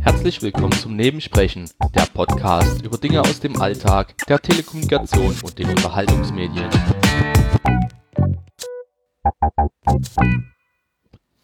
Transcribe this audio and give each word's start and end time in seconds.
Herzlich 0.00 0.42
willkommen 0.42 0.72
zum 0.72 0.96
Nebensprechen, 0.96 1.70
der 1.94 2.06
Podcast 2.12 2.82
über 2.82 2.98
Dinge 2.98 3.20
aus 3.20 3.40
dem 3.40 3.60
Alltag, 3.60 4.14
der 4.28 4.38
Telekommunikation 4.38 5.34
und 5.42 5.58
den 5.58 5.70
Unterhaltungsmedien. 5.70 6.68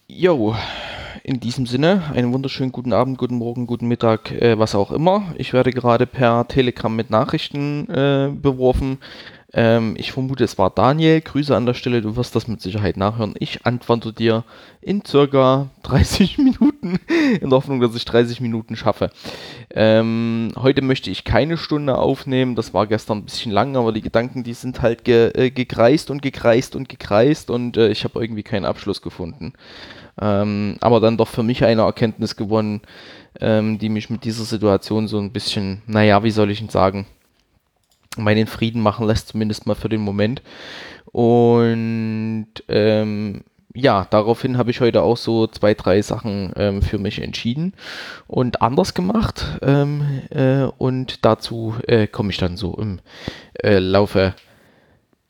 Jo, 0.07 0.55
in 1.23 1.41
diesem 1.41 1.67
Sinne, 1.67 2.05
einen 2.15 2.33
wunderschönen 2.33 2.71
guten 2.71 2.93
Abend, 2.93 3.19
guten 3.19 3.35
Morgen, 3.35 3.67
guten 3.67 3.89
Mittag, 3.89 4.31
äh, 4.31 4.59
was 4.59 4.75
auch 4.77 4.93
immer. 4.93 5.35
Ich 5.37 5.53
werde 5.53 5.73
gerade 5.73 6.07
per 6.07 6.47
Telegram 6.47 6.95
mit 6.95 7.11
Nachrichten 7.11 7.91
äh, 7.91 8.31
beworfen. 8.33 8.99
Ähm, 9.53 9.95
ich 9.97 10.13
vermute, 10.13 10.45
es 10.45 10.59
war 10.59 10.71
Daniel. 10.71 11.21
Grüße 11.21 11.55
an 11.57 11.67
der 11.67 11.75
Stelle, 11.75 12.03
du 12.03 12.17
wirst 12.17 12.35
das 12.35 12.49
mit 12.49 12.61
Sicherheit 12.61 12.97
nachhören. 12.97 13.35
Ich 13.39 13.65
antworte 13.65 14.13
dir 14.13 14.45
in 14.81 15.05
circa 15.05 15.69
30 15.83 16.39
Minuten, 16.39 16.99
in 17.41 17.51
der 17.51 17.57
Hoffnung, 17.57 17.81
dass 17.81 17.95
ich 17.95 18.05
30 18.05 18.41
Minuten 18.41 18.77
schaffe. 18.77 19.11
Ähm, 19.71 20.53
heute 20.57 20.83
möchte 20.83 21.11
ich 21.11 21.25
keine 21.25 21.57
Stunde 21.57 21.97
aufnehmen, 21.97 22.57
das 22.57 22.75
war 22.75 22.87
gestern 22.87 23.19
ein 23.19 23.25
bisschen 23.25 23.53
lang, 23.53 23.77
aber 23.77 23.93
die 23.93 24.03
Gedanken, 24.03 24.43
die 24.43 24.55
sind 24.55 24.83
halt 24.83 25.05
ge 25.05 25.31
äh, 25.35 25.51
gekreist 25.51 26.11
und 26.11 26.23
gekreist 26.23 26.75
und 26.77 26.89
gekreist 26.89 27.51
und 27.51 27.77
äh, 27.77 27.89
ich 27.89 28.05
habe 28.05 28.21
irgendwie 28.21 28.43
keinen 28.43 28.65
Abschluss 28.65 29.01
gefunden. 29.01 29.53
Ähm, 30.21 30.77
aber 30.81 31.01
dann 31.01 31.19
doch 31.19 31.29
für 31.29 31.43
mich 31.43 31.65
eine 31.65 31.83
Erkenntnis 31.83 32.37
gewonnen, 32.37 32.81
ähm, 33.41 33.79
die 33.79 33.91
mich 33.91 34.09
mit 34.09 34.25
dieser 34.25 34.45
Situation 34.45 35.09
so 35.09 35.19
ein 35.19 35.31
bisschen, 35.31 35.83
naja, 35.87 36.23
wie 36.25 36.31
soll 36.31 36.51
ich 36.51 36.59
denn 36.59 36.71
sagen, 36.71 37.07
meinen 38.17 38.47
Frieden 38.47 38.81
machen 38.81 39.07
lässt, 39.07 39.29
zumindest 39.29 39.67
mal 39.67 39.75
für 39.75 39.89
den 39.89 40.01
Moment. 40.01 40.43
Und 41.13 42.49
ähm, 42.69 43.45
ja, 43.77 44.07
daraufhin 44.11 44.57
habe 44.59 44.71
ich 44.71 44.81
heute 44.81 45.03
auch 45.03 45.17
so 45.17 45.47
zwei, 45.47 45.75
drei 45.75 46.01
Sachen 46.03 46.53
ähm, 46.57 46.83
für 46.83 46.99
mich 46.99 47.21
entschieden 47.21 47.75
und 48.27 48.63
anders 48.63 48.95
gemacht. 48.95 49.45
Ähm, 49.63 50.23
äh, 50.31 50.65
und 50.79 51.25
dazu 51.25 51.75
äh, 51.87 52.07
komme 52.07 52.31
ich 52.31 52.39
dann 52.39 52.57
so 52.57 52.75
im 52.75 53.01
äh, 53.63 53.79
Laufe 53.79 54.35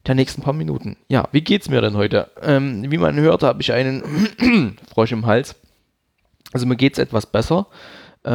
der 0.06 0.15
nächsten 0.15 0.43
paar 0.43 0.53
Minuten. 0.55 0.97
Ja, 1.09 1.28
wie 1.33 1.41
geht's 1.41 1.69
mir 1.69 1.81
denn 1.81 1.97
heute? 1.97 2.31
Ähm, 2.41 2.91
wie 2.91 2.98
man 2.98 3.17
hört, 3.17 3.43
habe 3.43 3.61
ich 3.61 3.73
einen 3.73 4.78
Frosch 4.95 5.12
im 5.12 5.27
Hals. 5.27 5.56
Also 6.53 6.67
mir 6.67 6.77
geht's 6.77 6.98
etwas 6.98 7.27
besser. 7.27 7.67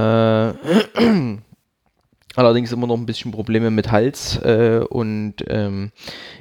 Allerdings 2.35 2.71
immer 2.71 2.87
noch 2.87 2.97
ein 2.97 3.05
bisschen 3.05 3.31
Probleme 3.31 3.71
mit 3.71 3.91
Hals 3.91 4.37
äh, 4.37 4.81
und 4.89 5.35
ähm, 5.47 5.91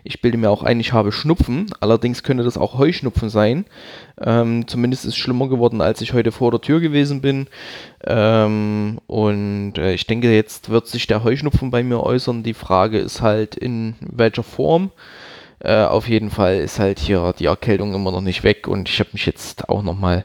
ich 0.05 0.21
bilde 0.21 0.39
mir 0.39 0.49
auch 0.49 0.63
ein, 0.63 0.79
ich 0.79 0.93
habe 0.93 1.11
Schnupfen. 1.11 1.67
Allerdings 1.81 2.23
könnte 2.23 2.45
das 2.45 2.57
auch 2.57 2.79
Heuschnupfen 2.79 3.29
sein. 3.29 3.65
Ähm, 4.21 4.69
zumindest 4.69 5.05
ist 5.05 5.11
es 5.11 5.17
schlimmer 5.17 5.49
geworden, 5.49 5.81
als 5.81 6.01
ich 6.01 6.13
heute 6.13 6.31
vor 6.31 6.53
der 6.53 6.61
Tür 6.61 6.81
gewesen 6.81 7.21
bin. 7.21 7.49
Ähm, 8.07 9.01
und 9.09 9.79
äh, 9.79 9.95
ich 9.95 10.07
denke, 10.07 10.33
jetzt 10.33 10.71
wird 10.71 10.87
sich 10.87 11.09
der 11.09 11.25
Heuschnupfen 11.25 11.73
bei 11.73 11.83
mir 11.83 12.01
äußern. 12.01 12.45
Die 12.45 12.55
Frage 12.55 12.99
ist 12.99 13.21
halt, 13.21 13.57
in 13.57 13.97
welcher 14.01 14.45
Form. 14.45 14.93
Äh, 15.59 15.85
auf 15.85 16.09
jeden 16.09 16.31
Fall 16.31 16.59
ist 16.59 16.79
halt 16.79 17.01
hier 17.01 17.35
die 17.39 17.47
Erkältung 17.47 17.95
immer 17.95 18.13
noch 18.13 18.23
nicht 18.23 18.45
weg 18.45 18.67
und 18.67 18.89
ich 18.89 18.99
habe 18.99 19.11
mich 19.13 19.27
jetzt 19.27 19.69
auch 19.69 19.83
nochmal 19.83 20.25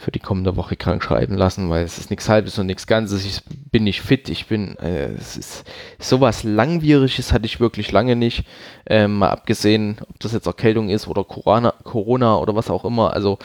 für 0.00 0.10
die 0.10 0.18
kommende 0.18 0.56
Woche 0.56 0.76
krank 0.76 1.02
schreiben 1.02 1.36
lassen, 1.36 1.68
weil 1.68 1.84
es 1.84 1.98
ist 1.98 2.08
nichts 2.08 2.28
Halbes 2.28 2.58
und 2.58 2.66
nichts 2.66 2.86
Ganzes. 2.86 3.26
Ich 3.26 3.42
bin 3.70 3.84
nicht 3.84 4.00
fit. 4.00 4.30
Ich 4.30 4.46
bin, 4.46 4.76
äh, 4.78 5.10
es 5.12 5.36
ist 5.36 5.64
sowas 5.98 6.42
Langwieriges 6.42 7.32
hatte 7.32 7.44
ich 7.44 7.60
wirklich 7.60 7.92
lange 7.92 8.16
nicht. 8.16 8.44
Ähm, 8.86 9.18
mal 9.18 9.28
abgesehen, 9.28 9.98
ob 10.08 10.18
das 10.18 10.32
jetzt 10.32 10.46
Erkältung 10.46 10.88
ist 10.88 11.06
oder 11.06 11.22
Corona, 11.22 11.74
Corona 11.84 12.38
oder 12.38 12.56
was 12.56 12.70
auch 12.70 12.86
immer. 12.86 13.12
Also 13.12 13.38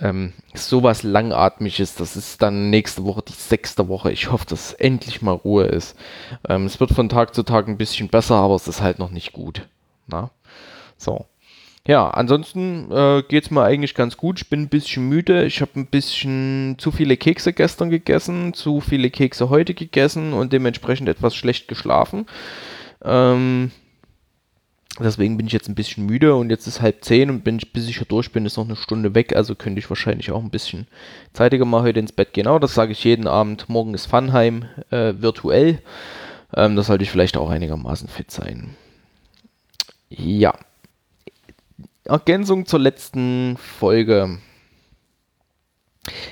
ähm, 0.00 0.32
sowas 0.54 1.04
Langatmiges. 1.04 1.94
Das 1.94 2.16
ist 2.16 2.42
dann 2.42 2.70
nächste 2.70 3.04
Woche 3.04 3.22
die 3.22 3.32
sechste 3.32 3.86
Woche. 3.86 4.10
Ich 4.10 4.32
hoffe, 4.32 4.46
dass 4.46 4.72
endlich 4.72 5.22
mal 5.22 5.32
Ruhe 5.32 5.66
ist. 5.66 5.96
Ähm, 6.48 6.66
es 6.66 6.80
wird 6.80 6.90
von 6.90 7.08
Tag 7.08 7.32
zu 7.32 7.44
Tag 7.44 7.68
ein 7.68 7.78
bisschen 7.78 8.08
besser, 8.08 8.34
aber 8.34 8.56
es 8.56 8.66
ist 8.66 8.82
halt 8.82 8.98
noch 8.98 9.10
nicht 9.10 9.32
gut. 9.32 9.68
Na? 10.08 10.30
So. 10.96 11.26
Ja, 11.86 12.10
ansonsten 12.10 12.92
äh, 12.92 13.24
geht 13.26 13.44
es 13.44 13.50
mir 13.50 13.62
eigentlich 13.64 13.94
ganz 13.94 14.16
gut. 14.16 14.40
Ich 14.40 14.48
bin 14.48 14.62
ein 14.62 14.68
bisschen 14.68 15.08
müde. 15.08 15.44
Ich 15.44 15.60
habe 15.60 15.72
ein 15.74 15.86
bisschen 15.86 16.76
zu 16.78 16.92
viele 16.92 17.16
Kekse 17.16 17.52
gestern 17.52 17.90
gegessen, 17.90 18.54
zu 18.54 18.80
viele 18.80 19.10
Kekse 19.10 19.50
heute 19.50 19.74
gegessen 19.74 20.32
und 20.32 20.52
dementsprechend 20.52 21.08
etwas 21.08 21.34
schlecht 21.34 21.66
geschlafen. 21.66 22.26
Ähm, 23.04 23.72
deswegen 25.00 25.36
bin 25.36 25.48
ich 25.48 25.52
jetzt 25.52 25.68
ein 25.68 25.74
bisschen 25.74 26.06
müde 26.06 26.36
und 26.36 26.50
jetzt 26.50 26.68
ist 26.68 26.80
halb 26.80 27.02
zehn 27.02 27.30
und 27.30 27.42
bin 27.42 27.56
ich, 27.56 27.72
bis 27.72 27.88
ich 27.88 27.96
hier 27.96 28.06
durch 28.06 28.30
bin, 28.30 28.46
ist 28.46 28.58
noch 28.58 28.66
eine 28.66 28.76
Stunde 28.76 29.16
weg. 29.16 29.34
Also 29.34 29.56
könnte 29.56 29.80
ich 29.80 29.90
wahrscheinlich 29.90 30.30
auch 30.30 30.42
ein 30.42 30.50
bisschen 30.50 30.86
zeitiger 31.32 31.64
mal 31.64 31.82
heute 31.82 31.98
ins 31.98 32.12
Bett 32.12 32.32
gehen. 32.32 32.44
Genau, 32.44 32.60
das 32.60 32.74
sage 32.74 32.92
ich 32.92 33.02
jeden 33.02 33.26
Abend. 33.26 33.68
Morgen 33.68 33.94
ist 33.94 34.06
Funheim 34.06 34.66
äh, 34.90 35.14
virtuell. 35.18 35.80
Ähm, 36.54 36.76
da 36.76 36.84
sollte 36.84 37.02
ich 37.02 37.10
vielleicht 37.10 37.36
auch 37.36 37.50
einigermaßen 37.50 38.06
fit 38.06 38.30
sein. 38.30 38.76
Ja. 40.08 40.54
Ergänzung 42.04 42.66
zur 42.66 42.80
letzten 42.80 43.56
Folge. 43.56 44.38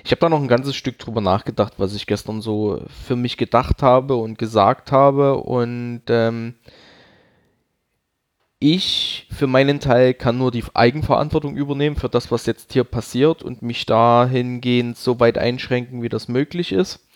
Ich 0.05 0.11
habe 0.11 0.21
da 0.21 0.29
noch 0.29 0.41
ein 0.41 0.49
ganzes 0.49 0.75
Stück 0.75 0.99
drüber 0.99 1.21
nachgedacht, 1.21 1.75
was 1.77 1.95
ich 1.95 2.07
gestern 2.07 2.41
so 2.41 2.83
für 3.07 3.15
mich 3.15 3.37
gedacht 3.37 3.83
habe 3.83 4.17
und 4.17 4.37
gesagt 4.37 4.91
habe. 4.91 5.37
Und 5.37 6.03
ähm, 6.09 6.57
ich 8.59 9.29
für 9.31 9.47
meinen 9.47 9.79
Teil 9.79 10.13
kann 10.13 10.39
nur 10.39 10.51
die 10.51 10.65
Eigenverantwortung 10.75 11.57
übernehmen 11.57 11.97
für 11.97 12.09
das, 12.09 12.33
was 12.33 12.47
jetzt 12.47 12.73
hier 12.73 12.85
passiert 12.85 13.45
und 13.45 13.63
mich 13.63 13.87
dahingehend 13.87 14.99
so 14.99 15.21
weit 15.21 15.39
einschränken, 15.39 16.03
wie 16.03 16.09
das 16.09 16.27
möglich 16.27 16.73
ist. 16.73 17.07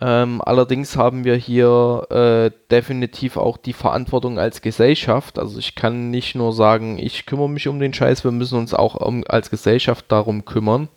Ähm, 0.00 0.42
allerdings 0.44 0.96
haben 0.96 1.24
wir 1.24 1.36
hier 1.36 2.06
äh, 2.10 2.50
definitiv 2.70 3.38
auch 3.38 3.56
die 3.56 3.72
Verantwortung 3.72 4.38
als 4.38 4.60
Gesellschaft. 4.60 5.38
Also 5.38 5.58
ich 5.58 5.74
kann 5.74 6.10
nicht 6.10 6.34
nur 6.34 6.52
sagen, 6.52 6.98
ich 6.98 7.24
kümmere 7.24 7.48
mich 7.48 7.66
um 7.66 7.80
den 7.80 7.94
Scheiß, 7.94 8.22
wir 8.22 8.30
müssen 8.30 8.58
uns 8.58 8.74
auch 8.74 8.94
um, 8.94 9.24
als 9.26 9.48
Gesellschaft 9.48 10.06
darum 10.08 10.44
kümmern. 10.44 10.88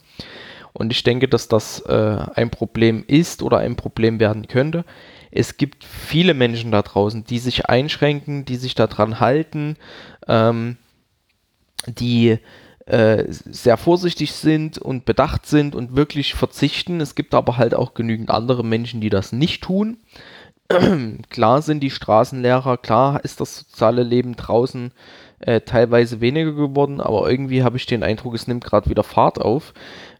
Und 0.73 0.91
ich 0.91 1.03
denke, 1.03 1.27
dass 1.27 1.47
das 1.47 1.79
äh, 1.81 2.17
ein 2.35 2.49
Problem 2.51 3.03
ist 3.07 3.41
oder 3.41 3.59
ein 3.59 3.75
Problem 3.75 4.19
werden 4.19 4.47
könnte. 4.47 4.83
Es 5.31 5.57
gibt 5.57 5.83
viele 5.83 6.33
Menschen 6.33 6.71
da 6.71 6.81
draußen, 6.81 7.23
die 7.23 7.39
sich 7.39 7.67
einschränken, 7.67 8.45
die 8.45 8.57
sich 8.57 8.75
daran 8.75 9.19
halten, 9.19 9.77
ähm, 10.27 10.77
die 11.87 12.39
äh, 12.89 13.25
sehr 13.29 13.77
vorsichtig 13.77 14.33
sind 14.33 14.77
und 14.77 15.05
bedacht 15.05 15.45
sind 15.45 15.75
und 15.75 15.95
wirklich 15.95 16.33
verzichten. 16.33 17.01
Es 17.01 17.15
gibt 17.15 17.33
aber 17.33 17.57
halt 17.57 17.75
auch 17.75 17.93
genügend 17.93 18.31
andere 18.31 18.65
Menschen, 18.65 18.99
die 18.99 19.09
das 19.09 19.31
nicht 19.31 19.63
tun. 19.63 19.97
klar 21.29 21.61
sind 21.61 21.81
die 21.81 21.89
Straßenlehrer, 21.89 22.77
klar 22.77 23.23
ist 23.23 23.41
das 23.41 23.59
soziale 23.59 24.03
Leben 24.03 24.35
draußen 24.35 24.91
äh, 25.39 25.61
teilweise 25.61 26.21
weniger 26.21 26.51
geworden, 26.51 26.99
aber 26.99 27.29
irgendwie 27.29 27.63
habe 27.63 27.77
ich 27.77 27.85
den 27.85 28.03
Eindruck, 28.03 28.35
es 28.35 28.47
nimmt 28.47 28.65
gerade 28.65 28.89
wieder 28.89 29.03
Fahrt 29.03 29.39
auf. 29.39 29.73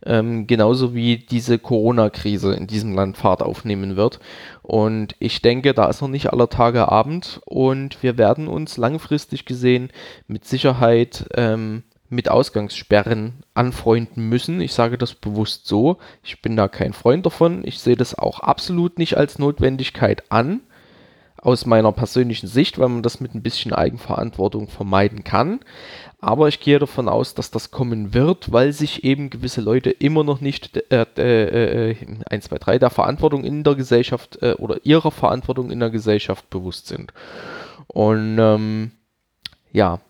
Ähm, 0.05 0.47
genauso 0.47 0.95
wie 0.95 1.17
diese 1.17 1.59
Corona-Krise 1.59 2.53
in 2.53 2.67
diesem 2.67 2.95
Land 2.95 3.17
Fahrt 3.17 3.43
aufnehmen 3.43 3.97
wird. 3.97 4.19
Und 4.61 5.15
ich 5.19 5.41
denke, 5.41 5.73
da 5.73 5.87
ist 5.89 6.01
noch 6.01 6.07
nicht 6.07 6.31
aller 6.31 6.49
Tage 6.49 6.89
Abend 6.89 7.41
und 7.45 8.01
wir 8.01 8.17
werden 8.17 8.47
uns 8.47 8.77
langfristig 8.77 9.45
gesehen 9.45 9.89
mit 10.27 10.45
Sicherheit 10.45 11.25
ähm, 11.35 11.83
mit 12.09 12.29
Ausgangssperren 12.29 13.43
anfreunden 13.53 14.27
müssen. 14.27 14.61
Ich 14.61 14.73
sage 14.73 14.97
das 14.97 15.13
bewusst 15.13 15.67
so. 15.67 15.97
Ich 16.23 16.41
bin 16.41 16.55
da 16.55 16.67
kein 16.67 16.93
Freund 16.93 17.25
davon. 17.25 17.61
Ich 17.63 17.79
sehe 17.79 17.95
das 17.95 18.15
auch 18.15 18.39
absolut 18.39 18.97
nicht 18.97 19.17
als 19.17 19.37
Notwendigkeit 19.37 20.23
an, 20.29 20.61
aus 21.37 21.65
meiner 21.65 21.91
persönlichen 21.91 22.47
Sicht, 22.47 22.79
weil 22.79 22.89
man 22.89 23.03
das 23.03 23.19
mit 23.19 23.33
ein 23.33 23.43
bisschen 23.43 23.73
Eigenverantwortung 23.73 24.67
vermeiden 24.67 25.23
kann. 25.23 25.59
Aber 26.19 26.49
ich 26.49 26.59
gehe 26.59 26.79
davon 26.79 27.07
aus, 27.07 27.33
dass 27.33 27.49
das 27.51 27.71
kommen 27.71 28.13
wird, 28.13 28.51
weil 28.51 28.73
sich 28.73 29.03
eben 29.05 29.29
gewisse 29.29 29.61
Leute 29.61 29.89
immer 29.89 30.23
noch 30.23 30.41
nicht 30.41 30.75
äh, 30.91 31.05
äh, 31.17 31.91
äh, 31.91 31.95
1, 32.29 32.45
2, 32.45 32.57
3 32.57 32.79
der 32.79 32.89
Verantwortung 32.89 33.45
in 33.45 33.63
der 33.63 33.75
Gesellschaft 33.75 34.41
äh, 34.41 34.53
oder 34.53 34.83
ihrer 34.83 35.11
Verantwortung 35.11 35.71
in 35.71 35.79
der 35.79 35.91
Gesellschaft 35.91 36.49
bewusst 36.49 36.87
sind. 36.87 37.13
Und 37.87 38.37
ähm, 38.37 38.91
ja, 39.71 40.01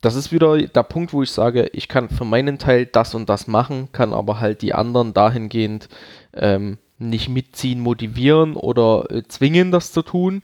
das 0.00 0.14
ist 0.14 0.32
wieder 0.32 0.56
der 0.58 0.82
Punkt, 0.82 1.12
wo 1.12 1.22
ich 1.22 1.30
sage, 1.30 1.68
ich 1.72 1.88
kann 1.88 2.08
für 2.08 2.24
meinen 2.24 2.58
Teil 2.58 2.86
das 2.86 3.14
und 3.14 3.28
das 3.28 3.46
machen, 3.46 3.88
kann 3.92 4.12
aber 4.12 4.40
halt 4.40 4.62
die 4.62 4.72
anderen 4.72 5.12
dahingehend 5.12 5.88
ähm, 6.34 6.78
nicht 6.98 7.28
mitziehen, 7.28 7.80
motivieren 7.80 8.54
oder 8.56 9.10
äh, 9.10 9.22
zwingen, 9.26 9.72
das 9.72 9.92
zu 9.92 10.02
tun. 10.02 10.42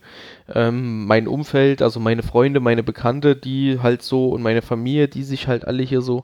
Ähm, 0.53 1.05
mein 1.05 1.27
Umfeld, 1.27 1.81
also 1.81 1.99
meine 1.99 2.23
Freunde, 2.23 2.59
meine 2.59 2.83
Bekannte, 2.83 3.35
die 3.35 3.79
halt 3.81 4.01
so 4.01 4.29
und 4.29 4.41
meine 4.41 4.61
Familie, 4.61 5.07
die 5.07 5.23
sich 5.23 5.47
halt 5.47 5.65
alle 5.65 5.83
hier 5.83 6.01
so 6.01 6.23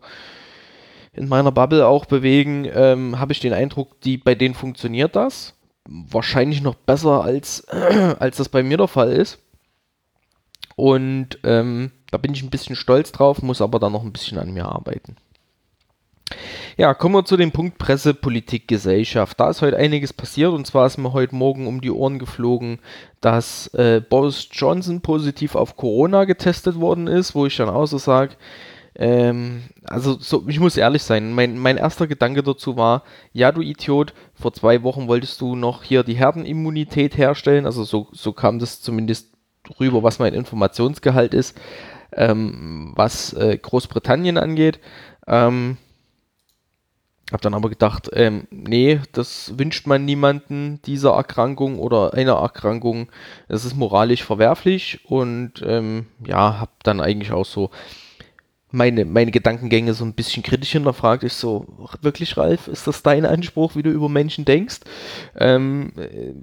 in 1.14 1.28
meiner 1.28 1.52
Bubble 1.52 1.86
auch 1.86 2.06
bewegen, 2.06 2.68
ähm, 2.74 3.20
habe 3.20 3.34
ich 3.34 3.40
den 3.40 3.54
Eindruck, 3.54 4.02
die, 4.02 4.18
bei 4.18 4.34
denen 4.34 4.56
funktioniert 4.56 5.16
das. 5.16 5.54
Wahrscheinlich 5.88 6.62
noch 6.62 6.76
besser 6.76 7.24
als, 7.24 7.68
als 8.20 8.38
das 8.38 8.50
bei 8.50 8.64
mir 8.64 8.78
der 8.78 8.88
Fall 8.88 9.12
ist. 9.12 9.40
Und 10.76 11.40
ähm, 11.44 11.92
da 12.12 12.18
bin 12.18 12.34
ich 12.34 12.44
ein 12.44 12.50
bisschen 12.50 12.76
stolz 12.76 13.12
drauf, 13.12 13.42
muss 13.42 13.62
aber 13.62 13.80
dann 13.80 13.92
noch 13.92 14.04
ein 14.04 14.14
bisschen 14.14 14.38
an 14.38 14.54
mir 14.54 14.66
arbeiten. 14.66 15.16
Ja, 16.78 16.94
kommen 16.94 17.16
wir 17.16 17.26
zu 17.26 17.38
dem 17.38 17.52
Punkt 17.52 17.78
Presse, 17.78 18.14
Politik, 18.14 18.68
Gesellschaft. 18.68 19.40
Da 19.40 19.50
ist 19.50 19.62
heute 19.62 19.78
einiges 19.78 20.14
passiert 20.14 20.52
und 20.52 20.66
zwar 20.66 20.88
ist 20.88 20.98
mir 20.98 21.14
heute 21.14 21.36
Morgen 21.36 21.68
um 21.68 21.82
die 21.82 21.92
Ohren 21.92 22.18
geflogen, 22.18 22.80
dass 23.22 23.68
äh, 23.76 24.02
Boris 24.02 24.48
Johnson 24.52 25.02
positiv 25.02 25.56
auf 25.56 25.76
Corona 25.76 26.26
getestet 26.26 26.80
worden 26.80 27.08
ist, 27.08 27.36
wo 27.36 27.46
ich 27.46 27.56
dann 27.58 27.70
auch 27.70 27.86
so 27.86 28.00
sage, 28.00 28.36
ähm, 28.96 29.64
also 29.86 30.18
so, 30.20 30.46
ich 30.48 30.60
muss 30.60 30.78
ehrlich 30.78 31.04
sein, 31.04 31.34
mein, 31.34 31.58
mein 31.58 31.78
erster 31.78 32.08
Gedanke 32.08 32.44
dazu 32.44 32.78
war, 32.78 33.04
ja 33.32 33.52
du 33.52 33.62
Idiot, 33.62 34.14
vor 34.34 34.54
zwei 34.54 34.84
Wochen 34.84 35.08
wolltest 35.08 35.42
du 35.42 35.56
noch 35.56 35.84
hier 35.84 36.04
die 36.04 36.16
Herdenimmunität 36.16 37.18
herstellen, 37.18 37.66
also 37.66 37.84
so, 37.84 38.08
so 38.12 38.34
kam 38.34 38.60
das 38.60 38.82
zumindest 38.82 39.33
rüber, 39.80 40.04
was 40.04 40.20
mein 40.20 40.34
Informationsgehalt 40.34 41.34
ist, 41.34 41.60
ähm, 42.14 42.92
was 42.96 43.34
äh, 43.34 43.58
Großbritannien 43.58 44.38
angeht. 44.38 44.80
Ähm, 45.28 45.78
hab 47.32 47.42
dann 47.42 47.54
aber 47.54 47.70
gedacht, 47.70 48.10
ähm, 48.14 48.48
nee, 48.52 49.00
das 49.14 49.58
wünscht 49.58 49.88
man 49.88 50.06
niemanden 50.06 50.82
dieser 50.86 51.14
Erkrankung 51.14 51.80
oder 51.80 52.14
einer 52.14 52.34
Erkrankung. 52.34 53.12
Das 53.48 53.66
ist 53.66 53.76
moralisch 53.76 54.24
verwerflich 54.24 55.00
und 55.06 55.54
ähm, 55.66 56.08
ja, 56.26 56.60
hab 56.60 56.84
dann 56.84 57.02
eigentlich 57.02 57.32
auch 57.32 57.46
so 57.46 57.72
meine, 58.74 59.06
meine 59.06 59.32
Gedankengänge 59.32 59.94
so 59.94 60.04
ein 60.04 60.14
bisschen 60.14 60.44
kritisch 60.44 60.72
hinterfragt. 60.72 61.24
Ich 61.24 61.34
so, 61.34 61.66
wirklich, 62.02 62.36
Ralf, 62.38 62.68
ist 62.68 62.88
das 62.88 63.04
dein 63.04 63.26
Anspruch, 63.26 63.76
wie 63.76 63.84
du 63.84 63.92
über 63.92 64.10
Menschen 64.10 64.46
denkst? 64.46 64.82
Ähm, 65.38 65.94
äh, 65.96 66.34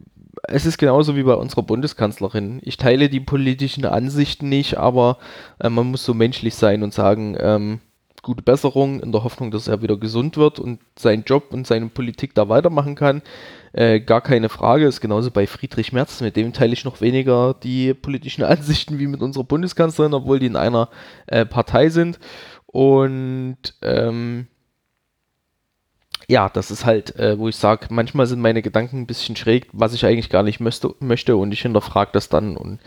es 0.45 0.67
ist 0.67 0.79
genauso 0.79 1.17
wie 1.17 1.23
bei 1.23 1.35
unserer 1.35 1.63
Bundeskanzlerin. 1.63 2.61
Ich 2.63 2.77
teile 2.77 3.09
die 3.09 3.21
politischen 3.21 3.85
Ansichten 3.85 4.49
nicht, 4.49 4.77
aber 4.77 5.19
äh, 5.59 5.69
man 5.69 5.91
muss 5.91 6.05
so 6.05 6.15
menschlich 6.15 6.55
sein 6.55 6.83
und 6.83 6.95
sagen, 6.95 7.37
ähm, 7.39 7.81
gute 8.23 8.43
Besserung 8.43 9.01
in 9.01 9.13
der 9.13 9.25
Hoffnung, 9.25 9.51
dass 9.51 9.69
er 9.69 9.83
wieder 9.83 9.97
gesund 9.97 10.37
wird 10.37 10.59
und 10.59 10.81
seinen 10.99 11.25
Job 11.25 11.53
und 11.53 11.67
seine 11.67 11.89
Politik 11.89 12.35
da 12.35 12.49
weitermachen 12.49 12.95
kann. 12.95 13.23
Äh, 13.73 14.01
gar 14.01 14.21
keine 14.21 14.49
Frage, 14.49 14.87
ist 14.87 15.01
genauso 15.01 15.31
bei 15.31 15.47
Friedrich 15.47 15.93
Merz, 15.93 16.21
mit 16.21 16.37
dem 16.37 16.53
teile 16.53 16.73
ich 16.73 16.85
noch 16.85 17.01
weniger 17.01 17.55
die 17.55 17.95
politischen 17.95 18.45
Ansichten 18.45 18.99
wie 18.99 19.07
mit 19.07 19.23
unserer 19.23 19.45
Bundeskanzlerin, 19.45 20.15
obwohl 20.15 20.39
die 20.39 20.47
in 20.47 20.57
einer 20.57 20.89
äh, 21.27 21.47
Partei 21.47 21.89
sind. 21.89 22.19
Und 22.67 23.59
ähm, 23.83 24.47
ja, 26.31 26.49
das 26.49 26.71
ist 26.71 26.87
halt, 26.87 27.17
äh, 27.17 27.37
wo 27.41 27.49
ich 27.49 27.57
sage, 27.57 27.89
manchmal 27.91 28.25
sind 28.27 28.41
meine 28.41 28.63
Gedanken 28.63 29.01
ein 29.01 29.07
bisschen 29.07 29.35
schräg, 29.35 29.67
was 29.73 29.95
ich 29.95 30.07
eigentlich 30.07 30.31
gar 30.31 30.45
nicht 30.45 30.61
möchte, 30.61 30.95
möchte 31.01 31.37
und 31.37 31.51
ich 31.51 31.63
hinterfrage 31.63 32.13
das 32.13 32.29
dann. 32.29 32.57
Und 32.57 32.79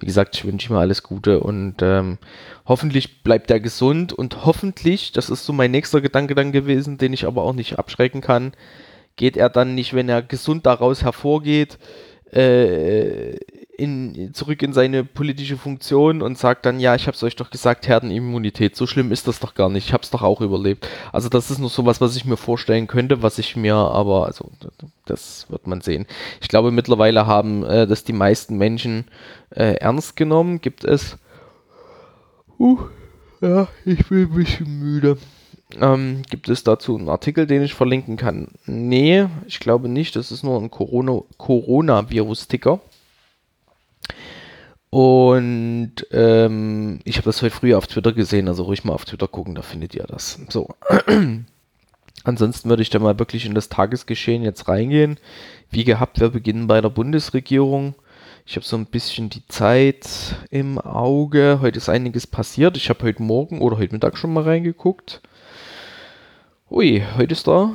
wie 0.00 0.04
gesagt, 0.04 0.36
ich 0.36 0.44
wünsche 0.44 0.70
ihm 0.70 0.76
alles 0.76 1.02
Gute 1.02 1.40
und 1.40 1.76
ähm, 1.80 2.18
hoffentlich 2.66 3.22
bleibt 3.22 3.50
er 3.50 3.58
gesund 3.58 4.12
und 4.12 4.44
hoffentlich, 4.44 5.12
das 5.12 5.30
ist 5.30 5.46
so 5.46 5.54
mein 5.54 5.70
nächster 5.70 6.02
Gedanke 6.02 6.34
dann 6.34 6.52
gewesen, 6.52 6.98
den 6.98 7.14
ich 7.14 7.26
aber 7.26 7.42
auch 7.42 7.54
nicht 7.54 7.78
abschrecken 7.78 8.20
kann, 8.20 8.52
geht 9.16 9.38
er 9.38 9.48
dann 9.48 9.74
nicht, 9.74 9.94
wenn 9.94 10.10
er 10.10 10.20
gesund 10.20 10.66
daraus 10.66 11.02
hervorgeht, 11.02 11.78
äh, 12.32 13.38
in, 13.80 14.34
zurück 14.34 14.62
in 14.62 14.72
seine 14.72 15.04
politische 15.04 15.56
Funktion 15.56 16.20
und 16.20 16.36
sagt 16.36 16.66
dann, 16.66 16.78
ja, 16.78 16.94
ich 16.94 17.06
habe 17.06 17.14
es 17.14 17.22
euch 17.22 17.34
doch 17.34 17.50
gesagt, 17.50 17.88
Herdenimmunität, 17.88 18.76
so 18.76 18.86
schlimm 18.86 19.10
ist 19.10 19.26
das 19.26 19.40
doch 19.40 19.54
gar 19.54 19.70
nicht, 19.70 19.86
ich 19.86 19.92
habe 19.94 20.02
es 20.02 20.10
doch 20.10 20.22
auch 20.22 20.42
überlebt. 20.42 20.86
Also 21.12 21.28
das 21.28 21.50
ist 21.50 21.58
nur 21.58 21.70
sowas, 21.70 22.00
was 22.00 22.14
ich 22.14 22.26
mir 22.26 22.36
vorstellen 22.36 22.86
könnte, 22.86 23.22
was 23.22 23.38
ich 23.38 23.56
mir 23.56 23.74
aber, 23.74 24.26
also 24.26 24.50
das 25.06 25.46
wird 25.48 25.66
man 25.66 25.80
sehen. 25.80 26.06
Ich 26.40 26.48
glaube, 26.48 26.70
mittlerweile 26.70 27.26
haben 27.26 27.64
äh, 27.64 27.86
das 27.86 28.04
die 28.04 28.12
meisten 28.12 28.58
Menschen 28.58 29.06
äh, 29.50 29.74
ernst 29.76 30.14
genommen, 30.14 30.60
gibt 30.60 30.84
es. 30.84 31.16
Uh, 32.58 32.78
ja, 33.40 33.68
ich 33.86 34.06
bin 34.08 34.24
ein 34.24 34.34
bisschen 34.34 34.78
müde. 34.78 35.16
Ähm, 35.80 36.22
gibt 36.28 36.48
es 36.48 36.64
dazu 36.64 36.96
einen 36.96 37.08
Artikel, 37.08 37.46
den 37.46 37.62
ich 37.62 37.74
verlinken 37.74 38.16
kann? 38.16 38.48
Nee, 38.66 39.26
ich 39.46 39.60
glaube 39.60 39.88
nicht. 39.88 40.16
Das 40.16 40.32
ist 40.32 40.42
nur 40.42 40.60
ein 40.60 40.70
Corona 40.70 41.22
Coronavirus-Ticker. 41.38 42.80
Und 44.90 45.94
ähm, 46.10 46.98
ich 47.04 47.16
habe 47.16 47.26
das 47.26 47.42
heute 47.42 47.54
früh 47.54 47.74
auf 47.74 47.86
Twitter 47.86 48.12
gesehen, 48.12 48.48
also 48.48 48.64
ruhig 48.64 48.84
mal 48.84 48.92
auf 48.92 49.04
Twitter 49.04 49.28
gucken, 49.28 49.54
da 49.54 49.62
findet 49.62 49.94
ihr 49.94 50.04
das. 50.04 50.40
So. 50.48 50.74
Ansonsten 52.24 52.68
würde 52.68 52.82
ich 52.82 52.90
da 52.90 52.98
mal 52.98 53.18
wirklich 53.18 53.46
in 53.46 53.54
das 53.54 53.68
Tagesgeschehen 53.68 54.42
jetzt 54.42 54.68
reingehen. 54.68 55.18
Wie 55.70 55.84
gehabt, 55.84 56.20
wir 56.20 56.30
beginnen 56.30 56.66
bei 56.66 56.80
der 56.80 56.90
Bundesregierung. 56.90 57.94
Ich 58.44 58.56
habe 58.56 58.66
so 58.66 58.76
ein 58.76 58.86
bisschen 58.86 59.30
die 59.30 59.46
Zeit 59.46 60.34
im 60.50 60.78
Auge. 60.78 61.60
Heute 61.62 61.78
ist 61.78 61.88
einiges 61.88 62.26
passiert. 62.26 62.76
Ich 62.76 62.90
habe 62.90 63.04
heute 63.04 63.22
Morgen 63.22 63.60
oder 63.60 63.78
heute 63.78 63.94
Mittag 63.94 64.18
schon 64.18 64.32
mal 64.32 64.42
reingeguckt. 64.42 65.22
Ui, 66.68 67.04
heute 67.16 67.32
ist 67.32 67.46
der 67.46 67.70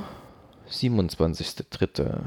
27.3. 0.70 2.20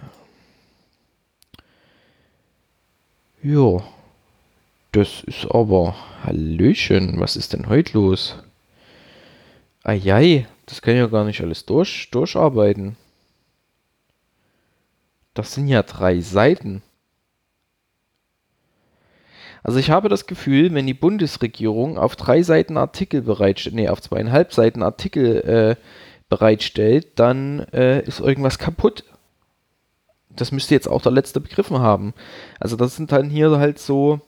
Jo, 3.42 3.82
das 4.92 5.22
ist 5.24 5.46
aber. 5.50 5.94
Hallöchen, 6.24 7.20
was 7.20 7.36
ist 7.36 7.52
denn 7.52 7.68
heute 7.68 7.92
los? 7.94 8.36
Eiei, 9.84 10.46
das 10.66 10.82
kann 10.82 10.94
ich 10.94 11.00
ja 11.00 11.06
gar 11.06 11.24
nicht 11.24 11.40
alles 11.40 11.64
durch, 11.64 12.10
durcharbeiten. 12.10 12.96
Das 15.34 15.54
sind 15.54 15.68
ja 15.68 15.82
drei 15.82 16.20
Seiten. 16.20 16.82
Also 19.62 19.78
ich 19.78 19.90
habe 19.90 20.08
das 20.08 20.26
Gefühl, 20.26 20.72
wenn 20.74 20.86
die 20.86 20.94
Bundesregierung 20.94 21.98
auf 21.98 22.16
drei 22.16 22.42
Seiten 22.42 22.76
Artikel 22.76 23.22
bereitstellt, 23.22 23.76
nee, 23.76 23.88
auf 23.88 24.00
zweieinhalb 24.00 24.52
Seiten 24.52 24.82
Artikel 24.82 25.76
äh, 25.76 25.76
bereitstellt, 26.28 27.18
dann 27.18 27.60
äh, 27.72 28.02
ist 28.02 28.20
irgendwas 28.20 28.58
kaputt. 28.58 29.04
Das 30.30 30.52
müsste 30.52 30.74
jetzt 30.74 30.88
auch 30.88 31.02
der 31.02 31.12
letzte 31.12 31.40
begriffen 31.40 31.78
haben. 31.78 32.14
Also 32.60 32.76
das 32.76 32.96
sind 32.96 33.12
dann 33.12 33.30
hier 33.30 33.58
halt 33.58 33.78
so 33.78 34.20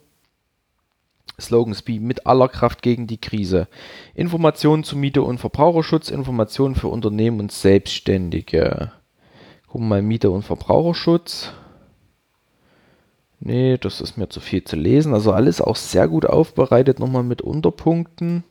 Slogans 1.40 1.86
wie 1.86 1.98
mit 1.98 2.26
aller 2.26 2.48
Kraft 2.48 2.82
gegen 2.82 3.06
die 3.06 3.20
Krise. 3.20 3.68
Informationen 4.14 4.84
zu 4.84 4.96
Miete- 4.96 5.22
und 5.22 5.38
Verbraucherschutz, 5.38 6.10
Informationen 6.10 6.74
für 6.74 6.88
Unternehmen 6.88 7.40
und 7.40 7.52
Selbstständige. 7.52 8.92
Gucken 9.66 9.86
wir 9.86 9.96
mal 9.96 10.02
Miete- 10.02 10.30
und 10.30 10.42
Verbraucherschutz. 10.42 11.52
Nee, 13.40 13.78
das 13.78 14.00
ist 14.00 14.18
mir 14.18 14.28
zu 14.28 14.40
viel 14.40 14.64
zu 14.64 14.76
lesen. 14.76 15.14
Also 15.14 15.32
alles 15.32 15.60
auch 15.60 15.76
sehr 15.76 16.08
gut 16.08 16.26
aufbereitet, 16.26 16.98
nochmal 16.98 17.22
mit 17.22 17.40
Unterpunkten. 17.40 18.44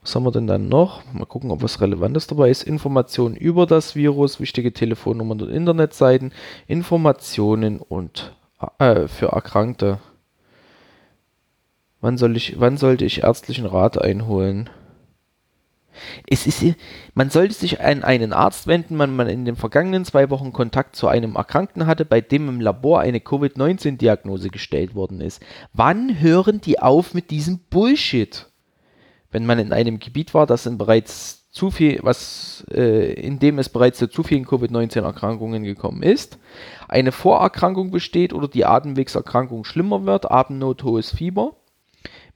Was 0.00 0.14
haben 0.14 0.22
wir 0.24 0.30
denn 0.30 0.46
dann 0.46 0.68
noch? 0.68 1.02
Mal 1.12 1.26
gucken, 1.26 1.50
ob 1.50 1.62
was 1.62 1.80
Relevantes 1.80 2.28
dabei 2.28 2.48
ist. 2.48 2.62
Informationen 2.62 3.34
über 3.34 3.66
das 3.66 3.96
Virus, 3.96 4.38
wichtige 4.38 4.72
Telefonnummern 4.72 5.42
und 5.42 5.50
Internetseiten, 5.50 6.32
Informationen 6.68 7.80
und 7.80 8.32
äh, 8.78 9.08
für 9.08 9.26
Erkrankte. 9.26 9.98
Wann, 12.06 12.18
soll 12.18 12.36
ich, 12.36 12.60
wann 12.60 12.76
sollte 12.76 13.04
ich 13.04 13.24
ärztlichen 13.24 13.66
Rat 13.66 14.00
einholen? 14.00 14.70
Es 16.28 16.46
ist, 16.46 16.62
man 17.14 17.30
sollte 17.30 17.54
sich 17.54 17.80
an 17.80 18.04
einen 18.04 18.32
Arzt 18.32 18.68
wenden, 18.68 18.96
wenn 19.00 19.16
man 19.16 19.28
in 19.28 19.44
den 19.44 19.56
vergangenen 19.56 20.04
zwei 20.04 20.30
Wochen 20.30 20.52
Kontakt 20.52 20.94
zu 20.94 21.08
einem 21.08 21.34
Erkrankten 21.34 21.88
hatte, 21.88 22.04
bei 22.04 22.20
dem 22.20 22.48
im 22.48 22.60
Labor 22.60 23.00
eine 23.00 23.18
Covid-19-Diagnose 23.18 24.50
gestellt 24.50 24.94
worden 24.94 25.20
ist. 25.20 25.42
Wann 25.72 26.20
hören 26.20 26.60
die 26.60 26.78
auf 26.78 27.12
mit 27.12 27.32
diesem 27.32 27.58
Bullshit? 27.70 28.46
wenn 29.32 29.44
man 29.44 29.58
in 29.58 29.72
einem 29.72 29.98
Gebiet 29.98 30.32
war, 30.32 30.46
das 30.46 30.64
in 30.64 30.78
bereits 30.78 31.50
zu 31.50 31.70
viel, 31.70 31.98
was, 32.02 32.64
äh, 32.70 33.12
in 33.14 33.38
dem 33.38 33.58
es 33.58 33.68
bereits 33.68 33.98
zu 33.98 34.06
zu 34.06 34.22
vielen 34.22 34.46
Covid-19-Erkrankungen 34.46 35.64
gekommen 35.64 36.02
ist, 36.02 36.38
eine 36.88 37.12
Vorerkrankung 37.12 37.90
besteht 37.90 38.32
oder 38.32 38.48
die 38.48 38.64
Atemwegserkrankung 38.64 39.64
schlimmer 39.64 40.06
wird, 40.06 40.30
Atemnot, 40.30 40.84
hohes 40.84 41.10
Fieber, 41.10 41.56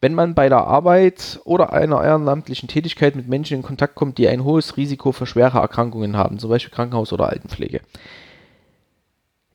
wenn 0.00 0.14
man 0.14 0.34
bei 0.34 0.48
der 0.48 0.66
Arbeit 0.66 1.40
oder 1.44 1.72
einer 1.72 2.02
ehrenamtlichen 2.02 2.68
Tätigkeit 2.68 3.16
mit 3.16 3.28
Menschen 3.28 3.58
in 3.58 3.62
Kontakt 3.62 3.94
kommt, 3.94 4.18
die 4.18 4.28
ein 4.28 4.44
hohes 4.44 4.76
Risiko 4.76 5.12
für 5.12 5.26
schwere 5.26 5.58
Erkrankungen 5.58 6.16
haben, 6.16 6.38
zum 6.38 6.50
Beispiel 6.50 6.72
Krankenhaus 6.72 7.12
oder 7.12 7.28
Altenpflege. 7.28 7.80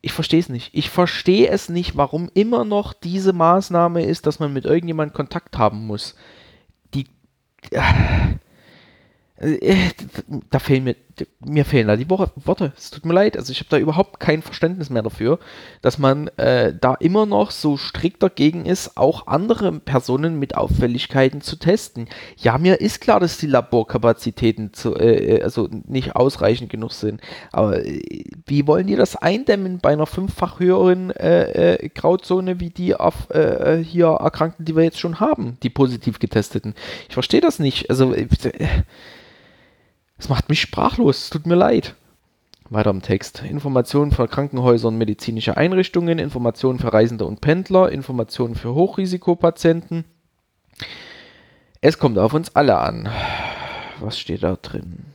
Ich 0.01 0.13
verstehe 0.13 0.39
es 0.39 0.49
nicht. 0.49 0.69
Ich 0.73 0.91
verstehe 0.91 1.49
es 1.49 1.67
nicht, 1.67 1.97
warum 1.97 2.29
immer 2.35 2.63
noch 2.63 2.93
diese 2.93 3.33
Maßnahme 3.33 4.05
ist, 4.05 4.27
dass 4.27 4.39
man 4.39 4.53
mit 4.53 4.65
irgendjemandem 4.65 5.15
Kontakt 5.15 5.57
haben 5.57 5.87
muss. 5.87 6.15
Ja, 7.71 7.83
äh, 9.37 9.89
da 10.49 10.59
fehlen 10.59 10.83
mir, 10.83 10.95
mir 11.39 11.65
fehlen 11.65 11.88
da 11.88 11.95
die 11.95 12.10
Worte. 12.10 12.74
Es 12.77 12.91
tut 12.91 13.05
mir 13.05 13.13
leid. 13.13 13.38
Also 13.38 13.51
ich 13.51 13.60
habe 13.60 13.69
da 13.69 13.77
überhaupt 13.77 14.19
kein 14.19 14.41
Verständnis 14.41 14.89
mehr 14.89 15.03
dafür, 15.03 15.39
dass 15.81 15.98
man 15.98 16.27
äh, 16.38 16.74
da 16.79 16.95
immer 16.95 17.25
noch 17.25 17.51
so 17.51 17.77
strikt 17.77 18.22
dagegen 18.22 18.65
ist, 18.65 18.98
auch 18.98 19.27
andere 19.27 19.72
Personen 19.74 20.39
mit 20.39 20.55
Auffälligkeiten 20.55 21.41
zu 21.41 21.57
testen. 21.57 22.07
Ja, 22.38 22.57
mir 22.57 22.81
ist 22.81 23.01
klar, 23.01 23.19
dass 23.19 23.38
die 23.38 23.48
Laborkapazitäten 23.48 24.74
zu, 24.74 24.95
äh, 24.95 25.38
äh 25.38 25.43
also 25.43 25.69
nicht 25.88 26.15
ausreichend 26.15 26.69
genug 26.69 26.91
sind. 26.91 27.22
Aber 27.51 27.86
äh, 27.86 28.25
wie 28.45 28.67
wollen 28.67 28.88
die 28.88 28.95
das 28.95 29.15
eindämmen 29.15 29.79
bei 29.79 29.93
einer 29.93 30.07
fünffach 30.07 30.60
höheren 30.60 31.12
äh, 31.12 31.89
Grauzone 31.93 32.60
wie 32.60 32.69
die 32.69 32.95
auf 32.95 33.27
hier 33.84 34.07
Erkrankten, 34.07 34.65
die 34.65 34.75
wir 34.75 34.84
jetzt 34.84 35.00
schon 35.00 35.19
haben, 35.19 35.57
die 35.63 35.69
positiv 35.69 36.19
getesteten? 36.19 36.74
Ich 37.07 37.13
verstehe 37.13 37.41
das 37.41 37.60
nicht. 37.60 37.89
Also 37.89 38.13
Das 40.17 40.29
macht 40.29 40.50
mich 40.50 40.62
sprachlos, 40.62 41.25
es 41.25 41.29
tut 41.29 41.45
mir 41.45 41.55
leid. 41.55 41.95
Weiter 42.69 42.89
im 42.89 43.01
Text. 43.01 43.43
Informationen 43.43 44.12
für 44.12 44.27
Krankenhäuser 44.27 44.88
und 44.88 44.98
medizinische 44.98 45.55
Einrichtungen, 45.55 46.17
Informationen 46.17 46.79
für 46.79 46.91
Reisende 46.91 47.25
und 47.25 47.41
Pendler, 47.41 47.91
Informationen 47.91 48.55
für 48.55 48.74
Hochrisikopatienten. 48.74 50.05
Es 51.81 52.00
kommt 52.00 52.17
auf 52.17 52.34
uns 52.34 52.55
alle 52.55 52.79
an. 52.79 53.07
Was 54.00 54.19
steht 54.19 54.43
da 54.43 54.55
drin? 54.55 55.05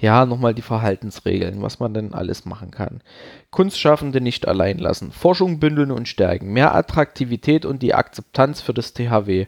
Ja, 0.00 0.24
nochmal 0.24 0.54
die 0.54 0.62
Verhaltensregeln, 0.62 1.60
was 1.60 1.78
man 1.78 1.92
denn 1.92 2.14
alles 2.14 2.46
machen 2.46 2.70
kann. 2.70 3.02
Kunstschaffende 3.50 4.20
nicht 4.20 4.48
allein 4.48 4.78
lassen, 4.78 5.12
Forschung 5.12 5.60
bündeln 5.60 5.90
und 5.90 6.08
stärken, 6.08 6.52
mehr 6.52 6.74
Attraktivität 6.74 7.66
und 7.66 7.82
die 7.82 7.94
Akzeptanz 7.94 8.62
für 8.62 8.72
das 8.72 8.94
THW. 8.94 9.46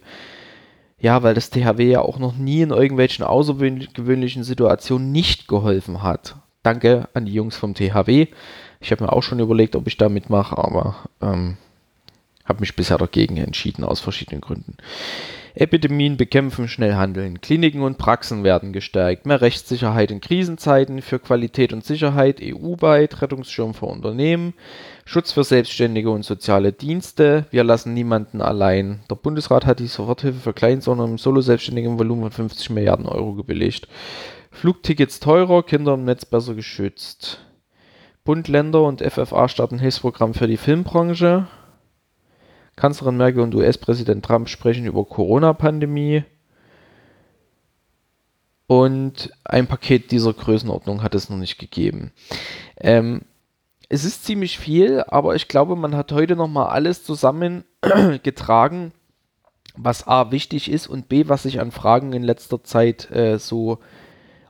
Ja, 1.03 1.25
weil 1.25 1.35
das 1.35 1.51
THW 1.51 1.91
ja 1.91 2.01
auch 2.01 2.21
noch 2.21 2.37
nie 2.37 2.63
in 2.63 2.71
irgendwelchen 2.71 3.25
außergewöhnlichen 3.25 4.45
Situationen 4.45 5.11
nicht 5.11 5.49
geholfen 5.49 6.05
hat. 6.05 6.37
Danke 6.63 7.09
an 7.13 7.27
die 7.27 7.35
Jungs 7.35 7.57
vom 7.57 7.75
THW. 7.75 8.29
Ich 8.81 8.93
habe 8.93 9.03
mir 9.03 9.13
auch 9.13 9.25
schon 9.25 9.41
überlegt, 9.41 9.75
ob 9.75 9.89
ich 9.89 9.97
da 9.97 10.09
mitmache, 10.09 10.57
aber 10.57 10.95
ähm, 11.21 11.57
habe 12.45 12.61
mich 12.61 12.77
bisher 12.77 12.99
dagegen 12.99 13.37
entschieden, 13.37 13.83
aus 13.83 13.99
verschiedenen 13.99 14.41
Gründen. 14.41 14.77
Epidemien 15.57 16.17
bekämpfen, 16.17 16.69
schnell 16.69 16.95
handeln. 16.95 17.41
Kliniken 17.41 17.83
und 17.83 17.99
Praxen 17.99 18.45
werden 18.45 18.73
gestärkt. 18.73 19.27
Mehr 19.27 19.41
Rechtssicherheit 19.41 20.13
in 20.13 20.21
Krisenzeiten 20.21 21.03
für 21.03 21.19
Qualität 21.19 21.73
und 21.73 21.85
Sicherheit, 21.85 22.41
EU-weit, 22.41 23.21
Rettungsschirm 23.21 23.75
für 23.75 23.87
Unternehmen, 23.87 24.55
Schutz 25.05 25.33
für 25.33 25.45
Selbstständige 25.45 26.11
und 26.11 26.25
soziale 26.25 26.73
Dienste. 26.73 27.47
Wir 27.51 27.65
lassen 27.65 27.93
niemanden 27.93 28.41
allein. 28.41 29.01
Der 29.11 29.17
Bundesrat 29.17 29.67
hat 29.67 29.81
die 29.81 29.89
Soforthilfe 29.89 30.39
für 30.39 30.53
Klein-, 30.53 30.81
sondern 30.81 31.11
im 31.11 31.19
Solo-Selbstständigen 31.19 31.99
Volumen 31.99 32.23
von 32.23 32.33
50 32.33 32.71
Milliarden 32.71 33.07
Euro 33.07 33.35
gebilligt. 33.35 33.89
Flugtickets 34.51 35.19
teurer, 35.19 35.63
Kinder 35.65 35.95
im 35.95 36.05
Netz 36.05 36.25
besser 36.25 36.55
geschützt. 36.55 37.41
Bund, 38.25 38.47
Länder 38.47 38.83
und 38.83 39.03
FFA 39.03 39.49
starten 39.49 39.81
Hilfsprogramm 39.81 40.35
für 40.35 40.47
die 40.47 40.57
Filmbranche. 40.57 41.49
Kanzlerin 42.77 43.17
Merkel 43.17 43.43
und 43.43 43.55
US-Präsident 43.55 44.25
Trump 44.25 44.49
sprechen 44.49 44.87
über 44.87 45.05
Corona-Pandemie. 45.05 46.25
Und 48.69 49.31
ein 49.45 49.67
Paket 49.67 50.13
dieser 50.13 50.33
Größenordnung 50.33 51.03
hat 51.03 51.15
es 51.15 51.29
noch 51.29 51.37
nicht 51.37 51.59
gegeben. 51.59 52.13
Ähm, 52.79 53.23
es 53.93 54.07
ist 54.07 54.25
ziemlich 54.25 54.59
viel, 54.59 55.05
aber 55.07 55.35
ich 55.35 55.49
glaube, 55.49 55.77
man 55.77 55.95
hat 55.95 56.13
heute 56.13 56.35
nochmal 56.35 56.69
alles 56.69 57.05
zusammengetragen, 57.05 58.93
was 59.77 60.07
A 60.09 60.31
wichtig 60.31 60.71
ist 60.71 60.87
und 60.87 61.11
B, 61.11 61.29
was 61.29 61.43
sich 61.43 61.61
an 61.61 61.73
Fragen 61.73 62.15
in 62.15 62.23
letzter 62.23 62.65
Zeit 62.65 63.11
äh, 63.11 63.39
so 63.39 63.81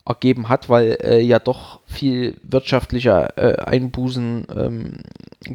ergeben 0.06 0.48
hat, 0.48 0.68
weil 0.68 0.96
äh, 1.02 1.20
ja 1.20 1.40
doch 1.40 1.80
viel 1.86 2.36
wirtschaftliche 2.44 3.36
äh, 3.36 3.56
Einbußen 3.56 4.46
ähm, 4.56 5.00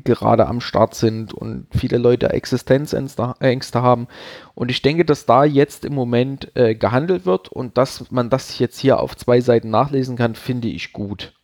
gerade 0.03 0.47
am 0.47 0.59
Start 0.59 0.93
sind 0.93 1.33
und 1.33 1.67
viele 1.71 1.97
Leute 1.97 2.31
Existenzängste 2.31 3.81
haben. 3.81 4.07
Und 4.53 4.69
ich 4.69 4.81
denke, 4.81 5.05
dass 5.05 5.25
da 5.25 5.45
jetzt 5.45 5.85
im 5.85 5.93
Moment 5.93 6.51
äh, 6.57 6.75
gehandelt 6.75 7.25
wird 7.25 7.47
und 7.47 7.77
dass 7.77 8.11
man 8.11 8.29
das 8.29 8.59
jetzt 8.59 8.79
hier 8.79 8.99
auf 8.99 9.15
zwei 9.15 9.39
Seiten 9.39 9.69
nachlesen 9.69 10.17
kann, 10.17 10.35
finde 10.35 10.67
ich 10.67 10.91
gut. 10.91 11.36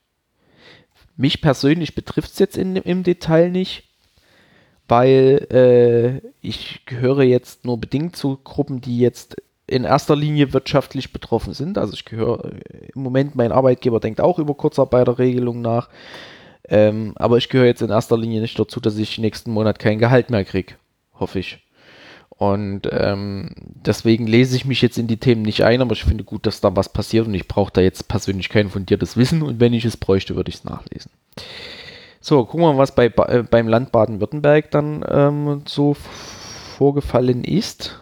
Mich 1.16 1.42
persönlich 1.42 1.96
betrifft 1.96 2.32
es 2.32 2.40
jetzt 2.40 2.58
in, 2.58 2.76
im 2.76 3.04
Detail 3.04 3.50
nicht, 3.50 3.84
weil 4.88 5.48
äh, 5.52 6.28
ich 6.42 6.86
gehöre 6.86 7.24
jetzt 7.24 7.66
nur 7.66 7.80
bedingt 7.80 8.16
zu 8.16 8.38
Gruppen, 8.44 8.82
die 8.82 9.00
jetzt 9.00 9.36
in 9.68 9.86
erster 9.86 10.16
Linie 10.16 10.54
wirtschaftlich 10.54 11.14
betroffen 11.14 11.54
sind. 11.54 11.78
Also 11.78 11.94
ich 11.94 12.06
gehöre 12.06 12.52
im 12.94 13.02
Moment, 13.02 13.36
mein 13.36 13.52
Arbeitgeber 13.52 14.00
denkt 14.00 14.22
auch 14.22 14.40
über 14.40 14.56
Kurzarbeiterregelungen 14.56 15.62
nach. 15.62 15.90
Ähm, 16.68 17.14
aber 17.16 17.38
ich 17.38 17.50
gehöre 17.50 17.68
jetzt 17.68 17.82
in 17.82 17.90
erster 17.90 18.18
Linie 18.18 18.42
nicht 18.42 18.58
dazu, 18.58 18.80
dass 18.80 18.98
ich 18.98 19.18
nächsten 19.18 19.52
Monat 19.52 19.80
kein 19.80 20.00
Gehalt 20.00 20.30
mehr 20.30 20.46
kriege. 20.46 20.76
Hoffe 21.14 21.40
ich. 21.40 21.60
Und 22.52 22.90
ähm, 22.92 23.52
deswegen 23.86 24.28
lese 24.28 24.58
ich 24.58 24.66
mich 24.66 24.82
jetzt 24.82 24.98
in 24.98 25.08
die 25.08 25.16
Themen 25.16 25.44
nicht 25.44 25.64
ein, 25.64 25.82
aber 25.82 25.94
ich 25.94 26.04
finde 26.04 26.26
gut, 26.26 26.46
dass 26.46 26.60
da 26.60 26.76
was 26.76 26.90
passiert 26.90 27.26
und 27.26 27.34
ich 27.34 27.48
brauche 27.48 27.72
da 27.72 27.80
jetzt 27.80 28.10
persönlich 28.10 28.50
kein 28.50 28.70
fundiertes 28.70 29.16
Wissen 29.16 29.42
und 29.42 29.62
wenn 29.62 29.72
ich 29.72 29.86
es 29.86 29.96
bräuchte, 29.96 30.36
würde 30.36 30.50
ich 30.50 30.56
es 30.56 30.66
nachlesen. 30.66 31.10
So, 32.20 32.44
gucken 32.44 32.66
wir 32.66 32.74
mal, 32.74 32.80
was 32.80 32.96
bei, 32.96 33.06
äh, 33.06 33.44
beim 33.50 33.70
Land 33.70 33.94
Baden-Württemberg 33.94 34.72
dann 34.72 35.06
ähm, 35.08 35.62
so 35.66 35.94
vorgefallen 35.94 37.46
ist. 37.46 38.02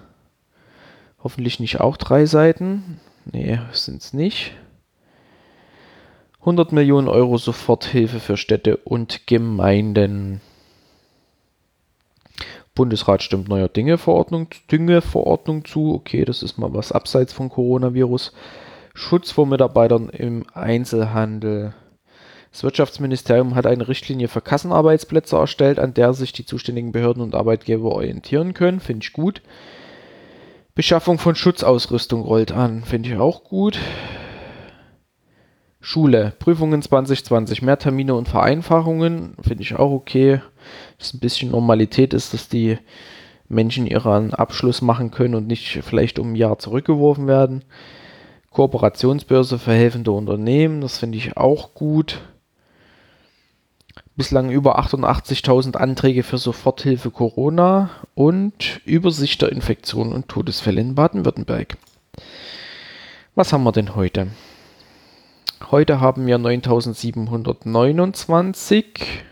Hoffentlich 1.23 1.59
nicht 1.59 1.79
auch 1.79 1.95
drei 1.95 2.25
Seiten. 2.25 2.99
Nee, 3.31 3.59
sind 3.73 4.01
es 4.01 4.11
nicht. 4.11 4.53
100 6.39 6.71
Millionen 6.71 7.07
Euro 7.07 7.37
Soforthilfe 7.37 8.19
für 8.19 8.37
Städte 8.37 8.77
und 8.77 9.27
Gemeinden. 9.27 10.41
Bundesrat 12.73 13.21
stimmt 13.21 13.49
neuer 13.49 13.67
Dinge-Verordnung, 13.67 14.47
Düngeverordnung 14.71 15.65
zu. 15.65 15.93
Okay, 15.93 16.23
das 16.23 16.41
ist 16.41 16.57
mal 16.57 16.73
was 16.73 16.91
abseits 16.91 17.33
von 17.33 17.49
Coronavirus. 17.49 18.31
Schutz 18.93 19.31
vor 19.31 19.45
Mitarbeitern 19.45 20.09
im 20.09 20.45
Einzelhandel. 20.53 21.73
Das 22.51 22.63
Wirtschaftsministerium 22.63 23.55
hat 23.55 23.65
eine 23.65 23.87
Richtlinie 23.87 24.27
für 24.27 24.41
Kassenarbeitsplätze 24.41 25.37
erstellt, 25.37 25.79
an 25.79 25.93
der 25.93 26.13
sich 26.13 26.33
die 26.33 26.45
zuständigen 26.45 26.91
Behörden 26.91 27.23
und 27.23 27.35
Arbeitgeber 27.35 27.91
orientieren 27.91 28.53
können. 28.53 28.79
Finde 28.79 29.05
ich 29.05 29.13
gut. 29.13 29.41
Beschaffung 30.75 31.17
von 31.17 31.35
Schutzausrüstung 31.35 32.21
rollt 32.21 32.51
an. 32.51 32.83
Finde 32.83 33.09
ich 33.09 33.17
auch 33.17 33.43
gut. 33.43 33.79
Schule, 35.81 36.33
Prüfungen 36.37 36.81
2020, 36.81 37.63
mehr 37.63 37.79
Termine 37.79 38.13
und 38.13 38.29
Vereinfachungen, 38.29 39.33
finde 39.41 39.63
ich 39.63 39.75
auch 39.75 39.91
okay. 39.91 40.41
Dass 40.99 41.13
ein 41.13 41.19
bisschen 41.19 41.49
Normalität 41.49 42.13
ist, 42.13 42.35
dass 42.35 42.47
die 42.47 42.77
Menschen 43.49 43.87
ihren 43.87 44.33
Abschluss 44.33 44.81
machen 44.81 45.09
können 45.09 45.35
und 45.35 45.47
nicht 45.47 45.79
vielleicht 45.83 46.19
um 46.19 46.33
ein 46.33 46.35
Jahr 46.35 46.59
zurückgeworfen 46.59 47.27
werden. 47.27 47.63
Kooperationsbörse 48.51 49.57
für 49.57 49.73
helfende 49.73 50.11
Unternehmen, 50.11 50.81
das 50.81 50.99
finde 50.99 51.17
ich 51.17 51.35
auch 51.35 51.73
gut. 51.73 52.21
Bislang 54.15 54.51
über 54.51 54.77
88.000 54.79 55.77
Anträge 55.77 56.21
für 56.21 56.37
Soforthilfe 56.37 57.09
Corona 57.09 57.89
und 58.13 58.81
Übersicht 58.85 59.41
der 59.41 59.51
Infektionen 59.51 60.13
und 60.13 60.27
Todesfälle 60.27 60.81
in 60.81 60.95
Baden-Württemberg. 60.95 61.77
Was 63.35 63.51
haben 63.51 63.63
wir 63.63 63.71
denn 63.71 63.95
heute? 63.95 64.27
Heute 65.69 66.01
haben 66.01 66.25
wir 66.25 66.37
9729 66.37 69.23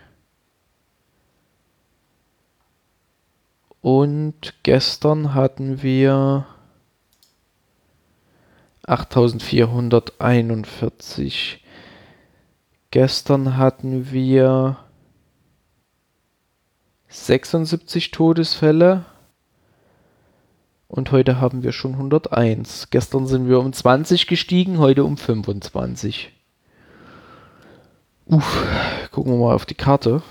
und 3.81 4.53
gestern 4.63 5.33
hatten 5.33 5.81
wir 5.81 6.45
8441. 8.83 11.65
Gestern 12.91 13.57
hatten 13.57 14.11
wir 14.11 14.77
76 17.07 18.11
Todesfälle 18.11 19.05
und 20.89 21.11
heute 21.11 21.39
haben 21.39 21.63
wir 21.63 21.71
schon 21.71 21.93
101. 21.93 22.89
Gestern 22.89 23.27
sind 23.27 23.47
wir 23.47 23.59
um 23.59 23.71
20 23.71 24.27
gestiegen, 24.27 24.79
heute 24.79 25.05
um 25.05 25.17
25. 25.17 26.33
Uff, 28.25 28.65
gucken 29.11 29.33
wir 29.33 29.39
mal 29.39 29.55
auf 29.55 29.65
die 29.65 29.75
Karte. 29.75 30.23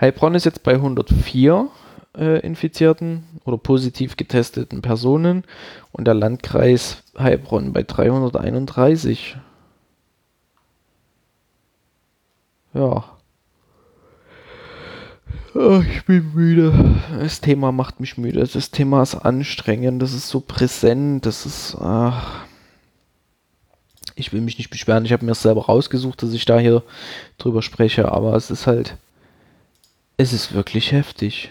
Heilbronn 0.00 0.36
ist 0.36 0.44
jetzt 0.44 0.62
bei 0.62 0.74
104 0.74 1.68
äh, 2.16 2.40
infizierten 2.40 3.24
oder 3.44 3.58
positiv 3.58 4.16
getesteten 4.16 4.80
Personen 4.80 5.44
und 5.90 6.06
der 6.06 6.14
Landkreis 6.14 7.02
Heilbronn 7.18 7.72
bei 7.72 7.82
331. 7.82 9.36
Ja. 12.74 13.04
Oh, 15.54 15.82
ich 15.86 16.04
bin 16.06 16.32
müde. 16.34 16.72
Das 17.18 17.42
Thema 17.42 17.72
macht 17.72 18.00
mich 18.00 18.16
müde. 18.16 18.46
Das 18.46 18.70
Thema 18.70 19.02
ist 19.02 19.14
anstrengend. 19.14 20.00
Das 20.00 20.14
ist 20.14 20.28
so 20.28 20.40
präsent. 20.40 21.26
Das 21.26 21.44
ist. 21.44 21.76
Ach. 21.78 22.44
Ich 24.14 24.32
will 24.32 24.40
mich 24.40 24.56
nicht 24.56 24.70
beschweren. 24.70 25.04
Ich 25.04 25.12
habe 25.12 25.24
mir 25.24 25.32
es 25.32 25.42
selber 25.42 25.66
rausgesucht, 25.66 26.22
dass 26.22 26.32
ich 26.32 26.46
da 26.46 26.58
hier 26.58 26.82
drüber 27.36 27.60
spreche. 27.60 28.10
Aber 28.10 28.34
es 28.34 28.50
ist 28.50 28.66
halt. 28.66 28.96
Es 30.16 30.32
ist 30.32 30.54
wirklich 30.54 30.92
heftig. 30.92 31.50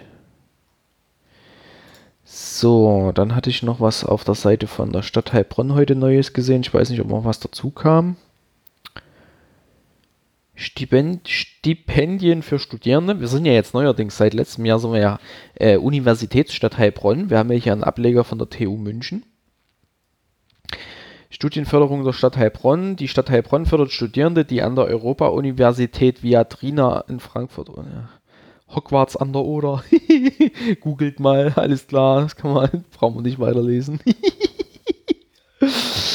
So, 2.24 3.12
dann 3.14 3.36
hatte 3.36 3.50
ich 3.50 3.62
noch 3.62 3.82
was 3.82 4.04
auf 4.06 4.24
der 4.24 4.36
Seite 4.36 4.66
von 4.66 4.92
der 4.92 5.04
Stadt 5.04 5.34
Heilbronn 5.34 5.74
heute 5.74 5.96
Neues 5.96 6.34
gesehen. 6.34 6.62
Ich 6.62 6.74
weiß 6.74 6.90
nicht, 6.90 7.02
ob 7.02 7.08
noch 7.08 7.26
was 7.26 7.40
dazu 7.40 7.70
kam. 7.70 8.16
Stipend, 10.62 11.28
Stipendien 11.28 12.44
für 12.44 12.60
Studierende. 12.60 13.20
Wir 13.20 13.28
sind 13.28 13.46
ja 13.46 13.54
jetzt 13.54 13.74
neuerdings, 13.74 14.16
seit 14.16 14.36
letztem 14.36 14.66
Jahr 14.66 14.78
sind 14.78 14.94
wir 14.94 15.00
ja 15.00 15.20
äh, 15.56 15.78
Universitätsstadt 15.78 16.78
Heilbronn. 16.78 17.32
Wir 17.32 17.40
haben 17.40 17.52
ja 17.52 17.58
hier 17.58 17.74
einen 17.74 17.84
Ableger 17.84 18.24
von 18.24 18.38
der 18.38 18.48
TU 18.48 18.78
München. 18.78 19.26
Studienförderung 21.32 22.04
der 22.04 22.14
Stadt 22.14 22.38
Heilbronn. 22.38 22.96
Die 22.96 23.08
Stadt 23.08 23.32
Heilbronn 23.32 23.66
fördert 23.66 23.92
Studierende, 23.92 24.46
die 24.46 24.62
an 24.62 24.76
der 24.76 24.86
Europa-Universität 24.86 26.22
Viadrina 26.22 27.06
in 27.08 27.20
Frankfurt, 27.20 27.70
ja, 27.70 28.10
Hogwarts 28.70 29.18
an 29.18 29.34
der 29.34 29.42
Oder. 29.42 29.84
Googelt 30.82 31.20
mal, 31.20 31.54
alles 31.56 31.88
klar, 31.88 32.22
das 32.22 32.36
kann 32.36 32.54
man, 32.54 32.86
brauchen 32.92 33.16
wir 33.16 33.22
nicht 33.24 33.40
weiterlesen. 33.40 34.00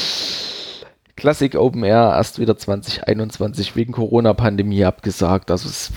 Classic 1.17 1.55
Open 1.55 1.83
Air 1.83 2.13
erst 2.15 2.39
wieder 2.39 2.57
2021 2.57 3.75
wegen 3.75 3.91
Corona-Pandemie 3.91 4.85
abgesagt. 4.85 5.51
Also 5.51 5.67
es, 5.67 5.91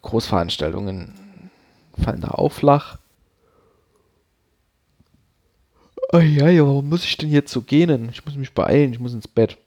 Großveranstaltungen 0.00 1.12
fallen 2.02 2.20
da 2.20 2.28
auch 2.28 2.52
flach. 2.52 2.98
Oh 6.12 6.18
ja, 6.18 6.48
ja, 6.48 6.62
warum 6.62 6.88
muss 6.88 7.04
ich 7.04 7.16
denn 7.16 7.30
jetzt 7.30 7.52
so 7.52 7.62
gehen? 7.62 8.08
Ich 8.10 8.24
muss 8.24 8.36
mich 8.36 8.54
beeilen, 8.54 8.92
ich 8.92 9.00
muss 9.00 9.12
ins 9.12 9.28
Bett. 9.28 9.58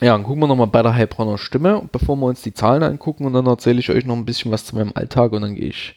Ja, 0.00 0.12
dann 0.12 0.24
gucken 0.24 0.42
wir 0.42 0.46
nochmal 0.46 0.68
bei 0.68 0.82
der 0.82 0.94
Heilbronner 0.94 1.38
Stimme, 1.38 1.88
bevor 1.90 2.16
wir 2.16 2.26
uns 2.26 2.42
die 2.42 2.54
Zahlen 2.54 2.82
angucken 2.82 3.24
und 3.24 3.32
dann 3.32 3.46
erzähle 3.46 3.80
ich 3.80 3.90
euch 3.90 4.04
noch 4.04 4.14
ein 4.14 4.24
bisschen 4.24 4.52
was 4.52 4.64
zu 4.64 4.76
meinem 4.76 4.92
Alltag 4.94 5.32
und 5.32 5.42
dann 5.42 5.54
gehe 5.54 5.68
ich 5.68 5.96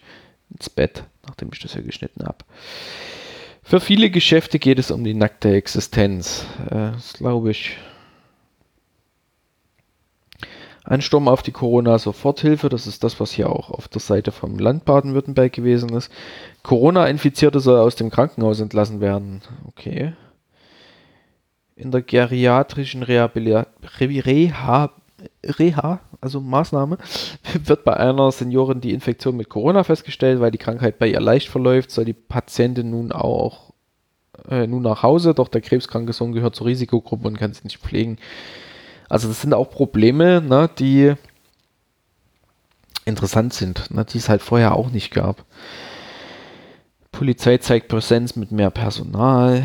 ins 0.50 0.69
Bett, 0.69 1.03
nachdem 1.27 1.50
ich 1.53 1.60
das 1.60 1.74
hier 1.74 1.83
geschnitten 1.83 2.24
habe. 2.24 2.39
Für 3.63 3.80
viele 3.80 4.10
Geschäfte 4.10 4.60
geht 4.60 4.80
es 4.80 4.91
um 4.91 5.03
die 5.03 5.13
nackte 5.13 5.53
Existenz. 5.53 6.46
Äh, 6.70 6.91
das 6.91 7.13
glaube 7.13 7.51
ich 7.51 7.77
Ansturm 10.84 11.27
auf 11.27 11.44
die 11.44 11.51
Corona-Soforthilfe, 11.51 12.68
das 12.68 12.88
ist 12.88 13.03
das, 13.03 13.20
was 13.20 13.32
hier 13.32 13.50
auch 13.50 13.70
auf 13.70 13.88
der 13.88 14.01
Seite 14.01 14.32
vom 14.32 14.58
Land 14.58 14.84
Baden-Württemberg 14.84 15.53
gewesen 15.53 15.94
ist. 15.94 16.12
Corona-Infizierte 16.63 17.60
soll 17.60 17.80
aus 17.80 17.96
dem 17.96 18.10
Krankenhaus 18.10 18.60
entlassen 18.60 19.00
werden. 19.00 19.41
Okay. 19.68 20.13
In 21.75 21.91
der 21.91 22.01
geriatrischen 22.01 23.03
Rehabilit 23.03 23.68
Reha, 24.00 24.91
Reha, 25.44 26.00
also 26.20 26.40
Maßnahme, 26.40 26.98
wird 27.66 27.84
bei 27.84 27.98
einer 27.98 28.32
Seniorin 28.32 28.82
die 28.82 28.94
Infektion 28.94 29.38
mit 29.38 29.50
Corona 29.50 29.84
festgestellt, 29.84 30.40
weil 30.40 30.51
die 30.51 30.58
Krankheit 30.58 31.00
bei 31.00 31.08
ihr 31.08 31.20
leicht 31.20 31.50
verläuft, 31.50 31.92
soll 31.92 32.06
die 32.06 32.13
Patientin 32.13 32.90
nun 32.90 33.12
auch 33.12 33.72
äh, 34.50 34.68
nun 34.68 34.84
nach 34.84 35.04
Hause, 35.04 35.34
doch 35.34 35.48
der 35.48 35.62
krebskranke 35.62 36.13
Sohn 36.13 36.32
gehört 36.32 36.56
zur 36.56 36.68
Risikogruppe 36.68 37.28
und 37.28 37.38
kann 37.38 37.54
sie 37.54 37.63
nicht 37.63 37.80
pflegen. 37.80 38.18
Also 39.10 39.28
das 39.28 39.42
sind 39.42 39.54
auch 39.54 39.70
Probleme, 39.70 40.42
ne, 40.42 40.70
die 40.80 41.13
interessant 43.06 43.54
sind, 43.54 43.92
ne, 43.92 44.06
die 44.06 44.18
es 44.18 44.30
halt 44.30 44.42
vorher 44.42 44.75
auch 44.75 44.90
nicht 44.90 45.12
gab. 45.12 45.46
Polizei 47.12 47.58
zeigt 47.58 47.90
Präsenz 47.90 48.36
mit 48.36 48.51
mehr 48.51 48.72
Personal. 48.72 49.63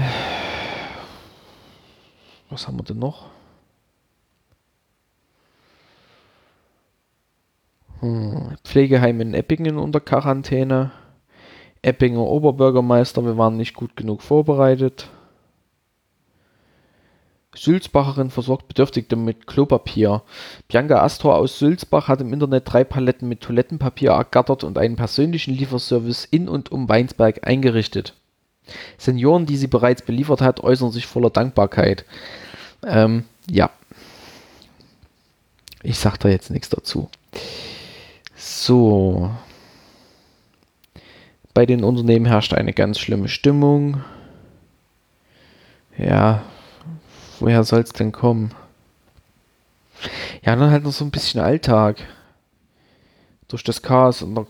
Was 2.51 2.67
haben 2.67 2.79
wir 2.79 2.85
denn 2.85 2.99
noch? 2.99 3.36
Pflegeheim 8.65 9.21
in 9.21 9.35
Eppingen 9.35 9.79
unter 9.79 10.01
Quarantäne. 10.01 10.93
Eppinger 11.83 12.21
Oberbürgermeister, 12.21 13.25
wir 13.25 13.39
waren 13.39 13.57
nicht 13.57 13.75
gut 13.75 13.97
genug 13.97 14.23
vorbereitet. 14.23 15.09
Sülzbacherin 17.55 18.31
versorgt 18.31 18.69
Bedürftige 18.69 19.17
mit 19.17 19.47
Klopapier. 19.47 20.23
Bianca 20.69 21.03
Astor 21.03 21.37
aus 21.37 21.59
Sülzbach 21.59 22.09
hat 22.09 22.21
im 22.21 22.33
Internet 22.33 22.65
drei 22.67 22.85
Paletten 22.85 23.29
mit 23.29 23.41
Toilettenpapier 23.41 24.11
ergattert 24.11 24.65
und 24.65 24.79
einen 24.79 24.97
persönlichen 24.97 25.55
Lieferservice 25.55 26.25
in 26.25 26.49
und 26.49 26.71
um 26.71 26.89
Weinsberg 26.89 27.47
eingerichtet. 27.47 28.15
Senioren, 28.99 29.47
die 29.47 29.57
sie 29.57 29.69
bereits 29.69 30.03
beliefert 30.03 30.41
hat, 30.41 30.61
äußern 30.61 30.91
sich 30.91 31.07
voller 31.07 31.31
Dankbarkeit. 31.31 32.05
Ähm, 32.85 33.25
ja. 33.49 33.71
Ich 35.83 35.99
sag 35.99 36.19
da 36.19 36.29
jetzt 36.29 36.51
nichts 36.51 36.69
dazu. 36.69 37.09
So. 38.37 39.31
Bei 41.55 41.65
den 41.65 41.85
Unternehmen 41.85 42.27
herrscht 42.27 42.53
eine 42.53 42.75
ganz 42.75 42.99
schlimme 42.99 43.29
Stimmung. 43.29 44.05
Ja, 45.97 46.43
woher 47.41 47.65
soll 47.65 47.81
es 47.81 47.93
denn 47.93 48.13
kommen? 48.13 48.51
Ja, 50.43 50.55
dann 50.55 50.71
halt 50.71 50.85
noch 50.85 50.93
so 50.93 51.05
ein 51.05 51.11
bisschen 51.11 51.41
Alltag. 51.41 51.97
Durch 53.49 53.65
das 53.65 53.81
Chaos 53.81 54.21
in 54.21 54.35
der, 54.35 54.45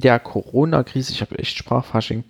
der 0.00 0.18
Corona-Krise, 0.18 1.12
ich 1.12 1.20
habe 1.20 1.38
echt 1.38 1.56
Sprachfasching, 1.56 2.24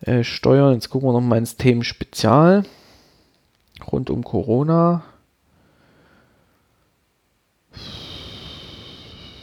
äh, 0.00 0.24
steuern. 0.24 0.74
Jetzt 0.74 0.88
gucken 0.88 1.08
wir 1.08 1.12
noch 1.12 1.20
mal 1.20 1.36
ins 1.36 1.56
Themen 1.56 1.84
Spezial. 1.84 2.64
Rund 3.92 4.08
um 4.08 4.24
Corona. 4.24 5.02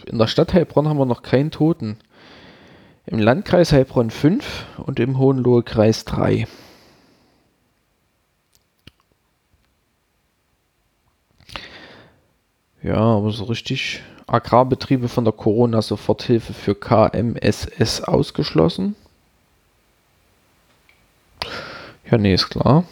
In 0.08 0.18
der 0.20 0.28
Stadt 0.28 0.54
Heilbronn 0.54 0.88
haben 0.88 0.98
wir 0.98 1.06
noch 1.06 1.22
keinen 1.22 1.52
Toten. 1.52 1.98
Im 3.06 3.20
Landkreis 3.20 3.74
Heilbronn 3.74 4.10
5 4.10 4.66
und 4.78 5.00
im 5.00 5.18
Hohenlohe-Kreis 5.18 6.06
3. 6.06 6.48
Ja, 12.84 12.96
aber 12.96 13.32
so 13.32 13.46
richtig 13.46 14.02
Agrarbetriebe 14.28 15.10
von 15.10 15.26
der 15.26 15.34
Corona-Soforthilfe 15.34 16.54
für 16.54 16.76
KMSS 16.76 18.02
ausgeschlossen. 18.02 18.96
Ja, 22.10 22.18
nee, 22.18 22.34
ist 22.34 22.50
klar. 22.50 22.86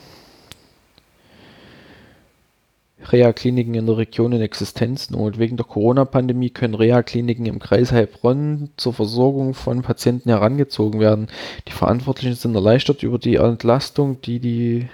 Reha-Kliniken 3.11 3.75
in 3.75 3.85
der 3.85 3.97
Region 3.97 4.31
in 4.31 4.41
Existenznot. 4.41 5.37
Wegen 5.39 5.57
der 5.57 5.65
Corona-Pandemie 5.65 6.49
können 6.49 6.75
Reha-Kliniken 6.75 7.45
im 7.45 7.59
Kreis 7.59 7.91
Heilbronn 7.91 8.69
zur 8.77 8.93
Versorgung 8.93 9.53
von 9.53 9.81
Patienten 9.81 10.29
herangezogen 10.29 10.99
werden. 10.99 11.27
Die 11.67 11.71
Verantwortlichen 11.71 12.35
sind 12.35 12.55
erleichtert 12.55 13.03
über 13.03 13.19
die 13.19 13.35
Entlastung, 13.35 14.21
die 14.21 14.39
die 14.39 14.89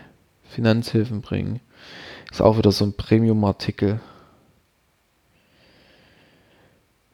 Finanzhilfen 0.49 1.21
bringen. 1.21 1.59
Ist 2.31 2.41
auch 2.41 2.57
wieder 2.57 2.71
so 2.71 2.85
ein 2.85 2.93
Premium-Artikel. 2.93 3.99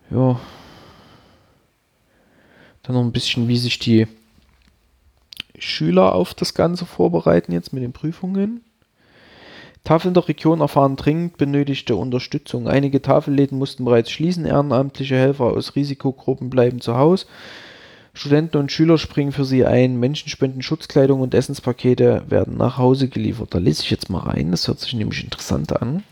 ja, 0.10 0.40
dann 2.84 2.96
noch 2.96 3.04
ein 3.04 3.12
bisschen, 3.12 3.48
wie 3.48 3.58
sich 3.58 3.80
die 3.80 4.08
Schüler 5.60 6.14
auf 6.14 6.34
das 6.34 6.54
Ganze 6.54 6.86
vorbereiten 6.86 7.52
jetzt 7.52 7.74
mit 7.74 7.84
den 7.84 7.94
Prüfungen. 7.94 8.64
Tafeln 9.88 10.14
der 10.14 10.28
Region 10.28 10.60
erfahren 10.60 10.98
dringend 10.98 11.38
benötigte 11.38 11.96
Unterstützung. 11.96 12.68
Einige 12.68 13.02
Tafelläden 13.02 13.58
mussten 13.58 13.86
bereits 13.86 14.12
schließen. 14.12 14.46
Ehrenamtliche 14.46 15.16
Helfer 15.16 15.46
aus 15.46 15.78
Risikogruppen 15.78 16.50
bleiben 16.50 16.82
zu 16.82 16.98
Hause. 16.98 17.26
Studenten 18.14 18.58
und 18.58 18.70
Schüler 18.70 18.98
springen 18.98 19.32
für 19.32 19.46
sie 19.46 19.66
ein. 19.66 19.98
Menschen 19.98 20.28
spenden 20.28 20.62
Schutzkleidung 20.62 21.22
und 21.22 21.34
Essenspakete 21.34 22.24
werden 22.28 22.58
nach 22.58 22.78
Hause 22.78 23.08
geliefert. 23.08 23.54
Da 23.54 23.60
lese 23.60 23.82
ich 23.82 23.90
jetzt 23.90 24.10
mal 24.10 24.24
rein. 24.24 24.52
Das 24.52 24.68
hört 24.68 24.82
sich 24.82 24.94
nämlich 24.94 25.24
interessant 25.24 25.82
an. 25.82 26.04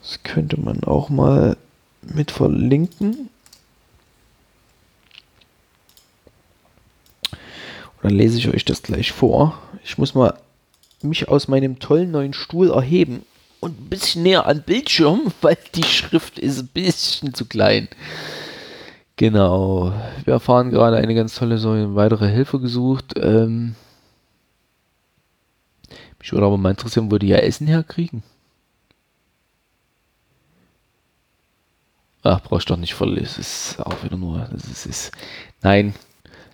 Das 0.00 0.22
könnte 0.22 0.60
man 0.60 0.84
auch 0.84 1.08
mal 1.08 1.56
mit 2.02 2.30
verlinken. 2.30 3.30
Und 7.32 8.04
dann 8.04 8.14
lese 8.14 8.38
ich 8.38 8.48
euch 8.48 8.64
das 8.64 8.84
gleich 8.84 9.10
vor. 9.10 9.58
Ich 9.82 9.98
muss 9.98 10.14
mal 10.14 10.38
mich 11.02 11.28
aus 11.28 11.48
meinem 11.48 11.78
tollen 11.78 12.10
neuen 12.10 12.32
Stuhl 12.32 12.70
erheben 12.70 13.24
und 13.60 13.80
ein 13.80 13.88
bisschen 13.88 14.22
näher 14.22 14.46
an 14.46 14.62
Bildschirm, 14.62 15.32
weil 15.40 15.58
die 15.74 15.84
Schrift 15.84 16.38
ist 16.38 16.58
ein 16.58 16.68
bisschen 16.68 17.34
zu 17.34 17.46
klein. 17.46 17.88
Genau. 19.16 19.92
Wir 20.24 20.34
erfahren 20.34 20.70
gerade 20.70 20.96
eine 20.96 21.14
ganz 21.14 21.34
tolle 21.34 21.56
eine 21.56 21.94
weitere 21.96 22.28
Hilfe 22.28 22.60
gesucht. 22.60 23.14
Ähm 23.20 23.74
mich 26.20 26.32
würde 26.32 26.46
aber 26.46 26.56
mal 26.56 26.70
interessieren, 26.70 27.10
wo 27.10 27.18
die 27.18 27.28
ja 27.28 27.38
Essen 27.38 27.66
herkriegen. 27.66 28.22
Ach, 32.22 32.40
brauchst 32.42 32.68
doch 32.70 32.76
nicht 32.76 32.94
voll. 32.94 33.18
Es 33.18 33.38
ist 33.38 33.80
auch 33.80 34.04
wieder 34.04 34.16
nur. 34.16 34.48
Das 34.52 34.64
ist, 34.64 34.86
ist, 34.86 35.12
nein, 35.62 35.94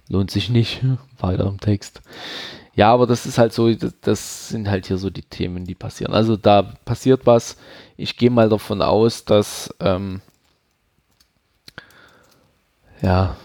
lohnt 0.09 0.31
sich 0.31 0.51
nicht. 0.51 0.83
Weiter 1.19 1.47
im 1.47 1.59
Text. 1.59 2.03
Ja, 2.77 2.93
aber 2.93 3.07
das 3.07 3.25
ist 3.25 3.39
halt 3.39 3.53
so, 3.53 3.73
das, 3.73 4.49
sind 4.49 4.69
halt 4.69 4.87
hier 4.87 4.99
so 4.99 5.09
die 5.11 5.23
Themen, 5.23 5.65
die 5.65 5.77
passieren. 5.77 6.13
Also 6.13 6.37
da 6.37 6.63
passiert 6.63 7.25
was. 7.25 7.57
Ich 7.97 8.17
gehe 8.17 8.31
mal 8.31 8.49
davon 8.49 8.83
aus, 8.83 9.25
dass 9.25 9.73
ähm, 9.81 10.21
ja, 13.01 13.37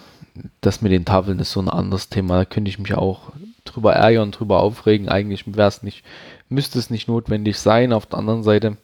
das 0.61 0.81
mit 0.81 0.91
den 0.91 1.05
Tafeln 1.05 1.39
ist 1.39 1.51
so 1.51 1.61
ein 1.61 1.69
anderes 1.69 2.09
Thema. 2.09 2.37
Da 2.37 2.45
könnte 2.45 2.69
ich 2.69 2.79
mich 2.79 2.93
auch 2.95 3.31
drüber 3.65 3.93
ärgern, 3.93 4.31
drüber 4.31 4.61
aufregen. 4.61 5.09
Eigentlich 5.09 5.45
wäre 5.45 5.67
es 5.67 5.83
nicht, 5.83 6.03
müsste 6.47 6.79
es 6.79 6.89
nicht 6.89 7.07
notwendig 7.07 7.59
sein. 7.59 7.93
Auf 7.93 8.07
der 8.07 8.19
anderen 8.19 8.43
Seite 8.43 8.77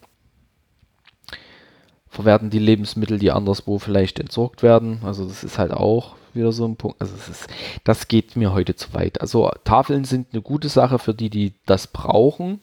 verwerten 2.15 2.49
die 2.49 2.59
Lebensmittel, 2.59 3.19
die 3.19 3.31
anderswo 3.31 3.77
vielleicht 3.77 4.19
entsorgt 4.19 4.63
werden. 4.63 4.99
Also 5.03 5.27
das 5.27 5.43
ist 5.43 5.57
halt 5.57 5.71
auch 5.71 6.15
wieder 6.33 6.51
so 6.51 6.65
ein 6.65 6.77
Punkt. 6.77 7.01
Also 7.01 7.13
das, 7.15 7.29
ist, 7.29 7.47
das 7.83 8.07
geht 8.07 8.35
mir 8.35 8.53
heute 8.53 8.75
zu 8.75 8.93
weit. 8.93 9.21
Also 9.21 9.51
Tafeln 9.63 10.05
sind 10.05 10.27
eine 10.31 10.41
gute 10.41 10.69
Sache 10.69 10.97
für 10.97 11.13
die, 11.13 11.29
die 11.29 11.53
das 11.65 11.87
brauchen. 11.87 12.61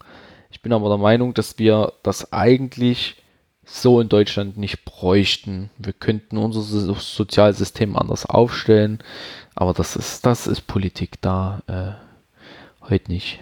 Ich 0.51 0.63
bin 0.63 0.73
aber 0.73 0.89
der 0.89 0.99
Meinung, 0.99 1.35
dass 1.35 1.59
wir 1.59 1.93
das 2.03 2.33
eigentlich 2.33 3.17
so 3.65 4.01
in 4.01 4.09
Deutschland 4.09 4.57
nicht 4.57 4.85
bräuchten. 4.85 5.71
Wir 5.79 5.93
könnten 5.93 6.39
unser 6.39 6.63
Sozialsystem 6.63 7.97
anders 7.97 8.27
aufstellen, 8.27 8.99
aber 9.55 9.73
das 9.73 9.97
ist, 9.97 10.27
das 10.27 10.47
ist 10.47 10.63
Politik 10.63 11.21
da 11.21 11.63
äh, 11.67 12.89
heute 12.89 13.13
nicht. 13.13 13.41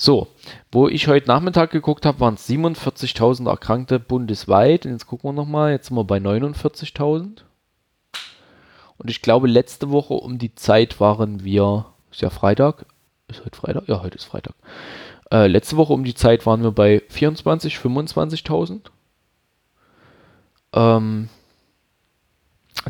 So, 0.00 0.28
wo 0.72 0.88
ich 0.88 1.08
heute 1.08 1.28
Nachmittag 1.28 1.72
geguckt 1.72 2.06
habe, 2.06 2.20
waren 2.20 2.32
es 2.32 2.48
47.000 2.48 3.46
Erkrankte 3.46 4.00
bundesweit. 4.00 4.86
Und 4.86 4.92
jetzt 4.92 5.06
gucken 5.06 5.28
wir 5.28 5.34
nochmal, 5.34 5.72
jetzt 5.72 5.88
sind 5.88 5.96
wir 5.98 6.04
bei 6.04 6.16
49.000. 6.16 7.42
Und 8.96 9.10
ich 9.10 9.20
glaube, 9.20 9.46
letzte 9.46 9.90
Woche 9.90 10.14
um 10.14 10.38
die 10.38 10.54
Zeit 10.54 11.00
waren 11.00 11.44
wir, 11.44 11.84
ist 12.10 12.22
ja 12.22 12.30
Freitag, 12.30 12.86
ist 13.28 13.44
heute 13.44 13.58
Freitag? 13.58 13.88
Ja, 13.88 14.00
heute 14.00 14.16
ist 14.16 14.24
Freitag. 14.24 14.54
Äh, 15.30 15.48
letzte 15.48 15.76
Woche 15.76 15.92
um 15.92 16.02
die 16.02 16.14
Zeit 16.14 16.46
waren 16.46 16.62
wir 16.62 16.72
bei 16.72 17.02
24.000, 17.10 17.78
25.000. 17.78 18.80
Ähm, 20.72 21.28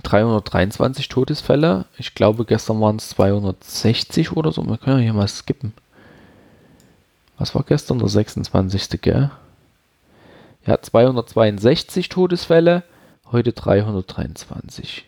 323 0.01 1.09
Todesfälle. 1.09 1.87
Ich 1.99 2.15
glaube, 2.15 2.45
gestern 2.45 2.81
waren 2.81 2.97
es 2.97 3.09
260 3.09 4.37
oder 4.37 4.53
so. 4.53 4.65
Wir 4.65 4.79
können 4.79 4.99
ja 4.99 5.03
hier 5.03 5.13
mal 5.13 5.27
skippen. 5.27 5.73
Was 7.41 7.55
war 7.55 7.63
gestern? 7.63 7.99
Der 7.99 8.09
26. 8.09 9.01
Gell? 9.01 9.31
Ja, 10.67 10.81
262 10.81 12.11
Todesfälle, 12.11 12.83
heute 13.33 13.55
323. 13.55 15.07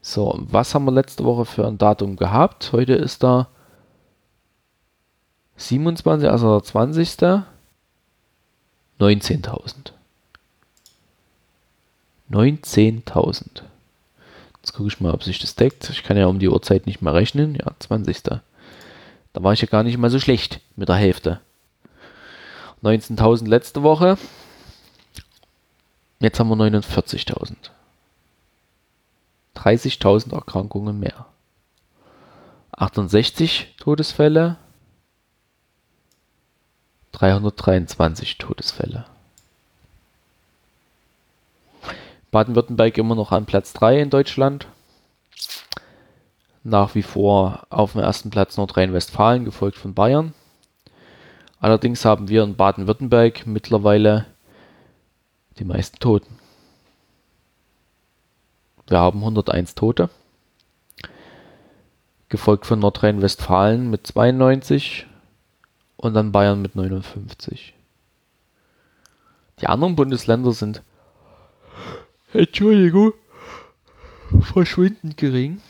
So, 0.00 0.38
was 0.38 0.72
haben 0.72 0.84
wir 0.84 0.92
letzte 0.92 1.24
Woche 1.24 1.44
für 1.44 1.66
ein 1.66 1.78
Datum 1.78 2.14
gehabt? 2.14 2.70
Heute 2.70 2.92
ist 2.92 3.24
der 3.24 3.48
27, 5.56 6.30
also 6.30 6.60
der 6.60 6.64
20. 6.64 7.08
19.000. 9.00 9.90
19.000. 12.30 13.62
Jetzt 14.58 14.72
gucke 14.74 14.88
ich 14.88 15.00
mal, 15.00 15.12
ob 15.12 15.24
sich 15.24 15.40
das 15.40 15.56
deckt. 15.56 15.90
Ich 15.90 16.04
kann 16.04 16.16
ja 16.16 16.26
um 16.26 16.38
die 16.38 16.48
Uhrzeit 16.48 16.86
nicht 16.86 17.02
mehr 17.02 17.14
rechnen. 17.14 17.56
Ja, 17.56 17.72
20. 17.80 18.22
Da 19.36 19.42
war 19.42 19.52
ich 19.52 19.60
ja 19.60 19.68
gar 19.68 19.82
nicht 19.82 19.98
mal 19.98 20.08
so 20.08 20.18
schlecht 20.18 20.62
mit 20.76 20.88
der 20.88 20.94
Hälfte. 20.96 21.42
19.000 22.82 23.46
letzte 23.46 23.82
Woche. 23.82 24.16
Jetzt 26.20 26.40
haben 26.40 26.48
wir 26.48 26.56
49.000. 26.56 27.54
30.000 29.54 30.32
Erkrankungen 30.32 30.98
mehr. 30.98 31.26
68 32.72 33.74
Todesfälle. 33.78 34.56
323 37.12 38.38
Todesfälle. 38.38 39.04
Baden-Württemberg 42.30 42.96
immer 42.96 43.14
noch 43.14 43.32
an 43.32 43.44
Platz 43.44 43.74
3 43.74 44.00
in 44.00 44.08
Deutschland 44.08 44.66
nach 46.66 46.96
wie 46.96 47.02
vor 47.02 47.64
auf 47.70 47.92
dem 47.92 48.00
ersten 48.00 48.30
Platz 48.30 48.56
Nordrhein-Westfalen, 48.56 49.44
gefolgt 49.44 49.78
von 49.78 49.94
Bayern. 49.94 50.34
Allerdings 51.60 52.04
haben 52.04 52.28
wir 52.28 52.42
in 52.42 52.56
Baden-Württemberg 52.56 53.46
mittlerweile 53.46 54.26
die 55.58 55.64
meisten 55.64 56.00
Toten. 56.00 56.38
Wir 58.88 58.98
haben 58.98 59.20
101 59.20 59.76
Tote, 59.76 60.10
gefolgt 62.28 62.66
von 62.66 62.80
Nordrhein-Westfalen 62.80 63.88
mit 63.88 64.06
92 64.08 65.06
und 65.96 66.14
dann 66.14 66.32
Bayern 66.32 66.60
mit 66.60 66.74
59. 66.74 67.74
Die 69.60 69.66
anderen 69.68 69.94
Bundesländer 69.94 70.52
sind, 70.52 70.82
Entschuldigung, 72.32 73.12
verschwindend 74.40 75.16
gering 75.16 75.60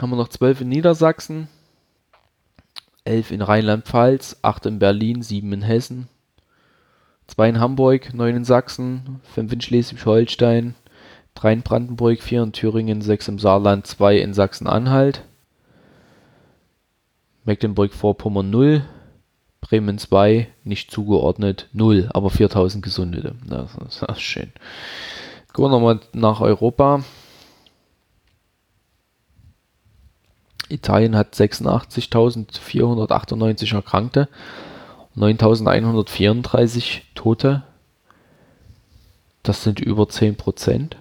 haben 0.00 0.10
wir 0.10 0.16
noch 0.16 0.28
12 0.28 0.62
in 0.62 0.68
Niedersachsen, 0.68 1.48
11 3.04 3.30
in 3.30 3.42
Rheinland-Pfalz, 3.42 4.38
8 4.42 4.66
in 4.66 4.78
Berlin, 4.78 5.22
7 5.22 5.52
in 5.52 5.62
Hessen, 5.62 6.08
2 7.26 7.48
in 7.48 7.60
Hamburg, 7.60 8.14
9 8.14 8.36
in 8.36 8.44
Sachsen, 8.44 9.20
5 9.34 9.52
in 9.52 9.60
Schleswig-Holstein, 9.60 10.74
3 11.34 11.52
in 11.52 11.62
Brandenburg, 11.62 12.22
4 12.22 12.42
in 12.42 12.52
Thüringen, 12.52 13.02
6 13.02 13.28
im 13.28 13.38
Saarland, 13.38 13.86
2 13.86 14.18
in 14.18 14.34
Sachsen-Anhalt, 14.34 15.24
Mecklenburg-Vorpommern 17.44 18.50
0, 18.50 18.82
Bremen 19.60 19.98
2, 19.98 20.48
nicht 20.64 20.90
zugeordnet 20.90 21.68
0, 21.72 22.08
aber 22.12 22.30
4000 22.30 22.84
Gesundete. 22.84 23.34
Das 23.46 23.74
ist, 23.74 24.02
das 24.02 24.16
ist 24.16 24.22
schön. 24.22 24.52
Gucken 25.52 25.70
wir 25.72 25.76
nochmal 25.76 26.00
nach 26.12 26.40
Europa. 26.40 27.02
Italien 30.68 31.16
hat 31.16 31.34
86.498 31.34 33.74
Erkrankte, 33.74 34.28
9.134 35.16 37.00
Tote. 37.14 37.62
Das 39.42 39.62
sind 39.62 39.80
über 39.80 40.06
10 40.08 40.36
Prozent. 40.36 40.96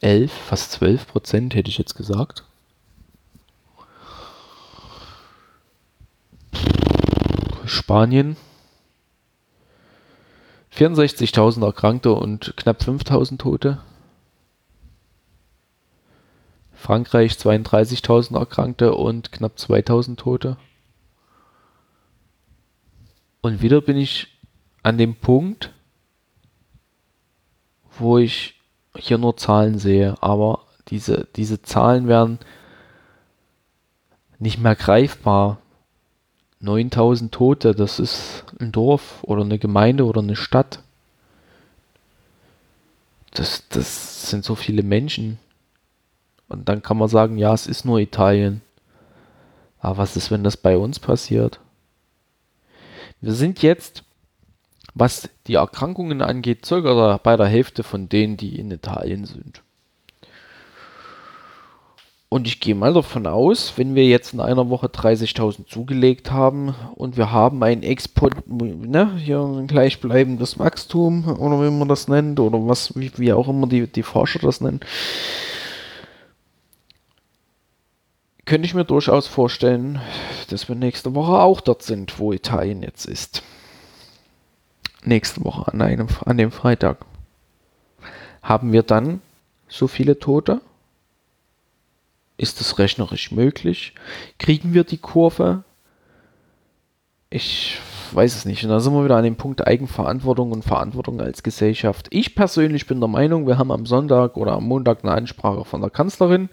11, 0.00 0.32
fast 0.32 0.72
12 0.72 1.06
Prozent 1.06 1.54
hätte 1.54 1.70
ich 1.70 1.78
jetzt 1.78 1.94
gesagt. 1.94 2.42
Spanien 7.64 8.36
64.000 10.76 11.64
Erkrankte 11.64 12.12
und 12.12 12.54
knapp 12.56 12.82
5.000 12.82 13.38
Tote. 13.38 13.78
Frankreich 16.82 17.34
32.000 17.34 18.36
Erkrankte 18.36 18.96
und 18.96 19.30
knapp 19.30 19.52
2.000 19.56 20.16
Tote. 20.16 20.56
Und 23.40 23.62
wieder 23.62 23.80
bin 23.80 23.96
ich 23.96 24.26
an 24.82 24.98
dem 24.98 25.14
Punkt, 25.14 25.72
wo 27.98 28.18
ich 28.18 28.60
hier 28.96 29.18
nur 29.18 29.36
Zahlen 29.36 29.78
sehe, 29.78 30.16
aber 30.20 30.66
diese, 30.88 31.28
diese 31.36 31.62
Zahlen 31.62 32.08
werden 32.08 32.40
nicht 34.40 34.58
mehr 34.58 34.74
greifbar. 34.74 35.58
9000 36.58 37.32
Tote, 37.32 37.74
das 37.76 38.00
ist 38.00 38.44
ein 38.60 38.72
Dorf 38.72 39.22
oder 39.22 39.42
eine 39.42 39.58
Gemeinde 39.60 40.04
oder 40.04 40.20
eine 40.20 40.36
Stadt. 40.36 40.80
Das, 43.30 43.68
das 43.68 44.30
sind 44.30 44.44
so 44.44 44.56
viele 44.56 44.82
Menschen. 44.82 45.38
Und 46.52 46.68
dann 46.68 46.82
kann 46.82 46.98
man 46.98 47.08
sagen, 47.08 47.38
ja, 47.38 47.54
es 47.54 47.66
ist 47.66 47.84
nur 47.84 47.98
Italien. 47.98 48.60
Aber 49.80 49.98
was 49.98 50.16
ist, 50.16 50.30
wenn 50.30 50.44
das 50.44 50.56
bei 50.56 50.76
uns 50.76 51.00
passiert? 51.00 51.58
Wir 53.20 53.32
sind 53.32 53.62
jetzt, 53.62 54.04
was 54.94 55.28
die 55.46 55.54
Erkrankungen 55.54 56.22
angeht, 56.22 56.66
circa 56.66 57.18
bei 57.22 57.36
der 57.36 57.46
Hälfte 57.46 57.82
von 57.82 58.08
denen, 58.08 58.36
die 58.36 58.58
in 58.58 58.70
Italien 58.70 59.24
sind. 59.24 59.62
Und 62.32 62.46
ich 62.46 62.60
gehe 62.60 62.74
mal 62.74 62.94
davon 62.94 63.26
aus, 63.26 63.74
wenn 63.76 63.94
wir 63.94 64.06
jetzt 64.06 64.32
in 64.32 64.40
einer 64.40 64.70
Woche 64.70 64.86
30.000 64.86 65.66
zugelegt 65.66 66.30
haben 66.30 66.74
und 66.94 67.18
wir 67.18 67.30
haben 67.30 67.62
ein 67.62 67.82
Export, 67.82 68.48
ne, 68.48 69.10
hier 69.18 69.40
ein 69.40 69.66
gleichbleibendes 69.66 70.58
Wachstum 70.58 71.28
oder 71.28 71.60
wie 71.60 71.70
man 71.70 71.88
das 71.88 72.08
nennt 72.08 72.40
oder 72.40 72.66
was, 72.66 72.96
wie, 72.96 73.12
wie 73.18 73.34
auch 73.34 73.48
immer 73.48 73.66
die, 73.66 73.86
die 73.86 74.02
Forscher 74.02 74.38
das 74.38 74.62
nennen, 74.62 74.80
könnte 78.44 78.66
ich 78.66 78.74
mir 78.74 78.84
durchaus 78.84 79.26
vorstellen, 79.26 80.00
dass 80.50 80.68
wir 80.68 80.74
nächste 80.74 81.14
Woche 81.14 81.38
auch 81.38 81.60
dort 81.60 81.82
sind, 81.82 82.18
wo 82.18 82.32
Italien 82.32 82.82
jetzt 82.82 83.06
ist. 83.06 83.42
Nächste 85.04 85.44
Woche 85.44 85.72
an, 85.72 85.80
einem, 85.80 86.08
an 86.24 86.38
dem 86.38 86.50
Freitag. 86.50 87.04
Haben 88.42 88.72
wir 88.72 88.82
dann 88.82 89.20
so 89.68 89.86
viele 89.86 90.18
Tote? 90.18 90.60
Ist 92.36 92.60
das 92.60 92.78
rechnerisch 92.78 93.30
möglich? 93.30 93.94
Kriegen 94.38 94.74
wir 94.74 94.84
die 94.84 94.98
Kurve? 94.98 95.62
Ich 97.30 97.78
weiß 98.12 98.34
es 98.34 98.44
nicht. 98.44 98.64
Und 98.64 98.70
da 98.70 98.80
sind 98.80 98.92
wir 98.92 99.04
wieder 99.04 99.16
an 99.16 99.24
dem 99.24 99.36
Punkt 99.36 99.66
Eigenverantwortung 99.66 100.52
und 100.52 100.64
Verantwortung 100.64 101.20
als 101.20 101.42
Gesellschaft. 101.42 102.08
Ich 102.10 102.34
persönlich 102.34 102.86
bin 102.86 103.00
der 103.00 103.08
Meinung, 103.08 103.46
wir 103.46 103.58
haben 103.58 103.70
am 103.70 103.86
Sonntag 103.86 104.36
oder 104.36 104.52
am 104.52 104.64
Montag 104.64 105.04
eine 105.04 105.12
Ansprache 105.12 105.64
von 105.64 105.80
der 105.80 105.90
Kanzlerin 105.90 106.48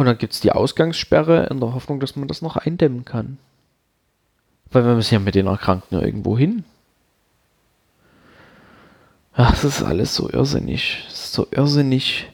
und 0.00 0.06
dann 0.06 0.16
gibt 0.16 0.32
es 0.32 0.40
die 0.40 0.52
Ausgangssperre 0.52 1.48
in 1.50 1.60
der 1.60 1.74
Hoffnung, 1.74 2.00
dass 2.00 2.16
man 2.16 2.26
das 2.26 2.40
noch 2.40 2.56
eindämmen 2.56 3.04
kann. 3.04 3.36
Weil 4.70 4.86
wir 4.86 4.94
müssen 4.94 5.12
ja 5.12 5.20
mit 5.20 5.34
den 5.34 5.46
Erkrankten 5.46 6.00
irgendwo 6.00 6.38
hin. 6.38 6.64
Ach, 9.34 9.50
das 9.50 9.64
ist 9.64 9.82
alles 9.82 10.14
so 10.14 10.30
irrsinnig. 10.30 11.04
Es 11.08 11.24
ist 11.24 11.32
so 11.34 11.46
irrsinnig. 11.50 12.30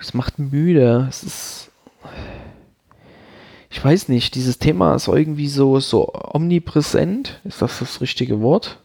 Es 0.00 0.12
macht 0.12 0.40
müde. 0.40 1.06
Es 1.08 1.22
ist. 1.22 1.70
Ich 3.70 3.84
weiß 3.84 4.08
nicht, 4.08 4.34
dieses 4.34 4.58
Thema 4.58 4.96
ist 4.96 5.06
irgendwie 5.06 5.46
so, 5.46 5.78
so 5.78 6.12
omnipräsent. 6.12 7.40
Ist 7.44 7.62
das 7.62 7.78
das 7.78 8.00
richtige 8.00 8.40
Wort? 8.40 8.80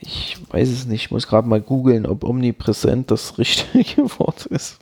Ich 0.00 0.36
weiß 0.50 0.68
es 0.68 0.86
nicht. 0.86 1.04
Ich 1.04 1.10
muss 1.12 1.28
gerade 1.28 1.46
mal 1.46 1.60
googeln, 1.60 2.04
ob 2.04 2.24
omnipräsent 2.24 3.12
das 3.12 3.38
richtige 3.38 4.02
Wort 4.18 4.46
ist. 4.46 4.80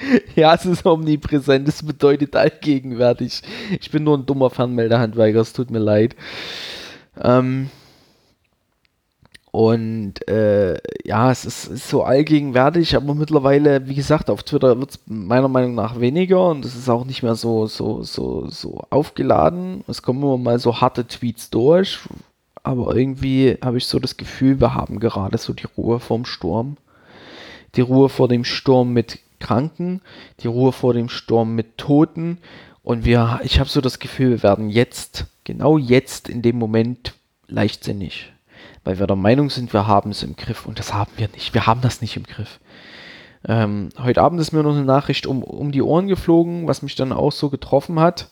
ja, 0.36 0.54
es 0.54 0.64
ist 0.64 0.86
omnipräsent. 0.86 1.68
Es 1.68 1.82
bedeutet 1.82 2.36
allgegenwärtig. 2.36 3.42
Ich 3.80 3.90
bin 3.90 4.04
nur 4.04 4.18
ein 4.18 4.26
dummer 4.26 4.50
Fernmeldehandwerker. 4.50 5.40
Es 5.40 5.52
tut 5.52 5.70
mir 5.70 5.78
leid. 5.78 6.16
Ähm, 7.20 7.70
und 9.50 10.28
äh, 10.28 10.78
ja, 11.04 11.30
es 11.30 11.44
ist, 11.44 11.66
ist, 11.66 11.88
so 11.88 12.02
allgegenwärtig, 12.04 12.94
aber 12.94 13.14
mittlerweile, 13.14 13.88
wie 13.88 13.94
gesagt, 13.94 14.28
auf 14.28 14.42
Twitter 14.42 14.78
wird 14.78 14.90
es 14.90 15.00
meiner 15.06 15.48
Meinung 15.48 15.74
nach 15.74 16.00
weniger 16.00 16.50
und 16.50 16.64
es 16.64 16.76
ist 16.76 16.88
auch 16.88 17.04
nicht 17.06 17.22
mehr 17.22 17.34
so, 17.34 17.66
so, 17.66 18.02
so, 18.02 18.46
so 18.48 18.84
aufgeladen. 18.90 19.84
Es 19.88 20.02
kommen 20.02 20.22
immer 20.22 20.36
mal 20.36 20.58
so 20.58 20.80
harte 20.80 21.06
Tweets 21.06 21.48
durch, 21.48 21.98
aber 22.62 22.94
irgendwie 22.94 23.56
habe 23.64 23.78
ich 23.78 23.86
so 23.86 23.98
das 23.98 24.18
Gefühl, 24.18 24.60
wir 24.60 24.74
haben 24.74 25.00
gerade 25.00 25.38
so 25.38 25.54
die 25.54 25.66
Ruhe 25.76 25.98
vorm 25.98 26.26
Sturm. 26.26 26.76
Die 27.74 27.80
Ruhe 27.80 28.08
vor 28.08 28.28
dem 28.28 28.44
Sturm 28.44 28.92
mit 28.92 29.18
Kranken, 29.40 30.02
die 30.40 30.48
Ruhe 30.48 30.72
vor 30.72 30.94
dem 30.94 31.08
Sturm 31.08 31.54
mit 31.54 31.78
Toten 31.78 32.38
und 32.82 33.04
wir, 33.04 33.40
ich 33.42 33.60
habe 33.60 33.68
so 33.68 33.80
das 33.80 33.98
Gefühl, 33.98 34.30
wir 34.30 34.42
werden 34.42 34.70
jetzt, 34.70 35.26
genau 35.44 35.78
jetzt 35.78 36.28
in 36.28 36.42
dem 36.42 36.58
Moment 36.58 37.14
leichtsinnig 37.46 38.32
weil 38.88 38.98
wir 38.98 39.06
der 39.06 39.16
Meinung 39.16 39.50
sind, 39.50 39.74
wir 39.74 39.86
haben 39.86 40.12
es 40.12 40.22
im 40.22 40.34
Griff 40.34 40.64
und 40.64 40.78
das 40.78 40.94
haben 40.94 41.12
wir 41.16 41.28
nicht. 41.28 41.52
Wir 41.52 41.66
haben 41.66 41.82
das 41.82 42.00
nicht 42.00 42.16
im 42.16 42.22
Griff. 42.22 42.58
Ähm, 43.46 43.90
heute 43.98 44.22
Abend 44.22 44.40
ist 44.40 44.52
mir 44.52 44.62
noch 44.62 44.74
eine 44.74 44.84
Nachricht 44.84 45.26
um, 45.26 45.42
um 45.42 45.72
die 45.72 45.82
Ohren 45.82 46.08
geflogen, 46.08 46.66
was 46.66 46.80
mich 46.80 46.94
dann 46.94 47.12
auch 47.12 47.32
so 47.32 47.50
getroffen 47.50 48.00
hat. 48.00 48.30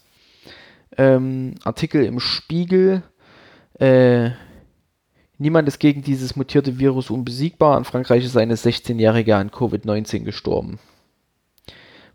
Ähm, 0.97 1.57
Artikel 1.63 2.05
im 2.05 2.21
Spiegel. 2.21 3.03
Äh, 3.79 4.31
niemand 5.37 5.69
ist 5.69 5.79
gegen 5.79 6.03
dieses 6.03 6.37
mutierte 6.37 6.79
Virus 6.79 7.11
unbesiegbar. 7.11 7.77
In 7.77 7.85
Frankreich 7.85 8.25
ist 8.25 8.37
eine 8.39 8.55
16-Jährige 8.55 9.37
an 9.37 9.51
Covid-19 9.51 10.21
gestorben. 10.25 10.79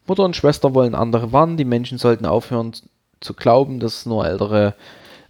Mutter 0.07 0.23
und 0.23 0.35
Schwester 0.35 0.73
wollen 0.73 0.95
andere 0.95 1.31
warnen. 1.31 1.57
Die 1.57 1.65
Menschen 1.65 1.97
sollten 1.97 2.25
aufhören 2.25 2.73
zu 3.19 3.33
glauben, 3.33 3.79
dass 3.79 4.05
nur 4.05 4.25
ältere 4.25 4.75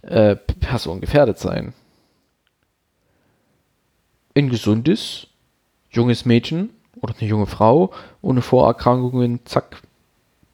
äh, 0.02 0.36
Personen 0.36 1.00
gefährdet 1.00 1.38
seien 1.38 1.74
ein 4.34 4.48
gesundes, 4.48 5.26
junges 5.90 6.24
Mädchen 6.24 6.70
oder 7.00 7.14
eine 7.18 7.28
junge 7.28 7.46
Frau 7.46 7.92
ohne 8.20 8.42
Vorerkrankungen, 8.42 9.40
zack, 9.44 9.82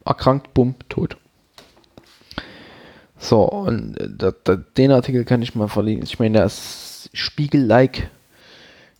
erkrankt, 0.05 0.53
bumm, 0.53 0.75
tot. 0.89 1.17
So, 3.17 3.43
und 3.43 3.95
da, 4.17 4.31
da, 4.43 4.55
den 4.55 4.91
Artikel 4.91 5.25
kann 5.25 5.41
ich 5.41 5.55
mal 5.55 5.67
verlinken. 5.67 6.05
Ich 6.05 6.19
meine, 6.19 6.37
der 6.37 6.45
ist 6.45 7.09
Spiegel-like 7.13 8.09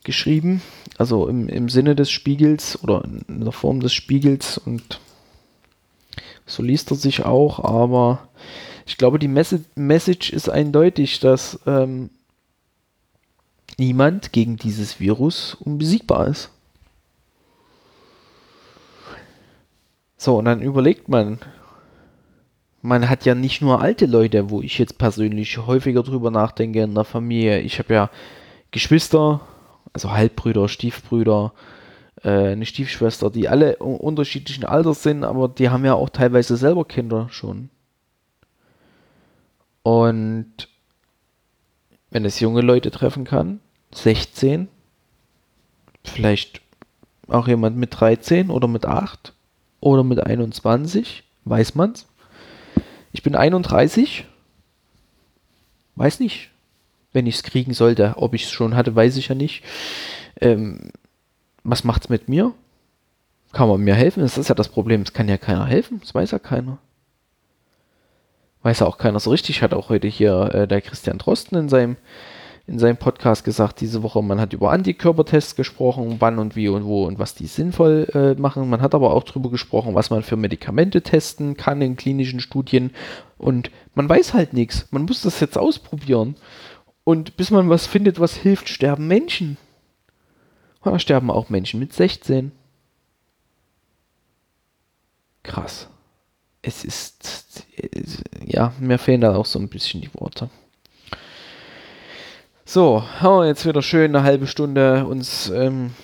geschrieben, 0.03 0.61
also 0.97 1.27
im, 1.27 1.47
im 1.47 1.69
Sinne 1.69 1.95
des 1.95 2.11
Spiegels 2.11 2.81
oder 2.83 3.03
in 3.05 3.43
der 3.43 3.53
Form 3.53 3.79
des 3.79 3.93
Spiegels 3.93 4.57
und 4.57 4.99
so 6.49 6.63
liest 6.63 6.91
er 6.91 6.97
sich 6.97 7.25
auch, 7.25 7.63
aber 7.63 8.27
ich 8.85 8.97
glaube, 8.97 9.19
die 9.19 9.27
Message 9.27 10.31
ist 10.31 10.49
eindeutig, 10.49 11.19
dass 11.19 11.59
ähm, 11.67 12.09
niemand 13.77 14.33
gegen 14.33 14.57
dieses 14.57 14.99
Virus 14.99 15.53
unbesiegbar 15.53 16.27
ist. 16.27 16.49
So, 20.17 20.39
und 20.39 20.45
dann 20.45 20.61
überlegt 20.61 21.07
man, 21.07 21.37
man 22.81 23.07
hat 23.09 23.25
ja 23.25 23.35
nicht 23.35 23.61
nur 23.61 23.81
alte 23.81 24.07
Leute, 24.07 24.49
wo 24.49 24.61
ich 24.61 24.79
jetzt 24.79 24.97
persönlich 24.97 25.57
häufiger 25.59 26.01
drüber 26.01 26.31
nachdenke 26.31 26.81
in 26.81 26.95
der 26.95 27.03
Familie. 27.03 27.59
Ich 27.59 27.77
habe 27.77 27.93
ja 27.93 28.09
Geschwister, 28.71 29.41
also 29.93 30.11
Halbbrüder, 30.11 30.67
Stiefbrüder, 30.67 31.53
eine 32.27 32.65
Stiefschwester, 32.65 33.29
die 33.29 33.47
alle 33.47 33.77
unterschiedlichen 33.77 34.65
Alters 34.65 35.03
sind, 35.03 35.23
aber 35.23 35.47
die 35.47 35.69
haben 35.69 35.85
ja 35.85 35.93
auch 35.93 36.09
teilweise 36.09 36.57
selber 36.57 36.85
Kinder 36.85 37.27
schon. 37.29 37.69
Und 39.83 40.67
wenn 42.09 42.25
es 42.25 42.39
junge 42.39 42.61
Leute 42.61 42.91
treffen 42.91 43.23
kann, 43.23 43.59
16, 43.93 44.67
vielleicht 46.03 46.61
auch 47.27 47.47
jemand 47.47 47.77
mit 47.77 47.99
13 47.99 48.49
oder 48.49 48.67
mit 48.67 48.85
8 48.85 49.33
oder 49.79 50.03
mit 50.03 50.19
21, 50.19 51.23
weiß 51.45 51.75
man's. 51.75 52.07
Ich 53.11 53.23
bin 53.23 53.35
31, 53.35 54.25
weiß 55.95 56.19
nicht, 56.19 56.49
wenn 57.13 57.27
ich 57.27 57.35
es 57.35 57.43
kriegen 57.43 57.73
sollte. 57.73 58.15
Ob 58.17 58.33
ich 58.33 58.45
es 58.45 58.51
schon 58.51 58.75
hatte, 58.75 58.95
weiß 58.95 59.17
ich 59.17 59.29
ja 59.29 59.35
nicht. 59.35 59.63
Ähm, 60.41 60.91
was 61.63 61.83
macht's 61.83 62.09
mit 62.09 62.29
mir? 62.29 62.53
Kann 63.51 63.67
man 63.67 63.81
mir 63.81 63.95
helfen? 63.95 64.21
Das 64.21 64.37
ist 64.37 64.49
ja 64.49 64.55
das 64.55 64.69
Problem. 64.69 65.01
Es 65.01 65.13
kann 65.13 65.27
ja 65.27 65.37
keiner 65.37 65.65
helfen. 65.65 65.99
Das 66.01 66.13
weiß 66.13 66.31
ja 66.31 66.39
keiner. 66.39 66.77
Weiß 68.61 68.79
ja 68.79 68.87
auch 68.87 68.97
keiner 68.97 69.19
so 69.19 69.31
richtig. 69.31 69.61
Hat 69.61 69.73
auch 69.73 69.89
heute 69.89 70.07
hier 70.07 70.53
äh, 70.53 70.67
der 70.67 70.81
Christian 70.81 71.17
Drosten 71.17 71.57
in 71.57 71.69
seinem 71.69 71.97
in 72.69 72.77
seinem 72.77 72.97
Podcast 72.97 73.43
gesagt 73.43 73.81
diese 73.81 74.03
Woche, 74.03 74.21
man 74.21 74.39
hat 74.39 74.53
über 74.53 74.71
Antikörpertests 74.71 75.55
gesprochen, 75.55 76.17
wann 76.19 76.37
und 76.37 76.55
wie 76.55 76.67
und 76.69 76.85
wo 76.85 77.05
und 77.05 77.17
was 77.17 77.33
die 77.33 77.47
sinnvoll 77.47 78.07
äh, 78.13 78.39
machen. 78.39 78.69
Man 78.69 78.81
hat 78.81 78.93
aber 78.93 79.11
auch 79.13 79.23
darüber 79.23 79.49
gesprochen, 79.49 79.95
was 79.95 80.11
man 80.11 80.21
für 80.21 80.37
Medikamente 80.37 81.01
testen 81.01 81.57
kann 81.57 81.81
in 81.81 81.95
klinischen 81.95 82.39
Studien. 82.39 82.91
Und 83.39 83.71
man 83.95 84.07
weiß 84.07 84.35
halt 84.35 84.53
nichts. 84.53 84.87
Man 84.91 85.05
muss 85.05 85.23
das 85.23 85.39
jetzt 85.39 85.57
ausprobieren. 85.57 86.35
Und 87.03 87.37
bis 87.37 87.49
man 87.49 87.69
was 87.69 87.87
findet, 87.87 88.19
was 88.19 88.35
hilft, 88.35 88.69
sterben 88.69 89.07
Menschen. 89.07 89.57
Da 90.83 90.97
sterben 90.97 91.29
auch 91.29 91.49
Menschen 91.49 91.79
mit 91.79 91.93
16. 91.93 92.51
Krass. 95.43 95.87
Es 96.61 96.83
ist, 96.83 97.65
ja, 98.45 98.73
mir 98.79 98.97
fehlen 98.97 99.21
da 99.21 99.35
auch 99.35 99.45
so 99.45 99.59
ein 99.59 99.69
bisschen 99.69 100.01
die 100.01 100.13
Worte. 100.13 100.49
So, 102.65 103.03
haben 103.19 103.39
wir 103.39 103.47
jetzt 103.47 103.65
wieder 103.65 103.81
schön 103.81 104.15
eine 104.15 104.23
halbe 104.23 104.45
Stunde 104.45 105.05
uns 105.05 105.49
ähm, 105.49 105.95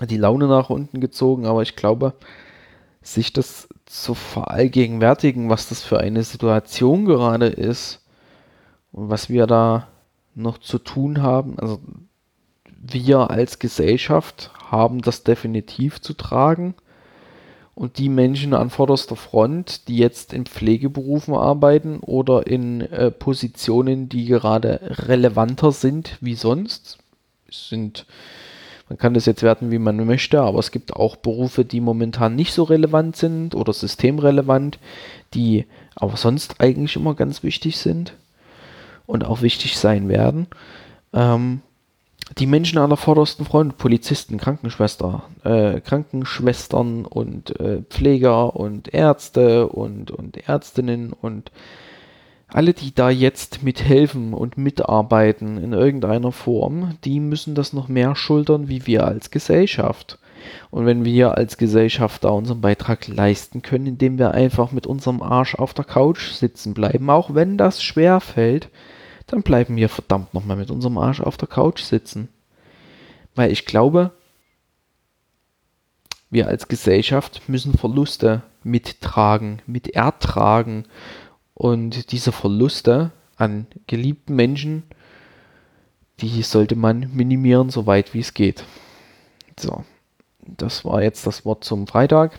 die 0.00 0.18
Laune 0.18 0.48
nach 0.48 0.70
unten 0.70 1.00
gezogen, 1.00 1.46
aber 1.46 1.62
ich 1.62 1.76
glaube, 1.76 2.14
sich 3.00 3.32
das 3.32 3.68
zu 3.86 4.14
verallgegenwärtigen, 4.14 5.48
was 5.48 5.68
das 5.68 5.82
für 5.82 5.98
eine 5.98 6.22
Situation 6.24 7.04
gerade 7.04 7.46
ist 7.46 8.04
und 8.92 9.08
was 9.08 9.28
wir 9.28 9.46
da 9.46 9.88
noch 10.34 10.58
zu 10.58 10.78
tun 10.78 11.22
haben, 11.22 11.58
also 11.58 11.80
wir 12.92 13.30
als 13.30 13.58
Gesellschaft 13.58 14.50
haben 14.70 15.00
das 15.00 15.22
definitiv 15.22 16.00
zu 16.00 16.14
tragen 16.14 16.74
und 17.74 17.98
die 17.98 18.08
Menschen 18.08 18.54
an 18.54 18.70
vorderster 18.70 19.16
Front, 19.16 19.88
die 19.88 19.96
jetzt 19.96 20.32
in 20.32 20.46
Pflegeberufen 20.46 21.34
arbeiten 21.34 22.00
oder 22.00 22.46
in 22.46 22.82
äh, 22.82 23.10
Positionen, 23.10 24.08
die 24.08 24.26
gerade 24.26 24.80
relevanter 25.08 25.72
sind 25.72 26.18
wie 26.20 26.34
sonst, 26.34 26.98
sind, 27.50 28.06
man 28.88 28.98
kann 28.98 29.14
das 29.14 29.26
jetzt 29.26 29.42
werten, 29.42 29.70
wie 29.70 29.78
man 29.78 29.96
möchte, 30.06 30.40
aber 30.42 30.58
es 30.58 30.70
gibt 30.70 30.92
auch 30.92 31.16
Berufe, 31.16 31.64
die 31.64 31.80
momentan 31.80 32.36
nicht 32.36 32.52
so 32.52 32.64
relevant 32.64 33.16
sind 33.16 33.54
oder 33.54 33.72
systemrelevant, 33.72 34.78
die 35.32 35.66
aber 35.96 36.16
sonst 36.16 36.60
eigentlich 36.60 36.96
immer 36.96 37.14
ganz 37.14 37.42
wichtig 37.42 37.78
sind 37.78 38.14
und 39.06 39.24
auch 39.24 39.42
wichtig 39.42 39.78
sein 39.78 40.08
werden. 40.08 40.46
Ähm, 41.12 41.62
die 42.38 42.46
Menschen 42.46 42.78
an 42.78 42.90
der 42.90 42.96
vordersten 42.96 43.44
Front, 43.44 43.76
Polizisten, 43.76 44.38
Krankenschwester, 44.38 45.24
äh, 45.44 45.80
Krankenschwestern 45.80 47.04
und 47.04 47.58
äh, 47.60 47.82
Pfleger 47.82 48.56
und 48.56 48.92
Ärzte 48.92 49.68
und, 49.68 50.10
und 50.10 50.48
Ärztinnen 50.48 51.12
und 51.12 51.50
alle, 52.48 52.72
die 52.72 52.94
da 52.94 53.10
jetzt 53.10 53.62
mithelfen 53.62 54.32
und 54.32 54.56
mitarbeiten 54.56 55.58
in 55.58 55.72
irgendeiner 55.72 56.32
Form, 56.32 56.96
die 57.04 57.20
müssen 57.20 57.54
das 57.54 57.72
noch 57.72 57.88
mehr 57.88 58.14
schultern 58.14 58.68
wie 58.68 58.86
wir 58.86 59.06
als 59.06 59.30
Gesellschaft. 59.30 60.18
Und 60.70 60.86
wenn 60.86 61.04
wir 61.04 61.36
als 61.36 61.56
Gesellschaft 61.56 62.24
da 62.24 62.28
unseren 62.28 62.60
Beitrag 62.60 63.08
leisten 63.08 63.62
können, 63.62 63.86
indem 63.86 64.18
wir 64.18 64.32
einfach 64.32 64.72
mit 64.72 64.86
unserem 64.86 65.22
Arsch 65.22 65.54
auf 65.54 65.74
der 65.74 65.84
Couch 65.84 66.32
sitzen 66.32 66.74
bleiben, 66.74 67.10
auch 67.10 67.34
wenn 67.34 67.56
das 67.56 67.82
schwer 67.82 68.20
fällt, 68.20 68.68
dann 69.26 69.42
bleiben 69.42 69.76
wir 69.76 69.88
verdammt 69.88 70.34
nochmal 70.34 70.56
mit 70.56 70.70
unserem 70.70 70.98
Arsch 70.98 71.20
auf 71.20 71.36
der 71.36 71.48
Couch 71.48 71.82
sitzen. 71.82 72.28
Weil 73.34 73.50
ich 73.50 73.64
glaube, 73.64 74.12
wir 76.30 76.48
als 76.48 76.68
Gesellschaft 76.68 77.48
müssen 77.48 77.78
Verluste 77.78 78.42
mittragen, 78.62 79.62
mit 79.66 79.88
ertragen. 79.88 80.84
Und 81.54 82.12
diese 82.12 82.32
Verluste 82.32 83.12
an 83.36 83.66
geliebten 83.86 84.34
Menschen, 84.34 84.82
die 86.20 86.42
sollte 86.42 86.76
man 86.76 87.10
minimieren, 87.14 87.70
so 87.70 87.86
weit 87.86 88.14
wie 88.14 88.20
es 88.20 88.34
geht. 88.34 88.64
So, 89.58 89.84
das 90.40 90.84
war 90.84 91.02
jetzt 91.02 91.26
das 91.26 91.44
Wort 91.44 91.64
zum 91.64 91.86
Freitag. 91.86 92.38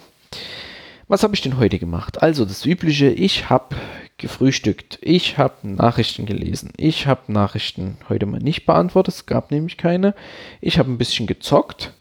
Was 1.08 1.24
habe 1.24 1.36
ich 1.36 1.41
denn 1.41 1.58
heute 1.58 1.80
gemacht? 1.80 2.21
Also 2.21 2.45
das 2.45 2.65
Übliche, 2.65 3.10
ich 3.10 3.50
habe 3.50 3.76
gefrühstückt, 4.17 4.97
ich 5.01 5.38
habe 5.38 5.67
Nachrichten 5.67 6.25
gelesen, 6.25 6.71
ich 6.78 7.08
habe 7.08 7.32
Nachrichten 7.32 7.97
heute 8.08 8.25
mal 8.25 8.39
nicht 8.39 8.65
beantwortet, 8.65 9.13
es 9.13 9.25
gab 9.25 9.51
nämlich 9.51 9.78
keine. 9.78 10.15
Ich 10.62 10.80
habe 10.80 10.91
ein 10.91 10.97
bisschen 10.97 11.28
gezockt, 11.28 11.93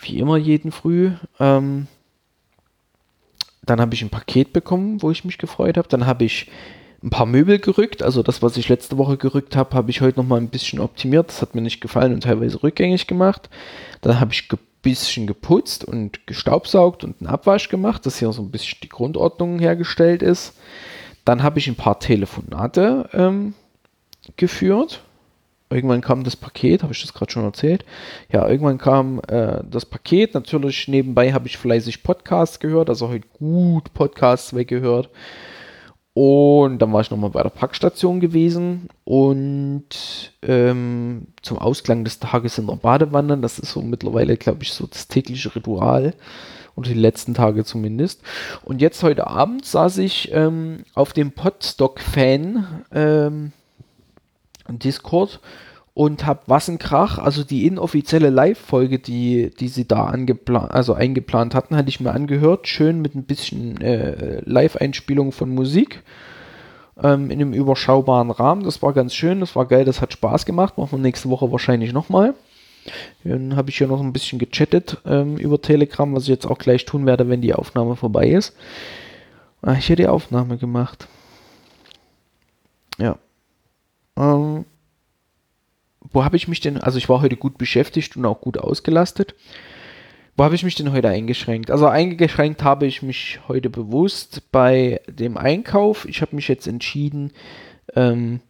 wie 0.00 0.18
immer 0.18 0.36
jeden 0.36 0.72
Früh. 0.72 1.12
Ähm, 1.38 1.86
dann 3.62 3.80
habe 3.80 3.94
ich 3.94 4.02
ein 4.02 4.10
Paket 4.10 4.52
bekommen, 4.52 5.02
wo 5.02 5.10
ich 5.10 5.24
mich 5.24 5.38
gefreut 5.38 5.76
habe. 5.76 5.88
Dann 5.88 6.06
habe 6.06 6.24
ich 6.24 6.50
ein 7.02 7.10
paar 7.10 7.26
Möbel 7.26 7.58
gerückt. 7.58 8.02
Also 8.02 8.22
das, 8.22 8.40
was 8.40 8.56
ich 8.56 8.68
letzte 8.68 8.96
Woche 8.96 9.16
gerückt 9.16 9.56
habe, 9.56 9.74
habe 9.76 9.90
ich 9.90 10.00
heute 10.00 10.20
noch 10.20 10.26
mal 10.26 10.40
ein 10.40 10.48
bisschen 10.48 10.78
optimiert. 10.78 11.28
Das 11.28 11.42
hat 11.42 11.54
mir 11.54 11.60
nicht 11.60 11.80
gefallen 11.80 12.14
und 12.14 12.22
teilweise 12.22 12.62
rückgängig 12.62 13.06
gemacht. 13.06 13.50
Dann 14.00 14.20
habe 14.20 14.32
ich 14.32 14.48
ge 14.48 14.58
bisschen 14.82 15.26
geputzt 15.26 15.84
und 15.84 16.28
gestaubsaugt 16.28 17.02
und 17.02 17.20
einen 17.20 17.26
Abwasch 17.26 17.68
gemacht, 17.68 18.06
dass 18.06 18.20
hier 18.20 18.30
so 18.30 18.40
ein 18.40 18.52
bisschen 18.52 18.78
die 18.84 18.88
Grundordnung 18.88 19.58
hergestellt 19.58 20.22
ist. 20.22 20.54
Dann 21.26 21.42
habe 21.42 21.58
ich 21.58 21.66
ein 21.66 21.74
paar 21.74 21.98
Telefonate 21.98 23.10
ähm, 23.12 23.54
geführt. 24.36 25.02
Irgendwann 25.68 26.00
kam 26.00 26.22
das 26.22 26.36
Paket, 26.36 26.84
habe 26.84 26.92
ich 26.92 27.02
das 27.02 27.12
gerade 27.12 27.32
schon 27.32 27.42
erzählt? 27.42 27.84
Ja, 28.32 28.48
irgendwann 28.48 28.78
kam 28.78 29.20
äh, 29.26 29.64
das 29.68 29.84
Paket. 29.84 30.34
Natürlich 30.34 30.86
nebenbei 30.86 31.32
habe 31.32 31.48
ich 31.48 31.58
fleißig 31.58 32.04
Podcasts 32.04 32.60
gehört, 32.60 32.88
also 32.88 33.08
heute 33.08 33.26
gut 33.38 33.92
Podcasts 33.92 34.54
weggehört. 34.54 35.10
Und 36.14 36.78
dann 36.78 36.92
war 36.92 37.00
ich 37.00 37.10
nochmal 37.10 37.30
bei 37.30 37.42
der 37.42 37.50
Packstation 37.50 38.20
gewesen 38.20 38.88
und 39.02 40.32
ähm, 40.42 41.26
zum 41.42 41.58
Ausklang 41.58 42.04
des 42.04 42.20
Tages 42.20 42.56
in 42.56 42.68
der 42.68 42.76
Badewanne. 42.76 43.36
Das 43.38 43.58
ist 43.58 43.72
so 43.72 43.82
mittlerweile, 43.82 44.36
glaube 44.36 44.62
ich, 44.62 44.72
so 44.72 44.86
das 44.86 45.08
tägliche 45.08 45.54
Ritual. 45.54 46.14
Oder 46.76 46.90
die 46.90 46.94
letzten 46.94 47.34
Tage 47.34 47.64
zumindest. 47.64 48.20
Und 48.62 48.80
jetzt 48.80 49.02
heute 49.02 49.26
Abend 49.26 49.64
saß 49.64 49.98
ich 49.98 50.30
ähm, 50.32 50.84
auf 50.94 51.12
dem 51.12 51.32
Podstock-Fan 51.32 52.84
ähm, 52.92 53.52
Discord 54.68 55.40
und 55.94 56.26
habe 56.26 56.40
Wassenkrach, 56.46 57.16
also 57.18 57.42
die 57.42 57.66
inoffizielle 57.66 58.28
Live-Folge, 58.28 58.98
die, 58.98 59.50
die 59.58 59.68
sie 59.68 59.88
da 59.88 60.04
also 60.04 60.92
eingeplant 60.92 61.54
hatten, 61.54 61.74
hatte 61.74 61.88
ich 61.88 62.00
mir 62.00 62.12
angehört, 62.12 62.68
schön 62.68 63.00
mit 63.00 63.14
ein 63.14 63.24
bisschen 63.24 63.80
äh, 63.80 64.42
Live-Einspielung 64.44 65.32
von 65.32 65.48
Musik 65.48 66.02
ähm, 67.02 67.30
in 67.30 67.40
einem 67.40 67.54
überschaubaren 67.54 68.30
Rahmen. 68.30 68.64
Das 68.64 68.82
war 68.82 68.92
ganz 68.92 69.14
schön, 69.14 69.40
das 69.40 69.56
war 69.56 69.64
geil, 69.64 69.86
das 69.86 70.02
hat 70.02 70.12
Spaß 70.12 70.44
gemacht. 70.44 70.76
Machen 70.76 70.92
wir 70.92 70.98
nächste 70.98 71.30
Woche 71.30 71.50
wahrscheinlich 71.50 71.94
nochmal. 71.94 72.34
Dann 73.24 73.56
habe 73.56 73.70
ich 73.70 73.78
hier 73.78 73.86
noch 73.86 74.00
ein 74.00 74.12
bisschen 74.12 74.38
gechattet 74.38 74.98
ähm, 75.06 75.36
über 75.36 75.60
Telegram, 75.60 76.14
was 76.14 76.24
ich 76.24 76.28
jetzt 76.28 76.46
auch 76.46 76.58
gleich 76.58 76.84
tun 76.84 77.06
werde, 77.06 77.28
wenn 77.28 77.40
die 77.40 77.54
Aufnahme 77.54 77.96
vorbei 77.96 78.28
ist. 78.28 78.54
Ah, 79.62 79.74
ich 79.74 79.88
hätte 79.88 80.02
die 80.02 80.08
Aufnahme 80.08 80.58
gemacht. 80.58 81.08
Ja. 82.98 83.18
Ähm, 84.16 84.64
wo 86.12 86.24
habe 86.24 86.36
ich 86.36 86.48
mich 86.48 86.60
denn, 86.60 86.78
also 86.78 86.98
ich 86.98 87.08
war 87.08 87.20
heute 87.20 87.36
gut 87.36 87.58
beschäftigt 87.58 88.16
und 88.16 88.24
auch 88.24 88.40
gut 88.40 88.58
ausgelastet. 88.58 89.34
Wo 90.36 90.44
habe 90.44 90.54
ich 90.54 90.62
mich 90.62 90.74
denn 90.74 90.92
heute 90.92 91.08
eingeschränkt? 91.08 91.70
Also 91.70 91.86
eingeschränkt 91.86 92.62
habe 92.62 92.86
ich 92.86 93.02
mich 93.02 93.40
heute 93.48 93.70
bewusst 93.70 94.52
bei 94.52 95.00
dem 95.08 95.38
Einkauf. 95.38 96.06
Ich 96.06 96.20
habe 96.20 96.36
mich 96.36 96.46
jetzt 96.48 96.66
entschieden, 96.66 97.32
ähm, 97.94 98.40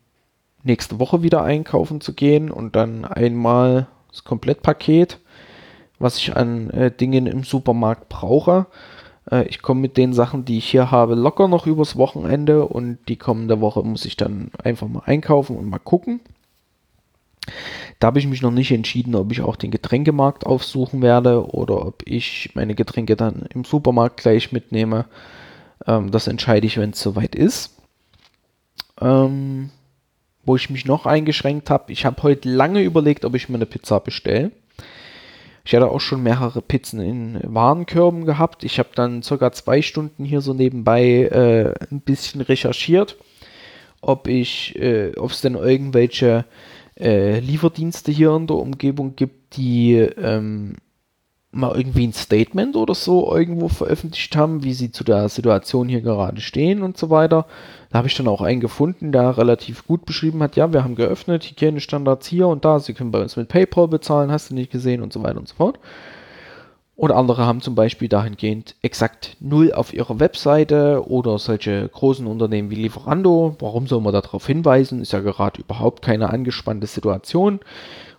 nächste 0.64 0.98
Woche 0.98 1.22
wieder 1.22 1.44
einkaufen 1.44 2.00
zu 2.00 2.12
gehen 2.12 2.50
und 2.50 2.74
dann 2.74 3.04
einmal 3.04 3.86
das 4.10 4.24
Komplettpaket, 4.24 5.18
was 5.98 6.18
ich 6.18 6.36
an 6.36 6.70
äh, 6.70 6.90
Dingen 6.90 7.26
im 7.26 7.44
Supermarkt 7.44 8.08
brauche. 8.08 8.66
Äh, 9.30 9.46
ich 9.48 9.62
komme 9.62 9.80
mit 9.80 9.96
den 9.96 10.12
Sachen, 10.12 10.44
die 10.44 10.58
ich 10.58 10.68
hier 10.68 10.90
habe, 10.90 11.14
locker 11.14 11.48
noch 11.48 11.66
übers 11.66 11.96
Wochenende 11.96 12.66
und 12.66 12.98
die 13.08 13.16
kommende 13.16 13.60
Woche 13.60 13.82
muss 13.82 14.04
ich 14.04 14.16
dann 14.16 14.50
einfach 14.62 14.88
mal 14.88 15.02
einkaufen 15.04 15.56
und 15.56 15.68
mal 15.68 15.78
gucken. 15.78 16.20
Da 17.98 18.08
habe 18.08 18.18
ich 18.18 18.26
mich 18.26 18.42
noch 18.42 18.50
nicht 18.50 18.72
entschieden, 18.72 19.14
ob 19.14 19.32
ich 19.32 19.40
auch 19.40 19.56
den 19.56 19.70
Getränkemarkt 19.70 20.44
aufsuchen 20.44 21.00
werde 21.00 21.46
oder 21.54 21.86
ob 21.86 22.02
ich 22.04 22.50
meine 22.54 22.74
Getränke 22.74 23.16
dann 23.16 23.46
im 23.54 23.64
Supermarkt 23.64 24.18
gleich 24.18 24.52
mitnehme. 24.52 25.06
Ähm, 25.86 26.10
das 26.10 26.26
entscheide 26.26 26.66
ich, 26.66 26.78
wenn 26.78 26.90
es 26.90 27.00
soweit 27.00 27.34
ist. 27.34 27.74
Ähm, 29.00 29.70
wo 30.46 30.56
ich 30.56 30.70
mich 30.70 30.86
noch 30.86 31.04
eingeschränkt 31.04 31.68
habe, 31.68 31.92
ich 31.92 32.06
habe 32.06 32.22
heute 32.22 32.48
lange 32.48 32.82
überlegt, 32.82 33.24
ob 33.24 33.34
ich 33.34 33.48
mir 33.48 33.56
eine 33.56 33.66
Pizza 33.66 34.00
bestelle. 34.00 34.52
Ich 35.64 35.74
hatte 35.74 35.90
auch 35.90 36.00
schon 36.00 36.22
mehrere 36.22 36.62
Pizzen 36.62 37.00
in 37.00 37.40
Warenkörben 37.42 38.24
gehabt. 38.24 38.62
Ich 38.62 38.78
habe 38.78 38.90
dann 38.94 39.24
circa 39.24 39.50
zwei 39.50 39.82
Stunden 39.82 40.24
hier 40.24 40.40
so 40.40 40.54
nebenbei 40.54 41.24
äh, 41.24 41.74
ein 41.90 42.00
bisschen 42.00 42.40
recherchiert, 42.40 43.16
ob 44.00 44.28
ich, 44.28 44.76
äh, 44.76 45.16
ob 45.16 45.32
es 45.32 45.40
denn 45.40 45.56
irgendwelche 45.56 46.44
äh, 46.98 47.40
Lieferdienste 47.40 48.12
hier 48.12 48.36
in 48.36 48.46
der 48.46 48.56
Umgebung 48.56 49.16
gibt, 49.16 49.56
die 49.56 49.94
ähm, 49.94 50.76
mal 51.56 51.76
irgendwie 51.76 52.06
ein 52.06 52.12
Statement 52.12 52.76
oder 52.76 52.94
so 52.94 53.34
irgendwo 53.34 53.68
veröffentlicht 53.68 54.36
haben, 54.36 54.62
wie 54.62 54.72
sie 54.72 54.90
zu 54.90 55.04
der 55.04 55.28
Situation 55.28 55.88
hier 55.88 56.00
gerade 56.00 56.40
stehen 56.40 56.82
und 56.82 56.96
so 56.96 57.10
weiter. 57.10 57.46
Da 57.90 57.98
habe 57.98 58.08
ich 58.08 58.16
dann 58.16 58.28
auch 58.28 58.42
einen 58.42 58.60
gefunden, 58.60 59.12
der 59.12 59.38
relativ 59.38 59.86
gut 59.86 60.04
beschrieben 60.04 60.42
hat, 60.42 60.56
ja, 60.56 60.72
wir 60.72 60.84
haben 60.84 60.94
geöffnet, 60.94 61.44
Hygienestandards 61.44 62.26
hier 62.26 62.48
und 62.48 62.64
da, 62.64 62.78
Sie 62.78 62.94
können 62.94 63.10
bei 63.10 63.22
uns 63.22 63.36
mit 63.36 63.48
PayPal 63.48 63.88
bezahlen, 63.88 64.30
hast 64.30 64.50
du 64.50 64.54
nicht 64.54 64.70
gesehen 64.70 65.02
und 65.02 65.12
so 65.12 65.22
weiter 65.22 65.38
und 65.38 65.48
so 65.48 65.54
fort. 65.54 65.78
Und 66.96 67.12
andere 67.12 67.44
haben 67.44 67.60
zum 67.60 67.74
Beispiel 67.74 68.08
dahingehend 68.08 68.74
exakt 68.80 69.36
null 69.38 69.70
auf 69.70 69.92
ihrer 69.92 70.18
Webseite 70.18 71.06
oder 71.06 71.38
solche 71.38 71.86
großen 71.88 72.26
Unternehmen 72.26 72.70
wie 72.70 72.76
Lieferando. 72.76 73.54
Warum 73.58 73.86
soll 73.86 74.00
man 74.00 74.14
darauf 74.14 74.46
hinweisen? 74.46 75.02
Ist 75.02 75.12
ja 75.12 75.20
gerade 75.20 75.60
überhaupt 75.60 76.02
keine 76.02 76.30
angespannte 76.30 76.86
Situation. 76.86 77.60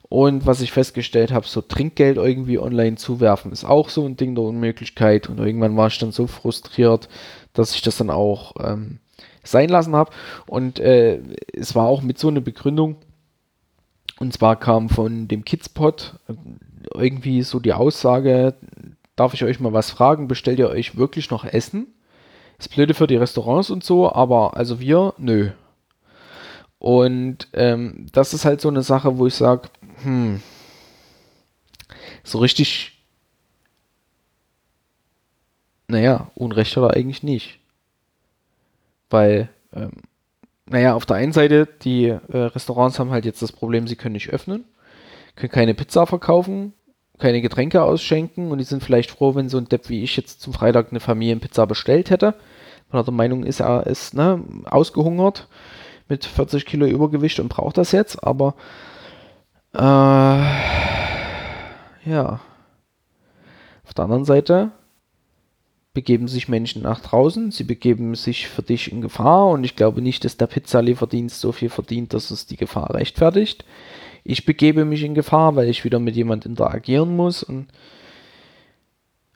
Und 0.10 0.46
was 0.46 0.62
ich 0.62 0.72
festgestellt 0.72 1.32
habe, 1.32 1.46
so 1.48 1.62
Trinkgeld 1.62 2.18
irgendwie 2.18 2.60
online 2.60 2.96
zuwerfen, 2.96 3.52
ist 3.52 3.66
auch 3.66 3.90
so 3.90 4.06
ein 4.06 4.16
Ding 4.16 4.36
der 4.36 4.46
Unmöglichkeit. 4.46 5.28
Und 5.28 5.40
irgendwann 5.40 5.76
war 5.76 5.88
ich 5.88 6.00
dann 6.00 6.12
so 6.12 6.28
frustriert, 6.28 7.10
dass 7.54 7.76
ich 7.76 7.82
das 7.82 7.98
dann 7.98 8.10
auch 8.10 8.56
ähm, 8.64 9.00
sein 9.44 9.70
lassen 9.70 9.96
habe. 9.96 10.12
Und 10.46 10.80
äh, 10.80 11.20
es 11.54 11.76
war 11.76 11.88
auch 11.88 12.02
mit 12.02 12.20
so 12.20 12.30
einer 12.30 12.42
Begründung. 12.42 12.98
Und 14.20 14.34
zwar 14.34 14.56
kam 14.56 14.90
von 14.90 15.28
dem 15.28 15.44
Kidspot, 15.44 16.16
irgendwie 16.94 17.42
so 17.44 17.60
die 17.60 17.74
Aussage, 17.74 18.56
darf 19.16 19.34
ich 19.34 19.44
euch 19.44 19.60
mal 19.60 19.74
was 19.74 19.92
fragen, 19.92 20.28
bestellt 20.28 20.60
ihr 20.60 20.70
euch 20.70 20.98
wirklich 20.98 21.30
noch 21.30 21.44
Essen? 21.44 21.88
Ist 22.58 22.74
blöde 22.74 22.94
für 22.94 23.08
die 23.08 23.18
Restaurants 23.18 23.70
und 23.70 23.84
so, 23.84 24.12
aber 24.12 24.56
also 24.58 24.80
wir, 24.80 25.14
nö. 25.18 25.50
Und 26.80 27.48
ähm, 27.54 28.08
das 28.12 28.34
ist 28.34 28.46
halt 28.46 28.62
so 28.62 28.70
eine 28.70 28.84
Sache, 28.84 29.18
wo 29.18 29.28
ich 29.28 29.36
sage, 29.36 29.70
hm, 30.04 30.42
so 32.24 32.40
richtig, 32.40 33.04
naja, 35.88 36.32
Unrecht 36.36 36.76
hat 36.76 36.84
er 36.84 36.96
eigentlich 36.96 37.24
nicht. 37.24 37.60
Weil, 39.10 39.50
ähm, 39.74 39.92
naja, 40.66 40.96
auf 40.96 41.06
der 41.06 41.16
einen 41.16 41.32
Seite, 41.32 41.68
die 41.84 42.06
äh, 42.08 42.20
Restaurants 42.32 43.00
haben 43.00 43.12
halt 43.12 43.26
jetzt 43.26 43.42
das 43.42 43.54
Problem, 43.54 43.88
sie 43.88 43.96
können 43.96 44.14
nicht 44.14 44.30
öffnen, 44.30 44.66
können 45.36 45.52
keine 45.52 45.74
Pizza 45.74 46.06
verkaufen, 46.06 46.74
keine 47.18 47.42
Getränke 47.42 47.82
ausschenken 47.84 48.52
und 48.52 48.58
die 48.58 48.64
sind 48.64 48.84
vielleicht 48.84 49.12
froh, 49.12 49.34
wenn 49.36 49.50
so 49.50 49.58
ein 49.58 49.70
Depp 49.70 49.90
wie 49.90 50.04
ich 50.04 50.18
jetzt 50.18 50.42
zum 50.42 50.54
Freitag 50.54 50.92
eine 50.92 51.00
Familienpizza 51.00 51.66
bestellt 51.66 52.10
hätte. 52.10 52.36
Weil 52.90 53.02
er 53.02 53.06
der 53.06 53.14
Meinung 53.14 53.44
ist, 53.44 53.60
er 53.60 53.88
ist 53.88 54.14
ne, 54.14 54.44
ausgehungert 54.66 55.48
mit 56.10 56.26
40 56.26 56.66
Kilo 56.66 56.86
Übergewicht 56.86 57.40
und 57.40 57.50
braucht 57.50 57.78
das 57.78 57.92
jetzt, 57.92 58.24
aber 58.24 58.56
äh, 59.78 59.82
ja. 62.10 62.40
Auf 63.86 63.94
der 63.96 64.04
anderen 64.04 64.26
Seite 64.26 64.72
begeben 65.94 66.28
sich 66.28 66.48
Menschen 66.48 66.84
nach 66.84 67.00
draußen, 67.00 67.52
sie 67.52 67.64
begeben 67.64 68.16
sich 68.16 68.48
für 68.48 68.62
dich 68.62 68.92
in 68.92 69.02
Gefahr 69.02 69.48
und 69.48 69.64
ich 69.64 69.76
glaube 69.76 70.02
nicht, 70.02 70.26
dass 70.26 70.38
der 70.38 70.48
Pizzalieferdienst 70.48 71.40
so 71.40 71.52
viel 71.52 71.70
verdient, 71.70 72.14
dass 72.14 72.30
es 72.30 72.46
die 72.46 72.58
Gefahr 72.58 72.94
rechtfertigt 72.94 73.66
ich 74.30 74.46
begebe 74.46 74.84
mich 74.84 75.04
in 75.04 75.16
Gefahr, 75.16 75.56
weil 75.56 75.70
ich 75.70 75.86
wieder 75.86 76.00
mit 76.00 76.18
jemand 76.18 76.46
interagieren 76.46 77.16
muss 77.16 77.44
und 77.44 77.68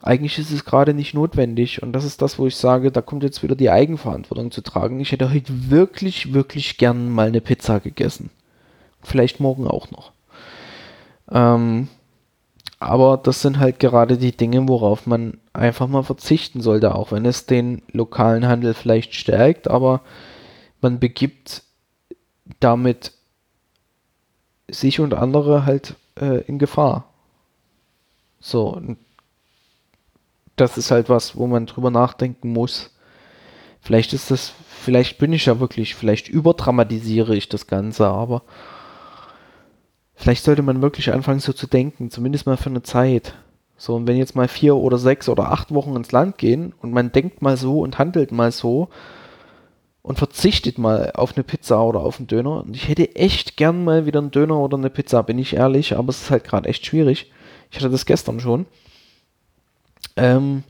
eigentlich 0.02 0.38
ist 0.38 0.52
es 0.52 0.66
gerade 0.66 0.94
nicht 0.94 1.14
notwendig 1.14 1.82
und 1.82 1.94
das 1.94 2.04
ist 2.04 2.22
das, 2.22 2.38
wo 2.38 2.46
ich 2.46 2.58
sage, 2.58 2.92
da 2.92 3.02
kommt 3.02 3.24
jetzt 3.24 3.42
wieder 3.42 3.56
die 3.56 3.70
Eigenverantwortung 3.70 4.52
zu 4.52 4.62
tragen. 4.62 5.00
Ich 5.00 5.14
hätte 5.14 5.32
heute 5.34 5.72
wirklich, 5.72 6.34
wirklich 6.34 6.78
gern 6.78 7.10
mal 7.10 7.28
eine 7.28 7.40
Pizza 7.40 7.80
gegessen. 7.80 8.32
Vielleicht 9.02 9.40
morgen 9.40 9.66
auch 9.66 9.92
noch. 9.92 10.12
Ähm, 11.32 11.88
aber 12.80 13.18
das 13.18 13.42
sind 13.42 13.60
halt 13.60 13.80
gerade 13.80 14.18
die 14.18 14.36
Dinge, 14.36 14.68
worauf 14.68 15.06
man 15.06 15.40
einfach 15.54 15.88
mal 15.88 16.04
verzichten 16.04 16.62
sollte, 16.62 16.96
auch 16.96 17.12
wenn 17.12 17.26
es 17.26 17.46
den 17.46 17.84
lokalen 17.92 18.48
Handel 18.48 18.74
vielleicht 18.74 19.14
stärkt, 19.14 19.70
aber 19.70 20.02
man 20.82 21.00
begibt 21.00 21.64
damit 22.60 23.14
sich 24.68 25.00
und 25.00 25.14
andere 25.14 25.66
halt 25.66 25.96
äh, 26.20 26.42
in 26.42 26.58
Gefahr. 26.58 27.06
So, 28.40 28.82
das 30.56 30.78
ist 30.78 30.92
halt 30.92 31.08
was, 31.08 31.36
wo 31.36 31.48
man 31.48 31.68
drüber 31.68 31.92
nachdenken 31.92 32.52
muss. 32.52 32.90
Vielleicht 33.80 34.14
ist 34.14 34.32
das, 34.32 34.54
vielleicht 34.68 35.20
bin 35.20 35.34
ich 35.34 35.46
ja 35.46 35.60
wirklich, 35.60 35.96
vielleicht 35.96 36.28
überdramatisiere 36.30 37.36
ich 37.36 37.48
das 37.48 37.68
Ganze, 37.68 38.08
aber 38.08 38.42
vielleicht 40.22 40.44
sollte 40.44 40.62
man 40.62 40.82
wirklich 40.82 41.12
anfangen 41.12 41.40
so 41.40 41.52
zu 41.52 41.68
denken, 41.68 42.12
zumindest 42.12 42.46
mal 42.46 42.58
für 42.58 42.70
eine 42.70 42.84
Zeit. 42.84 43.34
So, 43.76 43.96
und 43.96 44.08
wenn 44.08 44.18
jetzt 44.18 44.36
mal 44.36 44.48
vier 44.48 44.76
oder 44.76 45.00
sechs 45.00 45.28
oder 45.28 45.52
acht 45.52 45.74
Wochen 45.74 45.96
ins 45.96 46.12
Land 46.12 46.38
gehen 46.38 46.74
und 46.80 46.94
man 46.94 47.12
denkt 47.12 47.42
mal 47.42 47.58
so 47.58 47.80
und 47.82 47.98
handelt 47.98 48.32
mal 48.32 48.52
so 48.52 48.90
und 50.04 50.20
verzichtet 50.20 50.78
mal 50.78 51.12
auf 51.16 51.36
eine 51.36 51.44
Pizza 51.44 51.84
oder 51.84 52.02
auf 52.02 52.20
einen 52.20 52.28
Döner. 52.28 52.64
Und 52.64 52.76
ich 52.76 52.88
hätte 52.88 53.16
echt 53.16 53.58
gern 53.58 53.84
mal 53.84 54.06
wieder 54.06 54.20
einen 54.20 54.30
Döner 54.30 54.60
oder 54.60 54.78
eine 54.78 54.92
Pizza, 54.92 55.24
bin 55.24 55.40
ich 55.40 55.56
ehrlich, 55.56 55.98
aber 55.98 56.10
es 56.10 56.22
ist 56.22 56.30
halt 56.32 56.44
gerade 56.44 56.70
echt 56.70 56.86
schwierig. 56.86 57.32
Ich 57.72 57.78
hatte 57.78 57.90
das 57.90 58.06
gestern 58.06 58.40
schon. 58.40 58.68
Ähm, 60.16 60.64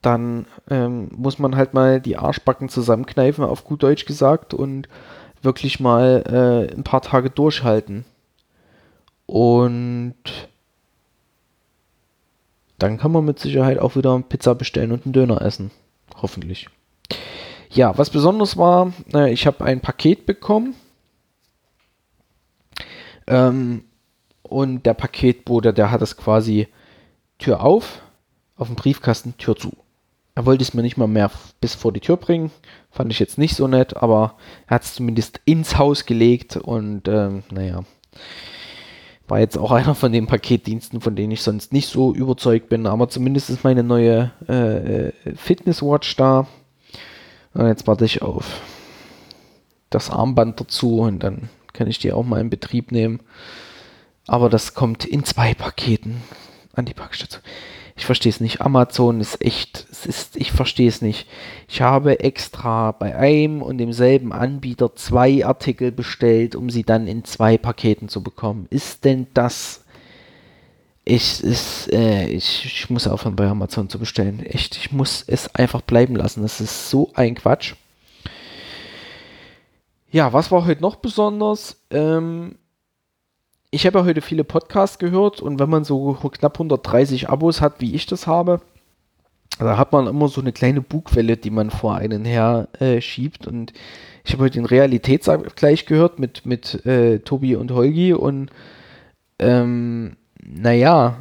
dann 0.00 0.46
ähm, 0.70 1.08
muss 1.16 1.40
man 1.40 1.56
halt 1.56 1.74
mal 1.74 2.00
die 2.00 2.16
Arschbacken 2.16 2.68
zusammenkneifen, 2.68 3.42
auf 3.42 3.64
gut 3.64 3.82
Deutsch 3.82 4.04
gesagt, 4.04 4.54
und 4.54 4.88
wirklich 5.42 5.80
mal 5.80 6.22
äh, 6.70 6.74
ein 6.74 6.84
paar 6.84 7.02
Tage 7.02 7.30
durchhalten. 7.30 8.04
Und 9.30 10.16
dann 12.78 12.98
kann 12.98 13.12
man 13.12 13.24
mit 13.24 13.38
Sicherheit 13.38 13.78
auch 13.78 13.94
wieder 13.94 14.20
Pizza 14.28 14.56
bestellen 14.56 14.90
und 14.90 15.06
einen 15.06 15.12
Döner 15.12 15.40
essen. 15.40 15.70
Hoffentlich. 16.20 16.66
Ja, 17.70 17.96
was 17.96 18.10
besonders 18.10 18.56
war, 18.56 18.92
ich 19.28 19.46
habe 19.46 19.64
ein 19.64 19.80
Paket 19.80 20.26
bekommen. 20.26 20.74
Ähm, 23.28 23.84
und 24.42 24.84
der 24.84 24.94
Paketbote, 24.94 25.72
der 25.72 25.92
hat 25.92 26.02
es 26.02 26.16
quasi 26.16 26.66
Tür 27.38 27.62
auf, 27.62 28.02
auf 28.56 28.66
dem 28.66 28.74
Briefkasten 28.74 29.38
Tür 29.38 29.54
zu. 29.54 29.70
Er 30.34 30.44
wollte 30.44 30.62
es 30.64 30.74
mir 30.74 30.82
nicht 30.82 30.96
mal 30.96 31.06
mehr 31.06 31.30
bis 31.60 31.76
vor 31.76 31.92
die 31.92 32.00
Tür 32.00 32.16
bringen. 32.16 32.50
Fand 32.90 33.12
ich 33.12 33.20
jetzt 33.20 33.38
nicht 33.38 33.54
so 33.54 33.68
nett, 33.68 33.96
aber 33.96 34.34
er 34.66 34.74
hat 34.74 34.82
es 34.82 34.94
zumindest 34.94 35.40
ins 35.44 35.78
Haus 35.78 36.04
gelegt 36.04 36.56
und 36.56 37.06
ähm, 37.06 37.44
naja. 37.52 37.84
War 39.30 39.38
jetzt 39.38 39.56
auch 39.56 39.70
einer 39.70 39.94
von 39.94 40.12
den 40.12 40.26
Paketdiensten, 40.26 41.00
von 41.00 41.16
denen 41.16 41.32
ich 41.32 41.42
sonst 41.42 41.72
nicht 41.72 41.88
so 41.88 42.12
überzeugt 42.12 42.68
bin, 42.68 42.86
aber 42.86 43.08
zumindest 43.08 43.48
ist 43.48 43.64
meine 43.64 43.82
neue 43.82 44.32
äh, 44.48 45.08
äh 45.08 45.12
Fitnesswatch 45.36 46.16
da. 46.16 46.46
Und 47.54 47.66
jetzt 47.66 47.86
warte 47.86 48.04
ich 48.04 48.22
auf 48.22 48.60
das 49.88 50.10
Armband 50.10 50.60
dazu 50.60 51.00
und 51.00 51.22
dann 51.22 51.48
kann 51.72 51.88
ich 51.88 51.98
die 51.98 52.12
auch 52.12 52.24
mal 52.24 52.40
in 52.40 52.50
Betrieb 52.50 52.92
nehmen. 52.92 53.20
Aber 54.26 54.48
das 54.48 54.74
kommt 54.74 55.04
in 55.04 55.24
zwei 55.24 55.54
Paketen 55.54 56.22
an 56.74 56.84
die 56.84 56.94
Packstation. 56.94 57.42
Ich 58.00 58.06
verstehe 58.06 58.30
es 58.30 58.40
nicht. 58.40 58.62
Amazon 58.62 59.20
ist 59.20 59.44
echt, 59.44 59.86
es 59.90 60.06
ist, 60.06 60.36
ich 60.36 60.52
verstehe 60.52 60.88
es 60.88 61.02
nicht. 61.02 61.26
Ich 61.68 61.82
habe 61.82 62.20
extra 62.20 62.92
bei 62.92 63.14
einem 63.14 63.60
und 63.60 63.76
demselben 63.76 64.32
Anbieter 64.32 64.96
zwei 64.96 65.44
Artikel 65.44 65.92
bestellt, 65.92 66.54
um 66.54 66.70
sie 66.70 66.82
dann 66.82 67.06
in 67.06 67.24
zwei 67.24 67.58
Paketen 67.58 68.08
zu 68.08 68.22
bekommen. 68.22 68.66
Ist 68.70 69.04
denn 69.04 69.26
das? 69.34 69.84
Ich, 71.04 71.44
ist, 71.44 71.92
äh, 71.92 72.26
ich, 72.28 72.64
ich 72.64 72.88
muss 72.88 73.06
aufhören 73.06 73.36
bei 73.36 73.46
Amazon 73.46 73.90
zu 73.90 73.98
bestellen. 73.98 74.46
Echt, 74.46 74.78
ich 74.78 74.92
muss 74.92 75.22
es 75.26 75.54
einfach 75.54 75.82
bleiben 75.82 76.16
lassen. 76.16 76.40
Das 76.40 76.62
ist 76.62 76.88
so 76.88 77.10
ein 77.12 77.34
Quatsch. 77.34 77.74
Ja, 80.10 80.32
was 80.32 80.50
war 80.50 80.64
heute 80.64 80.80
noch 80.80 80.96
besonders? 80.96 81.76
Ähm, 81.90 82.56
ich 83.70 83.86
habe 83.86 84.00
ja 84.00 84.04
heute 84.04 84.20
viele 84.20 84.44
Podcasts 84.44 84.98
gehört 84.98 85.40
und 85.40 85.58
wenn 85.60 85.70
man 85.70 85.84
so 85.84 86.14
knapp 86.14 86.54
130 86.54 87.28
Abos 87.28 87.60
hat, 87.60 87.80
wie 87.80 87.94
ich 87.94 88.06
das 88.06 88.26
habe, 88.26 88.60
da 89.58 89.76
hat 89.76 89.92
man 89.92 90.06
immer 90.06 90.28
so 90.28 90.40
eine 90.40 90.52
kleine 90.52 90.80
Bugwelle, 90.80 91.36
die 91.36 91.50
man 91.50 91.70
vor 91.70 91.94
einen 91.96 92.24
her 92.24 92.68
äh, 92.78 93.00
schiebt. 93.00 93.46
Und 93.46 93.72
ich 94.24 94.32
habe 94.32 94.44
heute 94.44 94.54
den 94.54 94.64
Realitätsabgleich 94.64 95.86
gehört 95.86 96.18
mit, 96.18 96.46
mit 96.46 96.84
äh, 96.86 97.18
Tobi 97.20 97.56
und 97.56 97.70
Holgi 97.70 98.14
und 98.14 98.50
ähm, 99.38 100.16
naja, 100.42 101.18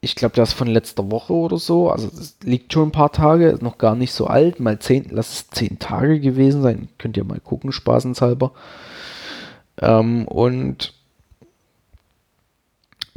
ich 0.00 0.14
glaube, 0.14 0.36
das 0.36 0.50
ist 0.50 0.54
von 0.54 0.68
letzter 0.68 1.10
Woche 1.10 1.34
oder 1.34 1.58
so. 1.58 1.90
Also 1.90 2.08
es 2.08 2.38
liegt 2.42 2.72
schon 2.72 2.88
ein 2.88 2.92
paar 2.92 3.12
Tage, 3.12 3.48
ist 3.48 3.62
noch 3.62 3.76
gar 3.76 3.96
nicht 3.96 4.12
so 4.12 4.26
alt. 4.26 4.60
Mal 4.60 4.78
zehn, 4.78 5.08
lass 5.10 5.32
es 5.32 5.50
zehn 5.50 5.78
Tage 5.78 6.20
gewesen 6.20 6.62
sein. 6.62 6.88
Könnt 6.96 7.18
ihr 7.18 7.24
mal 7.24 7.40
gucken, 7.40 7.70
spaßenshalber. 7.70 8.52
Ähm, 9.78 10.26
und 10.26 10.94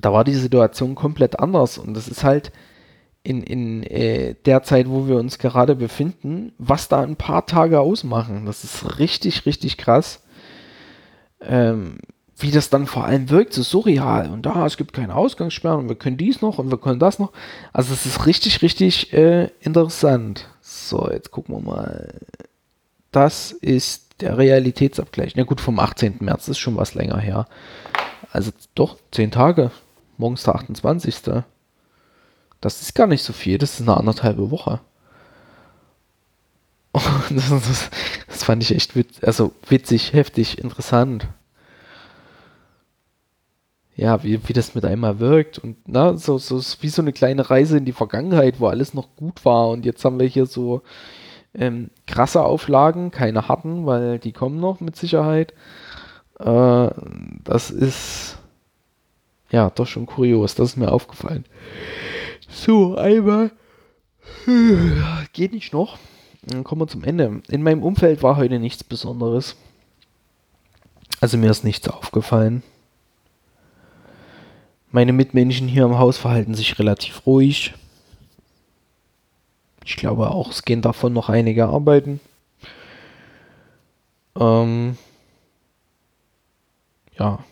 da 0.04 0.12
war 0.12 0.26
die 0.26 0.36
Situation 0.36 0.95
komplett 0.95 1.39
anders 1.39 1.78
und 1.78 1.93
das 1.93 2.10
ist 2.10 2.24
halt 2.24 2.51
in, 3.24 3.41
in 3.41 3.84
äh, 3.84 4.36
der 4.45 4.64
Zeit, 4.64 4.89
wo 4.89 5.08
wir 5.08 5.16
uns 5.16 5.39
gerade 5.39 5.76
befinden, 5.76 6.51
was 6.58 6.89
da 6.89 7.01
ein 7.01 7.16
paar 7.16 7.45
Tage 7.45 7.80
ausmachen. 7.80 8.45
Das 8.45 8.66
ist 8.66 8.99
richtig, 8.99 9.45
richtig 9.45 9.78
krass. 9.78 10.22
Ähm, 11.39 11.99
wie 12.38 12.51
das 12.51 12.70
dann 12.70 12.86
vor 12.86 13.06
allem 13.06 13.30
wirkt, 13.30 13.54
so 13.54 13.64
surreal. 13.64 14.30
Und 14.30 14.45
da, 14.45 14.66
es 14.66 14.76
gibt 14.76 14.91
keine 14.91 15.16
Ausgangssperren 15.16 15.80
und 15.80 15.89
wir 15.89 15.95
können 15.95 16.18
dies 16.18 16.41
noch 16.41 16.58
und 16.60 16.70
wir 16.70 16.80
können 16.80 16.99
das 16.99 17.18
noch. 17.18 17.32
Also 17.72 17.93
es 17.93 18.06
ist 18.06 18.26
richtig, 18.26 18.62
richtig 18.62 19.14
äh, 19.14 19.49
interessant. 19.62 20.49
So, 20.60 21.10
jetzt 21.10 21.32
gucken 21.32 21.56
wir 21.56 21.62
mal. 21.62 22.20
Das 23.12 23.54
ist 23.54 24.20
der 24.20 24.38
Realitätsabgleich. 24.38 25.38
Na 25.38 25.43
gut, 25.43 25.62
vom 25.62 25.80
18. 25.80 26.18
März 26.20 26.49
ist 26.49 26.58
schon 26.58 26.76
was 26.76 26.93
länger 26.93 27.20
her. 27.20 27.47
Also 28.32 28.51
doch, 28.76 28.97
zehn 29.12 29.32
Tage 29.32 29.72
morgen 30.18 30.36
ist 30.36 30.47
der 30.47 30.55
28. 30.55 31.16
Das 32.61 32.82
ist 32.82 32.95
gar 32.95 33.07
nicht 33.07 33.24
so 33.24 33.34
viel, 33.34 33.57
das 33.57 33.80
ist 33.80 33.88
eine 33.88 33.97
anderthalbe 33.97 34.51
Woche. 34.51 34.80
Das, 37.30 37.49
das, 37.49 37.89
das, 38.28 38.43
fand 38.43 38.61
ich 38.61 38.76
echt 38.76 38.95
witz, 38.95 39.24
also 39.24 39.51
witzig, 39.68 40.14
heftig, 40.14 40.59
interessant. 40.59 41.28
Ja, 43.95 44.24
wie, 44.24 44.47
wie 44.47 44.53
das 44.53 44.76
mit 44.76 44.86
einmal 44.86 45.20
wirkt 45.20 45.57
und 45.59 45.78
na, 45.88 46.16
so, 46.18 46.38
so 46.38 46.61
wie 46.82 46.89
so 46.89 47.01
eine 47.01 47.14
kleine 47.14 47.49
Reise 47.49 47.78
in 47.78 47.86
die 47.86 47.93
Vergangenheit, 47.93 48.59
wo 48.59 48.68
alles 48.68 48.93
noch 48.93 49.16
gut 49.16 49.45
war 49.45 49.70
und 49.70 49.86
jetzt 49.86 50.03
haben 50.05 50.20
wir 50.20 50.28
hier 50.28 50.45
so 50.45 50.82
ähm, 51.53 51.89
krasse 52.07 52.43
Auflagen, 52.43 53.11
keine 53.11 53.47
harten, 53.47 53.86
weil 53.86 54.20
die 54.20 54.32
kommen 54.32 54.59
noch 54.59 54.80
mit 54.80 54.95
Sicherheit. 54.95 55.53
Äh, 56.39 56.89
das 57.43 57.72
ist 57.72 58.38
ja, 59.54 59.70
doch 59.70 59.86
schon 59.86 60.08
kurios, 60.08 60.56
das 60.56 60.70
ist 60.70 60.78
mir 60.78 60.91
aufgefallen. 60.91 61.45
So, 62.49 62.97
einmal. 62.97 63.51
Geht 65.32 65.54
nicht 65.54 65.74
noch. 65.74 65.99
Dann 66.41 66.64
kommen 66.64 66.82
wir 66.82 66.88
zum 66.88 67.04
Ende. 67.04 67.43
In 67.49 67.62
meinem 67.62 67.84
Umfeld 67.84 68.24
war 68.24 68.36
heute 68.36 68.58
nichts 68.58 68.84
Besonderes. 68.84 69.56
Also 71.22 71.38
mir 71.38 71.51
ist 71.51 71.64
nichts 71.64 71.88
aufgefallen. 71.88 72.64
Meine 74.91 75.14
Mitmenschen 75.14 75.68
hier 75.68 75.86
im 75.86 75.99
Haus 75.99 76.18
verhalten 76.18 76.56
sich 76.56 76.80
relativ 76.80 77.28
ruhig. 77.28 77.76
Ich 79.86 79.97
glaube 79.97 80.32
auch, 80.32 80.49
es 80.49 80.64
gehen 80.64 80.82
davon 80.82 81.14
noch 81.14 81.30
einige 81.30 81.66
arbeiten. 81.68 82.20
Ähm, 84.36 84.97
ja, 87.20 87.43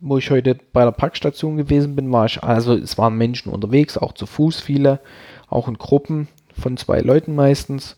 wo 0.00 0.18
ich 0.18 0.30
heute 0.30 0.56
bei 0.72 0.84
der 0.84 0.92
Packstation 0.92 1.56
gewesen 1.56 1.96
bin, 1.96 2.12
war 2.12 2.26
ich, 2.26 2.42
also 2.42 2.74
es 2.74 2.98
waren 2.98 3.16
Menschen 3.16 3.52
unterwegs, 3.52 3.98
auch 3.98 4.12
zu 4.12 4.26
Fuß 4.26 4.60
viele, 4.60 5.00
auch 5.48 5.68
in 5.68 5.78
Gruppen 5.78 6.28
von 6.52 6.76
zwei 6.76 7.00
Leuten 7.00 7.34
meistens. 7.34 7.96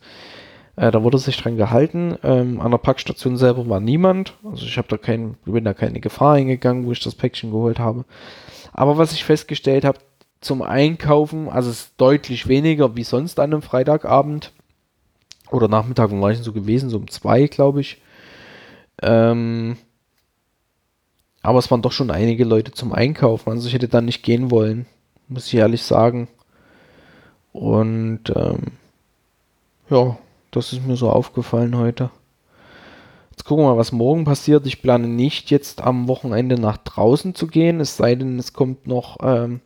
Äh, 0.77 0.91
da 0.91 1.03
wurde 1.03 1.19
sich 1.19 1.37
dran 1.37 1.57
gehalten. 1.57 2.17
Ähm, 2.23 2.61
an 2.61 2.71
der 2.71 2.79
Packstation 2.79 3.37
selber 3.37 3.69
war 3.69 3.81
niemand. 3.81 4.35
Also 4.45 4.65
ich 4.65 4.79
habe 4.79 4.89
da 4.89 4.97
kein, 4.97 5.37
bin 5.45 5.65
da 5.65 5.75
keine 5.75 6.01
Gefahr 6.01 6.35
eingegangen, 6.35 6.87
wo 6.87 6.93
ich 6.93 7.01
das 7.01 7.15
Päckchen 7.15 7.51
geholt 7.51 7.79
habe. 7.79 8.05
Aber 8.73 8.97
was 8.97 9.13
ich 9.13 9.25
festgestellt 9.25 9.85
habe, 9.85 9.99
zum 10.41 10.63
Einkaufen, 10.63 11.51
also 11.51 11.69
es 11.69 11.83
ist 11.83 11.95
deutlich 11.99 12.49
weniger 12.49 12.97
wie 12.97 13.05
sonst 13.05 13.39
an 13.39 13.53
einem 13.53 13.63
Freitagabend 13.63 14.53
oder 15.51 15.69
Nachmittag, 15.69 16.11
wo 16.11 16.21
war 16.21 16.31
ich 16.31 16.39
so 16.39 16.53
gewesen, 16.53 16.89
so 16.89 16.97
um 16.97 17.09
zwei, 17.09 17.47
glaube 17.47 17.83
ich. 17.83 18.01
Ähm, 19.03 19.77
aber 21.43 21.59
es 21.59 21.71
waren 21.71 21.83
doch 21.83 21.93
schon 21.93 22.11
einige 22.11 22.45
Leute 22.45 22.73
zum 22.73 22.93
Einkaufen. 22.93 23.51
Also 23.51 23.69
ich 23.69 23.75
hätte 23.75 23.89
da 23.89 24.01
nicht 24.01 24.23
gehen 24.23 24.51
wollen, 24.51 24.87
muss 25.29 25.47
ich 25.47 25.55
ehrlich 25.55 25.83
sagen. 25.83 26.29
Und 27.53 28.33
ähm, 28.35 28.73
ja, 29.89 30.19
das 30.51 30.73
ist 30.73 30.87
mir 30.87 30.97
so 30.97 31.11
aufgefallen 31.11 31.77
heute. 31.77 32.11
Jetzt 33.31 33.45
gucken 33.45 33.65
wir 33.65 33.71
mal, 33.71 33.79
was 33.79 33.93
morgen 33.93 34.25
passiert. 34.25 34.67
Ich 34.67 34.83
plane 34.83 35.09
nicht 35.09 35.51
jetzt 35.51 35.81
am 35.81 36.09
Wochenende 36.09 36.61
nach 36.61 36.77
draußen 36.77 37.35
zu 37.35 37.47
gehen, 37.47 37.81
es 37.81 37.97
sei 37.97 38.15
denn, 38.15 38.39
es 38.39 38.53
kommt 38.53 38.87
noch 38.87 39.17
ähm, 39.23 39.61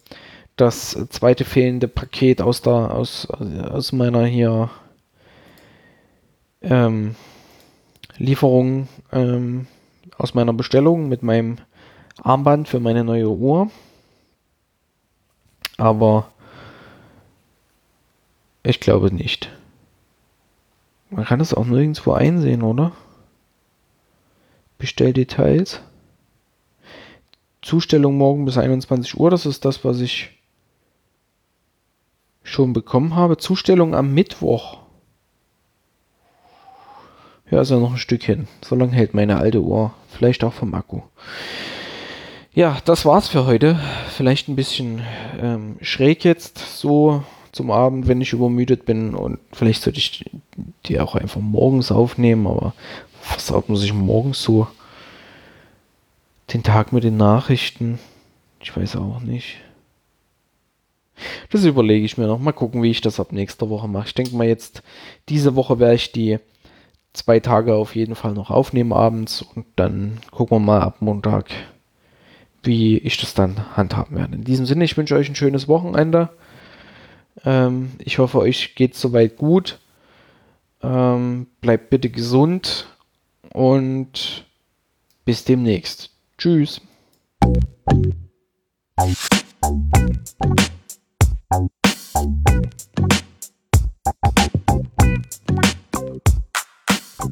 das 0.57 0.97
zweite 1.11 1.45
fehlende 1.45 1.89
Paket 1.89 2.41
aus 2.41 2.63
der 2.63 2.95
aus, 2.95 3.27
aus 3.27 3.91
meiner 3.91 4.25
hier 4.25 4.71
ähm, 6.63 7.17
Lieferung 8.17 8.89
ähm, 9.13 9.67
aus 10.19 10.35
meiner 10.35 10.53
Bestellung 10.53 11.09
mit 11.09 11.23
meinem 11.23 11.57
Armband 12.23 12.69
für 12.69 12.81
meine 12.81 13.05
neue 13.05 13.29
Uhr. 13.29 13.71
Aber 15.77 16.29
ich 18.63 18.81
glaube 18.81 19.13
nicht. 19.13 19.51
Man 21.11 21.25
kann 21.25 21.41
es 21.41 21.55
auch 21.55 21.67
nirgendwo 21.67 22.13
einsehen, 22.13 22.63
oder? 22.63 22.93
Bestelldetails. 24.79 25.81
Zustellung 27.63 28.17
morgen 28.17 28.45
bis 28.45 28.59
21 28.59 29.19
Uhr, 29.19 29.31
das 29.31 29.47
ist 29.47 29.65
das, 29.65 29.85
was 29.85 30.01
ich 30.01 30.31
schon 32.43 32.73
bekommen 32.73 33.15
habe. 33.15 33.37
Zustellung 33.37 33.95
am 33.95 34.13
Mittwoch. 34.13 34.84
Ja, 37.51 37.61
ist 37.61 37.71
ja 37.71 37.79
noch 37.79 37.93
ein 37.93 37.99
Stück 37.99 38.23
hin. 38.23 38.49
So 38.65 38.75
lange 38.75 38.93
hält 38.93 39.15
meine 39.15 39.37
alte 39.37 39.61
Uhr. 39.61 39.93
Vielleicht 40.09 40.45
auch 40.45 40.53
vom 40.53 40.75
Akku. 40.75 41.03
Ja, 42.55 42.79
das 42.85 43.05
war's 43.05 43.29
für 43.29 43.47
heute. 43.47 43.79
Vielleicht 44.09 44.49
ein 44.49 44.57
bisschen 44.57 45.03
ähm, 45.41 45.77
schräg 45.81 46.25
jetzt 46.25 46.79
so 46.79 47.23
zum 47.53 47.71
Abend, 47.71 48.09
wenn 48.09 48.21
ich 48.21 48.33
übermüdet 48.33 48.87
bin. 48.87 49.15
Und 49.15 49.39
vielleicht 49.53 49.83
sollte 49.83 49.99
ich 49.99 50.25
die 50.87 51.01
auch 51.01 51.15
einfach 51.15 51.41
morgens 51.41 51.93
aufnehmen. 51.93 52.47
Aber 52.47 52.75
versaut 53.21 53.69
man 53.69 53.77
sich 53.77 53.93
morgens 53.93 54.43
so 54.43 54.67
den 56.53 56.63
Tag 56.63 56.93
mit 56.93 57.05
den 57.05 57.17
Nachrichten? 57.17 57.99
Ich 58.61 58.75
weiß 58.75 58.97
auch 58.97 59.21
nicht. 59.21 59.59
Das 61.51 61.65
überlege 61.65 62.05
ich 62.07 62.17
mir 62.17 62.27
noch. 62.27 62.39
Mal 62.39 62.53
gucken, 62.53 62.83
wie 62.83 62.91
ich 62.91 63.01
das 63.01 63.21
ab 63.21 63.33
nächster 63.33 63.69
Woche 63.69 63.89
mache. 63.89 64.09
Ich 64.09 64.15
denke 64.15 64.35
mal 64.35 64.47
jetzt, 64.47 64.83
diese 65.29 65.55
Woche 65.55 65.79
werde 65.79 65.95
ich 65.95 66.13
die 66.13 66.39
zwei 67.15 67.41
Tage 67.41 67.75
auf 67.75 67.97
jeden 67.97 68.15
Fall 68.15 68.35
noch 68.35 68.51
aufnehmen 68.51 68.93
abends 68.93 69.41
und 69.41 69.65
dann 69.77 70.19
gucken 70.31 70.57
wir 70.57 70.61
mal 70.61 70.83
ab 70.83 70.97
Montag, 71.01 71.47
wie 72.63 72.99
ich 72.99 73.17
das 73.17 73.33
dann 73.33 73.77
handhaben 73.77 74.17
werde. 74.17 74.35
In 74.35 74.45
diesem 74.45 74.67
Sinne, 74.67 74.85
ich 74.85 74.97
wünsche 74.97 75.15
euch 75.15 75.29
ein 75.29 75.37
schönes 75.37 75.67
Wochenende. 75.69 76.31
Ähm, 77.45 77.93
ich 77.99 78.19
hoffe, 78.19 78.39
euch 78.39 78.75
geht 78.75 78.95
soweit 78.95 79.37
gut. 79.37 79.79
Ähm, 80.83 81.47
bleibt 81.61 81.89
bitte 81.89 82.11
gesund 82.11 82.87
und 83.53 84.45
bis 85.25 85.45
demnächst. 85.45 86.11
Tschüss. 86.37 86.81